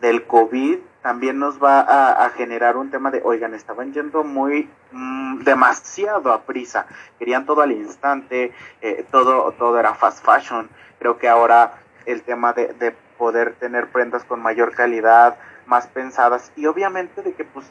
del 0.02 0.26
COVID 0.26 0.80
también 1.02 1.38
nos 1.38 1.64
va 1.64 1.82
a, 2.26 2.30
generar 2.32 2.78
un 2.78 2.89
tema 2.89 3.12
de, 3.12 3.22
oigan, 3.24 3.54
estaban 3.54 3.93
yendo 3.93 4.24
muy 4.24 4.68
mm, 4.91 5.43
demasiado 5.43 6.34
a 6.34 6.41
prisa, 6.41 6.88
querían 7.20 7.46
todo 7.46 7.62
al 7.62 7.72
instante, 7.72 8.52
eh, 8.82 9.06
todo, 9.12 9.52
todo 9.52 9.80
era 9.80 9.93
fast 9.93 10.26
fashion. 10.26 10.68
Creo 10.98 11.20
que 11.20 11.30
ahora 11.30 11.74
el 12.08 12.24
tema 12.24 12.54
de, 12.54 12.74
de 12.74 12.96
poder 13.20 13.54
tener 13.60 13.88
prendas 13.89 14.24
con 14.24 14.41
mayor 14.41 14.74
calidad, 14.74 15.38
más 15.68 15.86
pensadas 15.86 16.52
y 16.56 16.66
obviamente 16.66 17.22
de 17.22 17.34
que, 17.34 17.43
pues, 17.43 17.68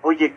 oye, 0.00 0.34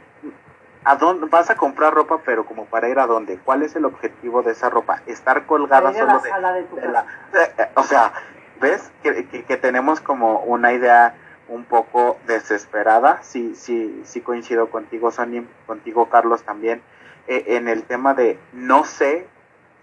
¿A 0.84 0.96
dónde 0.96 1.28
vas 1.28 1.50
a 1.52 1.56
comprar 1.56 1.94
ropa, 1.94 2.22
pero 2.26 2.44
como 2.44 2.66
para 2.66 2.90
ir 2.90 2.98
a 2.98 3.06
dónde? 3.06 3.38
¿Cuál 3.38 3.62
es 3.62 3.76
el 3.76 3.86
objetivo 3.86 4.42
de 4.42 4.54
esa 4.54 4.68
ropa? 4.72 5.04
Estar 5.06 5.46
colgada 5.46 5.94
solo 5.94 6.20
de, 6.20 6.88
la, 6.88 7.06
o 7.76 7.84
sea, 7.84 8.14
ves 8.60 8.92
que, 9.04 9.28
que, 9.44 9.58
tenemos 9.58 10.02
como 10.02 10.40
una 10.40 10.74
idea 10.74 11.14
un 11.52 11.66
poco 11.66 12.18
desesperada. 12.26 13.22
Sí, 13.22 13.54
sí, 13.56 14.02
sí 14.06 14.22
coincido 14.22 14.70
contigo, 14.70 15.12
Sony, 15.12 15.46
contigo, 15.68 16.10
Carlos, 16.10 16.44
también, 16.44 16.82
eh, 17.28 17.44
en 17.48 17.68
el 17.68 17.84
tema 17.84 18.14
de 18.14 18.40
no 18.54 18.84
sé 18.86 19.28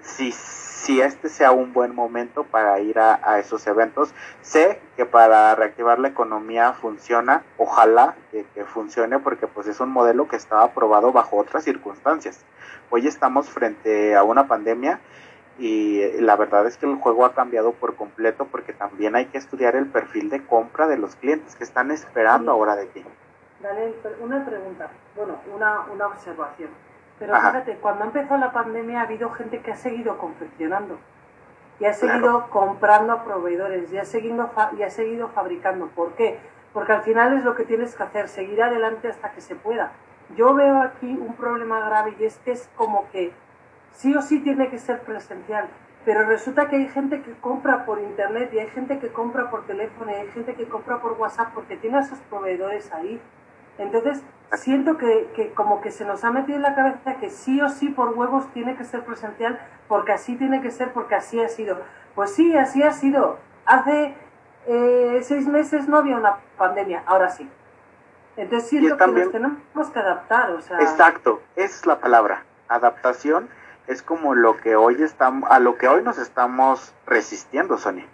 si 0.00 0.32
si 0.78 1.00
este 1.00 1.28
sea 1.28 1.50
un 1.50 1.72
buen 1.72 1.94
momento 1.94 2.44
para 2.44 2.78
ir 2.80 2.98
a, 2.98 3.38
esos 3.38 3.66
eventos. 3.66 4.14
Sé 4.42 4.80
que 4.96 5.04
para 5.04 5.54
reactivar 5.54 5.98
la 5.98 6.08
economía 6.08 6.72
funciona, 6.72 7.42
ojalá 7.58 8.14
que, 8.30 8.46
funcione 8.64 9.18
porque 9.18 9.46
pues 9.46 9.66
es 9.66 9.80
un 9.80 9.90
modelo 9.90 10.28
que 10.28 10.36
estaba 10.36 10.62
aprobado 10.62 11.12
bajo 11.12 11.36
otras 11.36 11.64
circunstancias. 11.64 12.40
Hoy 12.90 13.06
estamos 13.06 13.50
frente 13.50 14.14
a 14.14 14.22
una 14.22 14.46
pandemia 14.46 15.00
y 15.58 16.20
la 16.20 16.36
verdad 16.36 16.66
es 16.66 16.76
que 16.76 16.86
el 16.86 16.96
juego 16.96 17.24
ha 17.24 17.34
cambiado 17.34 17.72
por 17.72 17.96
completo 17.96 18.46
porque 18.50 18.72
también 18.72 19.16
hay 19.16 19.26
que 19.26 19.38
estudiar 19.38 19.76
el 19.76 19.86
perfil 19.86 20.30
de 20.30 20.44
compra 20.46 20.86
de 20.86 20.98
los 20.98 21.16
clientes 21.16 21.56
que 21.56 21.64
están 21.64 21.90
esperando 21.90 22.52
ahora 22.52 22.76
de 22.76 22.86
ti. 22.86 23.04
Dale, 23.60 23.94
una 24.20 24.44
pregunta, 24.44 24.88
bueno, 25.16 25.34
una, 25.52 25.80
una 25.92 26.06
observación 26.06 26.70
pero 27.18 27.34
fíjate, 27.34 27.76
cuando 27.76 28.04
empezó 28.04 28.36
la 28.36 28.52
pandemia 28.52 29.00
ha 29.00 29.04
habido 29.04 29.30
gente 29.30 29.60
que 29.60 29.72
ha 29.72 29.76
seguido 29.76 30.18
confeccionando 30.18 30.98
y 31.80 31.84
ha 31.84 31.92
seguido 31.92 32.48
comprando 32.50 33.12
a 33.12 33.24
proveedores 33.24 33.92
y 33.92 33.98
ha, 33.98 34.04
seguido 34.04 34.50
y 34.76 34.82
ha 34.82 34.90
seguido 34.90 35.28
fabricando. 35.28 35.88
¿Por 35.88 36.12
qué? 36.12 36.38
Porque 36.72 36.92
al 36.92 37.02
final 37.02 37.36
es 37.36 37.44
lo 37.44 37.54
que 37.54 37.64
tienes 37.64 37.94
que 37.94 38.02
hacer, 38.02 38.28
seguir 38.28 38.62
adelante 38.62 39.08
hasta 39.08 39.32
que 39.32 39.40
se 39.40 39.56
pueda. 39.56 39.92
Yo 40.36 40.54
veo 40.54 40.80
aquí 40.80 41.06
un 41.06 41.34
problema 41.34 41.80
grave 41.80 42.14
y 42.18 42.24
es 42.24 42.36
que 42.38 42.52
es 42.52 42.68
como 42.76 43.08
que 43.10 43.32
sí 43.98 44.14
o 44.14 44.22
sí 44.22 44.40
tiene 44.40 44.70
que 44.70 44.78
ser 44.78 45.00
presencial, 45.00 45.68
pero 46.04 46.24
resulta 46.24 46.68
que 46.68 46.76
hay 46.76 46.88
gente 46.88 47.20
que 47.20 47.32
compra 47.34 47.84
por 47.84 47.98
internet 47.98 48.50
y 48.52 48.60
hay 48.60 48.68
gente 48.68 48.98
que 48.98 49.08
compra 49.08 49.50
por 49.50 49.66
teléfono 49.66 50.10
y 50.10 50.14
hay 50.14 50.28
gente 50.28 50.54
que 50.54 50.66
compra 50.66 51.00
por 51.00 51.12
WhatsApp 51.12 51.48
porque 51.52 51.76
tiene 51.76 51.98
a 51.98 52.04
sus 52.04 52.18
proveedores 52.20 52.92
ahí. 52.92 53.20
Entonces, 53.76 54.22
siento 54.54 54.96
que, 54.96 55.30
que, 55.34 55.52
como 55.52 55.80
que 55.80 55.90
se 55.90 56.04
nos 56.04 56.24
ha 56.24 56.30
metido 56.30 56.56
en 56.56 56.62
la 56.62 56.74
cabeza 56.74 57.16
que 57.16 57.28
sí 57.28 57.60
o 57.60 57.68
sí 57.68 57.88
por 57.88 58.10
huevos 58.10 58.46
tiene 58.52 58.76
que 58.76 58.84
ser 58.84 59.04
presencial, 59.04 59.60
porque 59.88 60.12
así 60.12 60.36
tiene 60.36 60.62
que 60.62 60.70
ser, 60.70 60.92
porque 60.92 61.16
así 61.16 61.40
ha 61.40 61.48
sido. 61.48 61.78
Pues 62.14 62.32
sí, 62.32 62.56
así 62.56 62.82
ha 62.82 62.92
sido. 62.92 63.38
Hace 63.66 64.14
eh, 64.66 65.20
seis 65.22 65.46
meses 65.48 65.88
no 65.88 65.98
había 65.98 66.16
una 66.16 66.36
pandemia, 66.56 67.02
ahora 67.04 67.30
sí. 67.30 67.50
Entonces 68.36 68.68
siento 68.70 68.96
que 68.96 69.06
nos 69.08 69.32
tenemos 69.32 69.90
que 69.92 69.98
adaptar, 69.98 70.52
o 70.52 70.60
sea... 70.60 70.78
Exacto, 70.78 71.42
es 71.56 71.84
la 71.84 71.98
palabra. 71.98 72.44
Adaptación 72.68 73.48
es 73.88 74.02
como 74.02 74.34
lo 74.34 74.56
que 74.58 74.76
hoy 74.76 75.02
estamos, 75.02 75.50
a 75.50 75.58
lo 75.58 75.76
que 75.76 75.88
hoy 75.88 76.02
nos 76.02 76.18
estamos 76.18 76.94
resistiendo, 77.06 77.78
Sonia. 77.78 78.06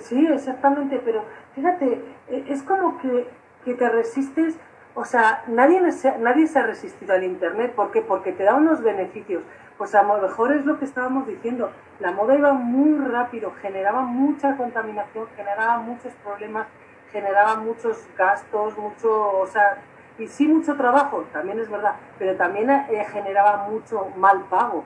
Sí, 0.00 0.26
exactamente, 0.26 1.00
pero 1.04 1.24
fíjate, 1.54 2.02
e, 2.28 2.44
es 2.48 2.62
como 2.62 2.98
que, 2.98 3.28
que 3.64 3.74
te 3.74 3.88
resistes 3.88 4.56
o 4.96 5.04
sea, 5.04 5.42
nadie, 5.48 5.80
nadie 6.20 6.46
se 6.46 6.58
ha 6.60 6.62
resistido 6.62 7.14
al 7.14 7.24
Internet. 7.24 7.72
¿Por 7.74 7.90
qué? 7.90 8.00
Porque 8.00 8.32
te 8.32 8.44
da 8.44 8.54
unos 8.54 8.80
beneficios. 8.80 9.42
Pues 9.76 9.92
a 9.96 10.04
lo 10.04 10.22
mejor 10.22 10.52
es 10.52 10.64
lo 10.64 10.78
que 10.78 10.84
estábamos 10.84 11.26
diciendo. 11.26 11.72
La 11.98 12.12
moda 12.12 12.36
iba 12.36 12.52
muy 12.52 13.04
rápido, 13.08 13.52
generaba 13.60 14.02
mucha 14.02 14.56
contaminación, 14.56 15.26
generaba 15.36 15.78
muchos 15.78 16.12
problemas, 16.22 16.68
generaba 17.10 17.56
muchos 17.56 18.06
gastos, 18.16 18.78
mucho, 18.78 19.40
o 19.40 19.46
sea, 19.48 19.78
y 20.18 20.28
sí 20.28 20.46
mucho 20.46 20.76
trabajo, 20.76 21.24
también 21.32 21.58
es 21.58 21.70
verdad, 21.70 21.96
pero 22.18 22.36
también 22.36 22.70
eh, 22.70 23.06
generaba 23.12 23.68
mucho 23.68 24.08
mal 24.16 24.42
pago, 24.48 24.84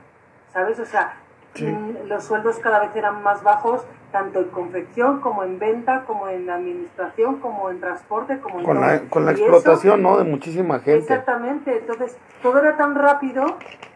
¿sabes? 0.52 0.78
O 0.78 0.86
sea, 0.86 1.16
mm, 1.60 2.06
los 2.06 2.24
sueldos 2.24 2.58
cada 2.58 2.80
vez 2.80 2.94
eran 2.96 3.22
más 3.22 3.42
bajos 3.42 3.84
tanto 4.10 4.40
en 4.40 4.48
confección 4.48 5.20
como 5.20 5.44
en 5.44 5.58
venta, 5.58 6.04
como 6.06 6.28
en 6.28 6.48
administración, 6.48 7.40
como 7.40 7.70
en 7.70 7.80
transporte, 7.80 8.40
como 8.40 8.60
en 8.60 8.64
con 8.64 8.80
la, 8.80 9.00
con 9.02 9.26
la 9.26 9.32
explotación, 9.32 10.02
¿no? 10.02 10.16
De 10.16 10.24
muchísima 10.24 10.78
gente. 10.78 10.98
Exactamente, 10.98 11.78
entonces 11.78 12.16
todo 12.42 12.58
era 12.58 12.76
tan 12.76 12.94
rápido 12.94 13.44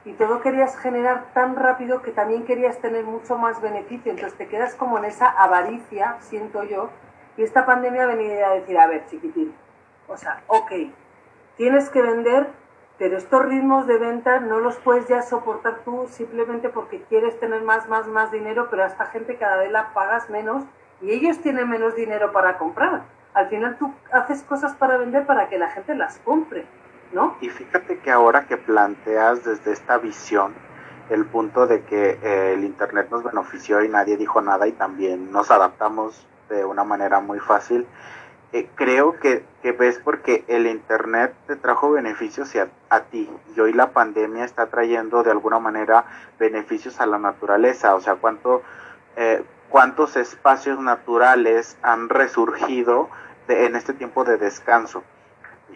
y 0.05 0.13
todo 0.13 0.43
querías 0.43 0.77
generar 0.77 1.33
tan 1.33 1.57
rápido 1.57 2.03
que 2.03 2.11
también 2.11 2.45
querías 2.45 2.79
tener 2.79 3.05
mucho 3.05 3.39
más 3.39 3.63
beneficio, 3.63 4.11
entonces 4.13 4.37
te 4.37 4.49
quedas 4.49 4.75
como 4.75 4.99
en 4.99 5.07
esa 5.07 5.29
avaricia, 5.31 6.17
siento 6.21 6.63
yo, 6.65 6.91
y 7.39 7.43
esta 7.43 7.65
pandemia 7.65 8.03
ha 8.03 8.07
venido 8.07 8.45
a 8.45 8.51
decir, 8.51 8.79
a 8.79 8.87
ver, 8.87 9.07
chiquitín, 9.07 9.55
o 10.09 10.17
sea, 10.19 10.43
ok, 10.49 10.73
tienes 11.57 11.91
que 11.91 12.03
vender 12.03 12.49
pero 13.03 13.17
estos 13.17 13.45
ritmos 13.45 13.89
de 13.89 13.99
venta 13.99 14.39
no 14.39 14.61
los 14.61 14.77
puedes 14.77 15.09
ya 15.09 15.23
soportar 15.23 15.81
tú 15.85 16.07
simplemente 16.09 16.69
porque 16.69 17.03
quieres 17.09 17.37
tener 17.41 17.63
más, 17.63 17.89
más, 17.89 18.07
más 18.07 18.31
dinero, 18.31 18.69
pero 18.71 18.85
a 18.85 18.87
esta 18.87 19.07
gente 19.07 19.37
cada 19.39 19.57
vez 19.57 19.73
la 19.73 19.93
pagas 19.93 20.31
menos 20.31 20.63
y 21.01 21.11
ellos 21.11 21.41
tienen 21.41 21.69
menos 21.69 21.97
dinero 21.97 22.31
para 22.31 22.59
comprar. 22.59 23.03
Al 23.35 23.49
final 23.49 23.77
tú 23.77 23.93
haces 24.13 24.45
cosas 24.45 24.77
para 24.77 24.99
vender 24.99 25.27
para 25.27 25.49
que 25.49 25.59
la 25.59 25.69
gente 25.71 25.97
las 25.97 26.19
compre, 26.19 26.65
¿no? 27.13 27.37
Y 27.41 27.49
fíjate 27.49 27.99
que 27.99 28.11
ahora 28.13 28.47
que 28.47 28.57
planteas 28.57 29.45
desde 29.45 29.73
esta 29.73 29.99
visión 29.99 30.55
el 31.11 31.25
punto 31.27 31.67
de 31.67 31.83
que 31.83 32.21
eh, 32.23 32.53
el 32.55 32.63
Internet 32.63 33.09
nos 33.11 33.25
benefició 33.25 33.83
y 33.83 33.89
nadie 33.89 34.17
dijo 34.17 34.41
nada 34.41 34.69
y 34.69 34.73
también 34.73 35.33
nos 35.33 35.51
adaptamos 35.51 36.25
de 36.49 36.65
una 36.65 36.85
manera 36.85 37.19
muy 37.19 37.41
fácil, 37.41 37.85
eh, 38.53 38.69
creo 38.75 39.19
que, 39.19 39.45
ves 39.79 39.99
porque 40.05 40.45
el 40.49 40.67
Internet 40.67 41.35
te 41.47 41.57
trajo 41.57 41.91
beneficios 41.91 42.55
a, 42.57 42.69
a, 42.91 43.05
ti 43.05 43.31
y 43.57 43.61
hoy 43.61 43.73
la 43.73 43.93
pandemia 43.93 44.45
está 44.45 44.67
trayendo 44.67 45.23
de 45.23 45.31
alguna 45.31 45.59
manera 45.59 46.05
beneficios 46.39 47.01
a 47.01 47.07
la 47.07 47.19
naturaleza, 47.19 47.95
o 47.95 48.01
sea, 48.01 48.17
cuánto, 48.17 48.63
eh, 49.17 49.43
cuántos 49.71 50.17
espacios 50.17 50.79
naturales 50.81 51.79
han 51.83 52.11
resurgido 52.11 53.09
en 53.49 53.75
este 53.75 53.95
tiempo 53.95 54.25
de 54.25 54.37
descanso. 54.37 55.03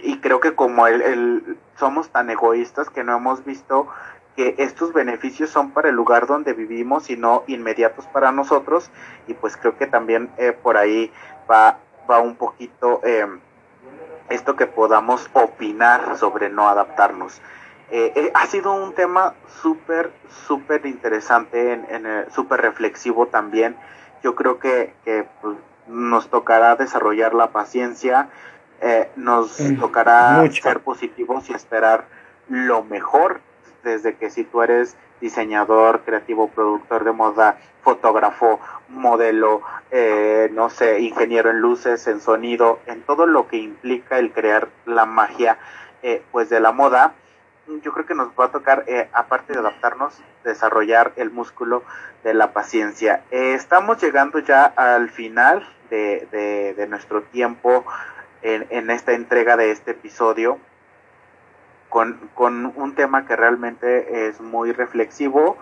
Y 0.02 0.18
creo 0.18 0.40
que 0.40 0.54
como 0.54 0.86
el, 0.86 1.56
somos 1.76 2.10
tan 2.10 2.28
egoístas 2.28 2.90
que 2.90 3.04
no 3.04 3.16
hemos 3.16 3.44
visto 3.44 3.88
que 4.36 4.54
estos 4.58 4.92
beneficios 4.92 5.48
son 5.48 5.70
para 5.70 5.88
el 5.88 5.94
lugar 5.94 6.26
donde 6.26 6.52
vivimos 6.52 7.08
y 7.08 7.16
no 7.16 7.42
inmediatos 7.46 8.06
para 8.08 8.32
nosotros 8.32 8.90
y 9.26 9.32
pues 9.32 9.56
creo 9.56 9.78
que 9.78 9.86
también 9.86 10.30
eh, 10.36 10.52
por 10.52 10.76
ahí 10.76 11.10
va 11.50 11.78
va 12.10 12.20
un 12.20 12.36
poquito 12.36 13.00
eh, 13.04 13.26
esto 14.28 14.56
que 14.56 14.66
podamos 14.66 15.28
opinar 15.32 16.16
sobre 16.16 16.48
no 16.48 16.68
adaptarnos. 16.68 17.40
Eh, 17.90 18.12
eh, 18.16 18.32
ha 18.34 18.46
sido 18.46 18.72
un 18.72 18.94
tema 18.94 19.34
súper, 19.62 20.12
súper 20.46 20.86
interesante, 20.86 21.72
en, 21.72 22.30
súper 22.32 22.60
reflexivo 22.60 23.26
también. 23.26 23.76
Yo 24.22 24.34
creo 24.34 24.58
que, 24.58 24.92
pues, 25.40 25.56
nos 25.86 26.28
tocará 26.28 26.74
desarrollar 26.74 27.32
la 27.34 27.52
paciencia, 27.52 28.28
nos 29.14 29.56
tocará 29.78 30.44
ser 30.50 30.80
positivos 30.80 31.48
y 31.48 31.52
esperar 31.52 32.06
lo 32.48 32.82
mejor, 32.82 33.40
desde 33.86 34.16
que 34.16 34.30
si 34.30 34.42
tú 34.44 34.62
eres 34.62 34.96
diseñador, 35.20 36.00
creativo, 36.00 36.48
productor 36.48 37.04
de 37.04 37.12
moda, 37.12 37.56
fotógrafo, 37.82 38.60
modelo, 38.88 39.62
eh, 39.92 40.50
no 40.52 40.68
sé, 40.70 41.00
ingeniero 41.00 41.50
en 41.50 41.60
luces, 41.60 42.06
en 42.08 42.20
sonido, 42.20 42.80
en 42.86 43.02
todo 43.02 43.26
lo 43.26 43.46
que 43.46 43.58
implica 43.58 44.18
el 44.18 44.32
crear 44.32 44.68
la 44.84 45.06
magia, 45.06 45.56
eh, 46.02 46.22
pues 46.32 46.50
de 46.50 46.60
la 46.60 46.72
moda, 46.72 47.14
yo 47.82 47.92
creo 47.92 48.06
que 48.06 48.14
nos 48.14 48.28
va 48.38 48.46
a 48.46 48.50
tocar, 48.50 48.84
eh, 48.88 49.08
aparte 49.12 49.52
de 49.52 49.60
adaptarnos, 49.60 50.20
desarrollar 50.44 51.12
el 51.16 51.30
músculo 51.30 51.82
de 52.24 52.34
la 52.34 52.52
paciencia. 52.52 53.22
estamos 53.30 54.02
llegando 54.02 54.40
ya 54.40 54.64
al 54.64 55.10
final 55.10 55.66
de, 55.90 56.74
de, 56.76 56.86
nuestro 56.88 57.22
tiempo 57.22 57.84
en, 58.42 58.66
en, 58.70 58.90
esta 58.90 59.12
entrega 59.12 59.56
de 59.56 59.70
este 59.70 59.92
episodio 59.92 60.58
con, 61.88 62.18
con 62.34 62.72
un 62.76 62.94
tema 62.94 63.26
que 63.26 63.36
realmente 63.36 64.28
es 64.28 64.40
muy 64.40 64.72
reflexivo 64.72 65.56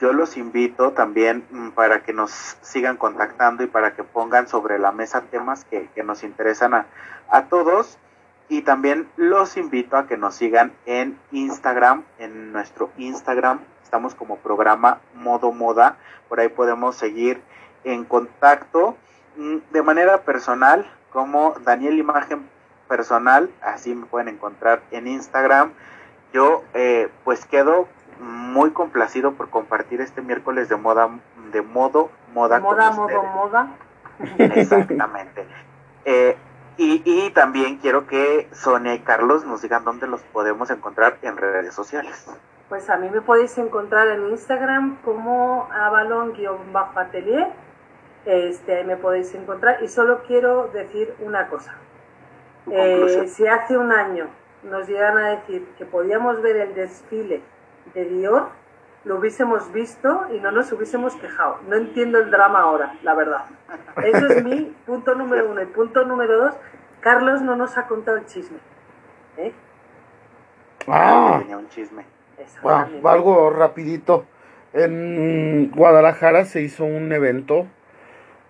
yo 0.00 0.12
los 0.12 0.36
invito 0.36 0.92
también 0.92 1.46
mm, 1.50 1.70
para 1.70 2.02
que 2.02 2.12
nos 2.12 2.58
sigan 2.62 2.96
contactando 2.96 3.62
y 3.62 3.68
para 3.68 3.94
que 3.94 4.02
pongan 4.02 4.48
sobre 4.48 4.78
la 4.78 4.92
mesa 4.92 5.22
temas 5.22 5.64
que, 5.64 5.88
nos 6.02 6.24
interesan 6.24 6.74
a, 6.74 6.86
a, 7.30 7.44
todos. 7.44 7.98
Y 8.48 8.62
también 8.62 9.08
los 9.16 9.56
invito 9.56 9.96
a 9.96 10.06
que 10.06 10.16
nos 10.16 10.34
sigan 10.34 10.72
en 10.84 11.18
Instagram, 11.32 12.04
en 12.18 12.52
nuestro 12.52 12.90
Instagram. 12.98 13.60
Estamos 13.82 14.14
como 14.14 14.36
programa 14.36 15.00
Modo 15.14 15.52
Moda. 15.52 15.96
Por 16.28 16.40
ahí 16.40 16.48
podemos 16.48 16.96
seguir 16.96 17.40
en 17.84 18.04
contacto 18.04 18.96
mm, 19.36 19.56
de 19.72 19.82
manera 19.82 20.22
personal 20.22 20.90
como 21.10 21.54
Daniel 21.64 21.98
Imagen 21.98 22.48
Personal. 22.88 23.50
Así 23.62 23.94
me 23.94 24.06
pueden 24.06 24.28
encontrar 24.28 24.82
en 24.90 25.06
Instagram. 25.06 25.72
Yo 26.32 26.64
eh, 26.74 27.08
pues 27.24 27.46
quedo 27.46 27.88
muy 28.20 28.70
complacido 28.70 29.32
por 29.32 29.50
compartir 29.50 30.00
este 30.00 30.22
miércoles 30.22 30.68
de 30.68 30.76
moda, 30.76 31.10
de 31.52 31.62
modo 31.62 32.10
moda. 32.32 32.60
Moda, 32.60 32.90
modo, 32.92 33.22
moda. 33.22 33.68
Exactamente. 34.38 35.46
Eh, 36.06 36.36
Y, 36.76 37.02
y 37.04 37.30
también 37.30 37.78
quiero 37.78 38.06
que 38.06 38.48
Sonia 38.52 38.94
y 38.94 38.98
Carlos 39.00 39.44
nos 39.46 39.62
digan 39.62 39.84
dónde 39.84 40.08
los 40.08 40.22
podemos 40.22 40.70
encontrar 40.70 41.18
en 41.22 41.36
redes 41.36 41.72
sociales. 41.72 42.26
Pues 42.68 42.90
a 42.90 42.96
mí 42.96 43.08
me 43.10 43.20
podéis 43.20 43.56
encontrar 43.58 44.08
en 44.08 44.28
Instagram 44.30 44.96
como 45.04 45.68
avalon-atelier. 45.72 47.46
Este, 48.24 48.78
ahí 48.78 48.84
me 48.84 48.96
podéis 48.96 49.32
encontrar. 49.34 49.82
Y 49.84 49.88
solo 49.88 50.24
quiero 50.26 50.68
decir 50.68 51.14
una 51.20 51.46
cosa. 51.48 51.76
Eh, 52.70 53.26
si 53.28 53.46
hace 53.46 53.76
un 53.76 53.92
año 53.92 54.26
nos 54.62 54.88
llegan 54.88 55.18
a 55.18 55.28
decir 55.30 55.66
que 55.76 55.84
podíamos 55.84 56.40
ver 56.42 56.56
el 56.56 56.74
desfile 56.74 57.42
de 57.94 58.04
Dior, 58.06 58.48
lo 59.04 59.16
hubiésemos 59.18 59.70
visto 59.72 60.26
y 60.32 60.40
no 60.40 60.50
nos 60.50 60.72
hubiésemos 60.72 61.14
quejado. 61.16 61.58
No 61.68 61.76
entiendo 61.76 62.18
el 62.18 62.30
drama 62.30 62.62
ahora, 62.62 62.94
la 63.02 63.14
verdad. 63.14 63.44
Eso 64.02 64.26
es 64.26 64.42
mi 64.42 64.74
punto 64.86 65.14
número 65.14 65.50
uno. 65.50 65.60
Y 65.62 65.66
punto 65.66 66.04
número 66.04 66.38
dos, 66.38 66.54
Carlos 67.00 67.42
no 67.42 67.54
nos 67.54 67.76
ha 67.76 67.86
contado 67.86 68.16
el 68.16 68.24
chisme. 68.24 68.56
¿eh? 69.36 69.52
Ah, 70.88 71.36
Tenía 71.40 71.58
un 71.58 71.68
chisme. 71.68 72.06
ah, 72.64 72.88
algo 73.04 73.50
rapidito. 73.50 74.24
En 74.72 75.70
Guadalajara 75.70 76.46
se 76.46 76.62
hizo 76.62 76.84
un 76.84 77.12
evento 77.12 77.66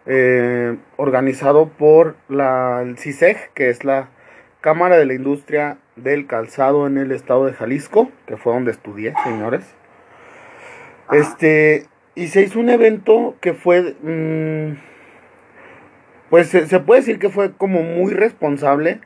eh, 0.07 0.77
organizado 0.97 1.69
por 1.69 2.17
la 2.29 2.83
el 2.83 2.99
CISEG, 2.99 3.51
que 3.55 3.71
es 3.71 3.85
la 3.85 4.09
Cámara 4.61 4.97
de 4.97 5.07
la 5.07 5.15
Industria 5.15 5.79
del 5.97 6.27
Calzado 6.27 6.87
en 6.87 6.99
el 6.99 7.13
estado 7.13 7.47
de 7.47 7.53
Jalisco, 7.53 8.11
que 8.27 8.37
fue 8.37 8.53
donde 8.53 8.71
estudié, 8.71 9.15
señores. 9.23 9.65
Ajá. 11.07 11.17
Este, 11.17 11.87
y 12.15 12.29
se 12.29 12.43
hizo 12.43 12.61
un 12.61 12.71
evento 12.71 13.37
que 13.41 13.53
fue, 13.53 13.95
mm, 14.03 14.79
pues 16.31 16.49
se, 16.49 16.67
se 16.67 16.81
puede 16.81 17.01
decir 17.01 17.19
que 17.19 17.29
fue 17.29 17.53
como 17.53 17.83
muy 17.83 18.13
responsable, 18.13 19.01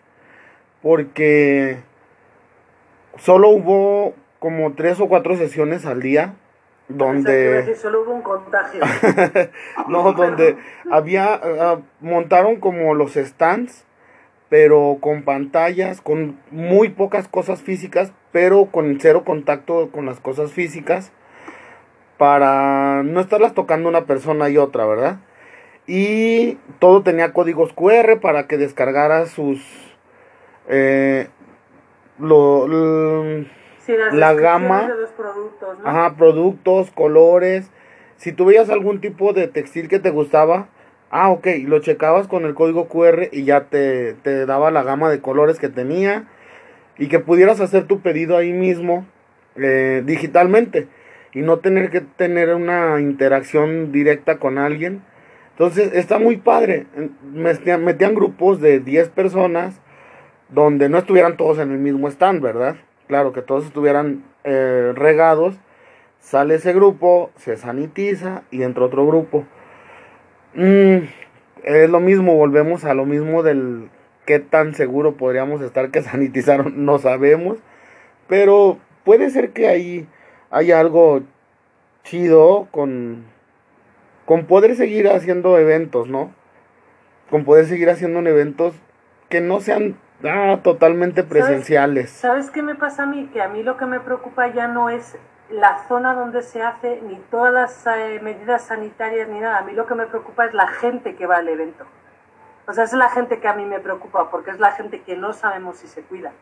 porque 0.83 1.79
solo 3.19 3.49
hubo 3.49 4.15
como 4.39 4.75
tres 4.75 5.01
o 5.01 5.09
cuatro 5.09 5.37
sesiones 5.37 5.87
al 5.87 6.01
día, 6.01 6.35
O 6.91 6.97
sea, 6.97 7.07
donde, 7.07 7.77
solo 7.77 8.03
hubo 8.03 8.13
un 8.15 8.23
contagio. 8.23 8.81
no, 9.89 10.13
donde 10.13 10.57
había, 10.91 11.35
ah, 11.35 11.81
montaron 12.01 12.57
como 12.57 12.95
los 12.95 13.13
stands, 13.15 13.85
pero 14.49 14.97
con 15.01 15.23
pantallas, 15.23 16.01
con 16.01 16.39
muy 16.51 16.89
pocas 16.89 17.29
cosas 17.29 17.61
físicas, 17.63 18.13
pero 18.33 18.67
con 18.67 18.99
cero 19.01 19.23
contacto 19.25 19.91
con 19.91 20.07
las 20.07 20.21
cosas 20.21 20.53
físicas, 20.53 21.13
para 22.17 23.03
no 23.03 23.21
estarlas 23.21 23.55
tocando 23.55 23.89
una 23.89 24.07
persona 24.07 24.49
y 24.49 24.57
otra, 24.59 24.87
¿verdad? 24.87 25.19
Y 25.87 26.59
todo 26.79 27.03
tenía 27.03 27.33
códigos 27.33 27.73
QR 27.73 28.19
para 28.21 28.47
que 28.47 28.57
descargaras 28.59 29.31
sus... 29.31 29.61
eh, 30.69 31.29
lo, 32.19 32.67
lo- 32.67 33.45
Sí, 33.89 34.17
La 34.19 34.35
gama- 34.35 34.83
de 34.87 35.01
los 35.01 35.11
productos, 35.13 35.79
¿no? 35.79 35.89
Ajá, 35.89 36.15
productos, 36.17 36.91
colores. 36.91 37.71
Si 38.17 38.33
tú 38.33 38.45
veías 38.45 38.69
algún 38.69 39.01
tipo 39.01 39.33
de 39.33 39.49
textil 39.49 39.89
que 39.89 39.99
te 39.99 40.11
gustaba, 40.11 40.69
ah, 41.11 41.31
ok, 41.31 41.47
lo 41.65 41.79
checabas 41.79 42.29
con 42.29 42.45
el 42.45 42.53
código 42.53 42.89
QR 42.89 43.31
y 43.33 43.45
ya 43.45 43.65
te, 43.65 44.13
te 44.13 44.45
daba 44.45 44.71
la 44.71 44.83
gama 44.83 45.09
de 45.09 45.21
colores 45.23 45.59
que 45.59 45.71
tenía 45.71 46.25
y 46.99 47.09
que 47.09 47.19
pudieras 47.19 47.61
hacer 47.63 47.87
tu 47.87 48.01
pedido 48.01 48.37
ahí 48.37 48.53
mismo 48.53 49.07
eh, 49.57 50.03
digitalmente 50.05 50.87
y 51.33 51.41
no 51.41 51.61
tener 51.61 51.89
que 51.91 52.03
tener 52.03 52.55
una 52.55 53.01
interacción 53.01 53.91
directa 53.91 54.37
con 54.39 54.59
alguien. 54.59 55.03
Entonces 55.53 55.95
está 55.95 56.19
muy 56.19 56.37
padre. 56.37 56.85
Metían, 57.33 57.85
metían 57.85 58.15
grupos 58.15 58.61
de 58.61 58.81
10 58.81 59.09
personas 59.09 59.81
donde 60.51 60.91
no 60.91 60.99
estuvieran 60.99 61.39
todos 61.39 61.59
en 61.59 61.73
el 61.73 61.79
mismo 61.79 62.09
stand, 62.09 62.43
¿verdad? 62.43 62.77
Claro, 63.09 63.33
que 63.33 63.41
todos 63.41 63.65
estuvieran 63.65 64.23
eh, 64.45 64.93
regados. 64.95 65.59
Sale 66.21 66.57
ese 66.57 66.75
grupo, 66.75 67.31
se 67.37 67.57
sanitiza 67.57 68.43
y 68.51 68.63
entra 68.63 68.85
otro 68.85 69.07
grupo. 69.07 69.47
Mm, 70.55 70.99
es 71.65 71.91
lo 71.91 72.01
mismo, 72.01 72.37
volvemos 72.37 72.85
a 72.85 72.93
lo 72.93 73.07
mismo 73.07 73.43
del 73.43 73.89
qué 74.27 74.41
tan 74.41 74.75
seguro 74.75 75.17
podríamos 75.17 75.63
estar 75.63 75.91
que 75.91 76.03
sanitizaron, 76.03 76.85
no 76.85 76.99
sabemos. 76.99 77.57
Pero 78.29 78.79
puede 79.05 79.31
ser 79.31 79.51
que 79.51 79.69
ahí 79.69 80.07
haya 80.51 80.79
algo 80.79 81.23
chido 82.05 82.69
con, 82.71 83.25
con 84.27 84.45
poder 84.45 84.77
seguir 84.77 85.09
haciendo 85.09 85.59
eventos, 85.59 86.09
¿no? 86.09 86.31
Con 87.31 87.45
poder 87.47 87.65
seguir 87.65 87.89
haciendo 87.89 88.21
eventos 88.21 88.75
que 89.31 89.41
no 89.41 89.61
sean 89.61 89.97
ah, 90.25 90.59
totalmente 90.63 91.23
presenciales. 91.23 92.11
¿Sabes 92.11 92.51
qué 92.51 92.63
me 92.63 92.75
pasa 92.75 93.05
a 93.05 93.07
mí? 93.07 93.29
Que 93.33 93.43
a 93.43 93.49
mí 93.49 93.63
lo 93.63 93.77
que 93.77 93.87
me 93.87 94.01
preocupa 94.01 94.49
ya 94.49 94.69
no 94.69 94.91
es 94.91 95.17
la 95.51 95.79
zona 95.89 96.15
donde 96.15 96.43
se 96.43 96.63
hace, 96.63 97.01
ni 97.03 97.17
todas 97.31 97.53
las 97.53 97.87
eh, 97.87 98.21
medidas 98.23 98.65
sanitarias, 98.65 99.29
ni 99.29 99.41
nada. 99.41 99.59
A 99.59 99.63
mí 99.63 99.73
lo 99.73 99.87
que 99.87 99.95
me 99.95 100.07
preocupa 100.07 100.45
es 100.45 100.55
la 100.55 100.69
gente 100.69 101.15
que 101.17 101.27
va 101.27 101.37
al 101.37 101.49
evento. 101.49 101.85
O 102.67 102.73
sea, 102.75 102.85
es 102.85 102.93
la 102.93 103.09
gente 103.09 103.41
que 103.41 103.49
a 103.49 103.55
mí 103.55 103.65
me 103.65 103.81
preocupa, 103.81 104.31
porque 104.31 104.51
es 104.51 104.61
la 104.61 104.73
gente 104.73 105.01
que 105.01 105.17
no 105.17 105.33
sabemos 105.33 105.79
si 105.79 105.87
se 105.87 106.03
cuida. 106.03 106.33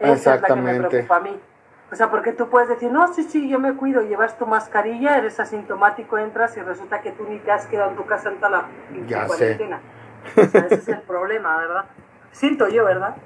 Esa 0.00 0.34
es 0.34 0.42
la 0.42 0.48
que 0.48 0.54
me 0.56 0.74
preocupa 0.80 1.16
a 1.16 1.20
mí. 1.20 1.40
O 1.92 1.94
sea, 1.94 2.10
porque 2.10 2.32
tú 2.32 2.48
puedes 2.48 2.68
decir, 2.68 2.90
no, 2.90 3.14
sí, 3.14 3.22
sí, 3.22 3.48
yo 3.48 3.60
me 3.60 3.74
cuido, 3.74 4.02
llevas 4.02 4.36
tu 4.36 4.44
mascarilla, 4.46 5.16
eres 5.18 5.38
asintomático, 5.38 6.18
entras 6.18 6.56
y 6.56 6.60
resulta 6.60 7.00
que 7.00 7.12
tú 7.12 7.24
ni 7.28 7.38
te 7.38 7.52
has 7.52 7.66
quedado 7.66 7.90
en 7.90 7.96
tu 7.96 8.04
casa 8.04 8.30
en 8.30 8.36
toda 8.38 8.50
la 8.50 8.64
Ya 9.06 9.20
sé. 9.20 9.26
cuarentena. 9.28 9.80
O 10.36 10.44
sea, 10.46 10.60
ese 10.62 10.74
es 10.74 10.88
el 10.88 11.00
problema, 11.06 11.56
¿verdad? 11.58 11.84
Siento 12.36 12.68
yo, 12.68 12.84
¿verdad? 12.84 13.16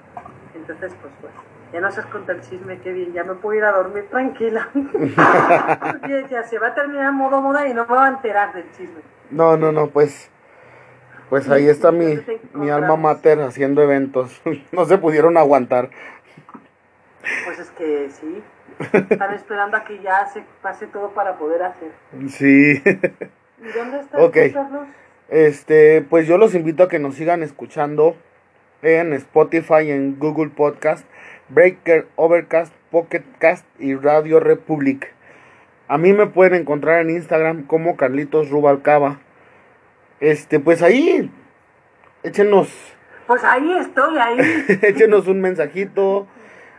Entonces, 0.55 0.93
pues, 1.01 1.13
pues, 1.21 1.33
ya 1.73 1.81
nos 1.81 1.99
has 1.99 2.07
contado 2.07 2.39
el 2.39 2.45
chisme, 2.45 2.79
qué 2.79 2.93
bien, 2.93 3.13
ya 3.13 3.25
me 3.25 3.35
puedo 3.35 3.59
ir 3.59 3.65
a 3.65 3.73
dormir 3.73 4.07
tranquila. 4.09 4.69
Porque 4.73 6.13
decía, 6.15 6.45
se 6.45 6.61
va 6.61 6.69
a 6.69 6.75
terminar 6.77 7.13
modo 7.13 7.41
moda 7.41 7.67
y 7.67 7.75
no 7.75 7.87
me 7.87 7.95
va 7.97 8.07
a 8.07 8.09
enterar 8.11 8.55
del 8.55 8.71
chisme. 8.71 9.01
No, 9.33 9.57
no, 9.57 9.73
no, 9.73 9.89
pues. 9.89 10.31
Pues 11.29 11.49
ahí 11.49 11.69
está 11.69 11.91
mi, 11.91 12.21
mi 12.55 12.71
alma 12.71 12.95
mater 12.97 13.41
haciendo 13.41 13.83
eventos. 13.83 14.41
No 14.73 14.85
se 14.85 14.97
pudieron 14.99 15.37
aguantar. 15.37 15.91
Pues 17.45 17.59
es 17.59 17.71
que 17.71 18.11
sí, 18.11 18.43
están 19.11 19.35
esperando 19.35 19.77
a 19.77 19.85
que 19.85 20.01
ya 20.01 20.27
se 20.27 20.45
pase 20.63 20.87
todo 20.87 21.11
para 21.11 21.37
poder 21.37 21.65
hacer. 21.65 21.91
Sí. 22.29 22.81
¿Y 22.85 23.73
dónde 23.77 24.01
estás, 24.01 24.21
Ok. 24.21 24.37
tú, 24.49 24.55
Carlos? 24.55 24.87
Este, 25.29 26.01
pues 26.03 26.29
yo 26.29 26.39
los 26.39 26.55
invito 26.55 26.85
a 26.85 26.89
que 26.89 27.01
nos 27.01 27.17
sigan 27.17 27.43
escuchando 27.43 28.17
en 28.83 29.13
Spotify, 29.13 29.91
en 29.91 30.19
Google 30.19 30.51
Podcast, 30.51 31.07
Breaker, 31.49 32.07
Overcast, 32.17 32.73
Pocket 32.91 33.23
Cast 33.39 33.67
y 33.79 33.95
Radio 33.95 34.41
Republic. 34.41 35.13
A 35.89 35.99
mí 35.99 36.13
me 36.13 36.27
pueden 36.27 36.61
encontrar 36.61 37.01
en 37.01 37.11
Instagram 37.11 37.67
como 37.67 37.97
Carlitos 37.97 38.51
Rubalcaba. 38.51 39.21
Este, 40.21 40.61
pues 40.61 40.83
ahí, 40.83 41.31
échenos, 42.23 42.69
Pues 43.27 43.43
ahí 43.45 43.73
estoy, 43.79 44.19
ahí. 44.19 44.39
échenos 44.83 45.27
un 45.27 45.41
mensajito, 45.41 46.27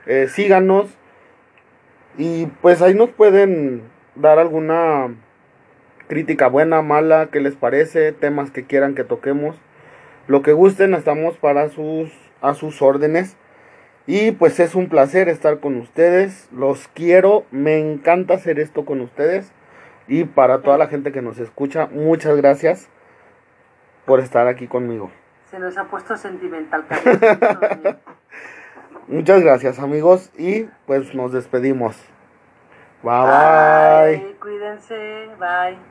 eh, 0.06 0.28
síganos 0.30 0.90
y 2.18 2.48
pues 2.62 2.82
ahí 2.82 2.94
nos 2.94 3.10
pueden 3.10 3.84
dar 4.16 4.40
alguna 4.40 5.10
crítica 6.08 6.48
buena, 6.48 6.82
mala, 6.82 7.30
qué 7.32 7.40
les 7.40 7.56
parece, 7.56 8.12
temas 8.12 8.52
que 8.52 8.66
quieran 8.66 8.96
que 8.96 9.04
toquemos, 9.04 9.56
lo 10.32 10.42
que 10.42 10.54
gusten, 10.54 10.94
estamos 10.94 11.38
para 11.38 11.70
sus 11.70 12.10
a 12.42 12.54
sus 12.54 12.82
órdenes. 12.82 13.38
Y 14.08 14.32
pues 14.32 14.60
es 14.60 14.74
un 14.74 14.90
placer 14.90 15.30
estar 15.30 15.60
con 15.60 15.78
ustedes, 15.78 16.50
los 16.52 16.88
quiero, 16.88 17.46
me 17.52 17.78
encanta 17.78 18.34
hacer 18.34 18.60
esto 18.60 18.84
con 18.84 19.00
ustedes 19.00 19.54
y 20.08 20.24
para 20.24 20.62
toda 20.62 20.80
la 20.80 20.88
gente 20.88 21.12
que 21.12 21.22
nos 21.22 21.38
escucha, 21.38 21.88
muchas 21.92 22.36
gracias 22.36 22.90
por 24.06 24.20
estar 24.20 24.48
aquí 24.48 24.68
conmigo. 24.68 25.12
Se 25.52 25.60
nos 25.60 25.78
ha 25.78 25.84
puesto 25.84 26.18
sentimental. 26.18 26.86
Muchas 29.08 29.42
gracias 29.42 29.80
amigos 29.80 30.32
y 30.38 30.64
pues 30.88 31.14
nos 31.14 31.34
despedimos. 31.34 31.96
Bye 33.04 33.12
bye. 33.12 34.18
Bye, 34.18 34.36
cuídense, 34.40 35.30
bye. 35.38 35.91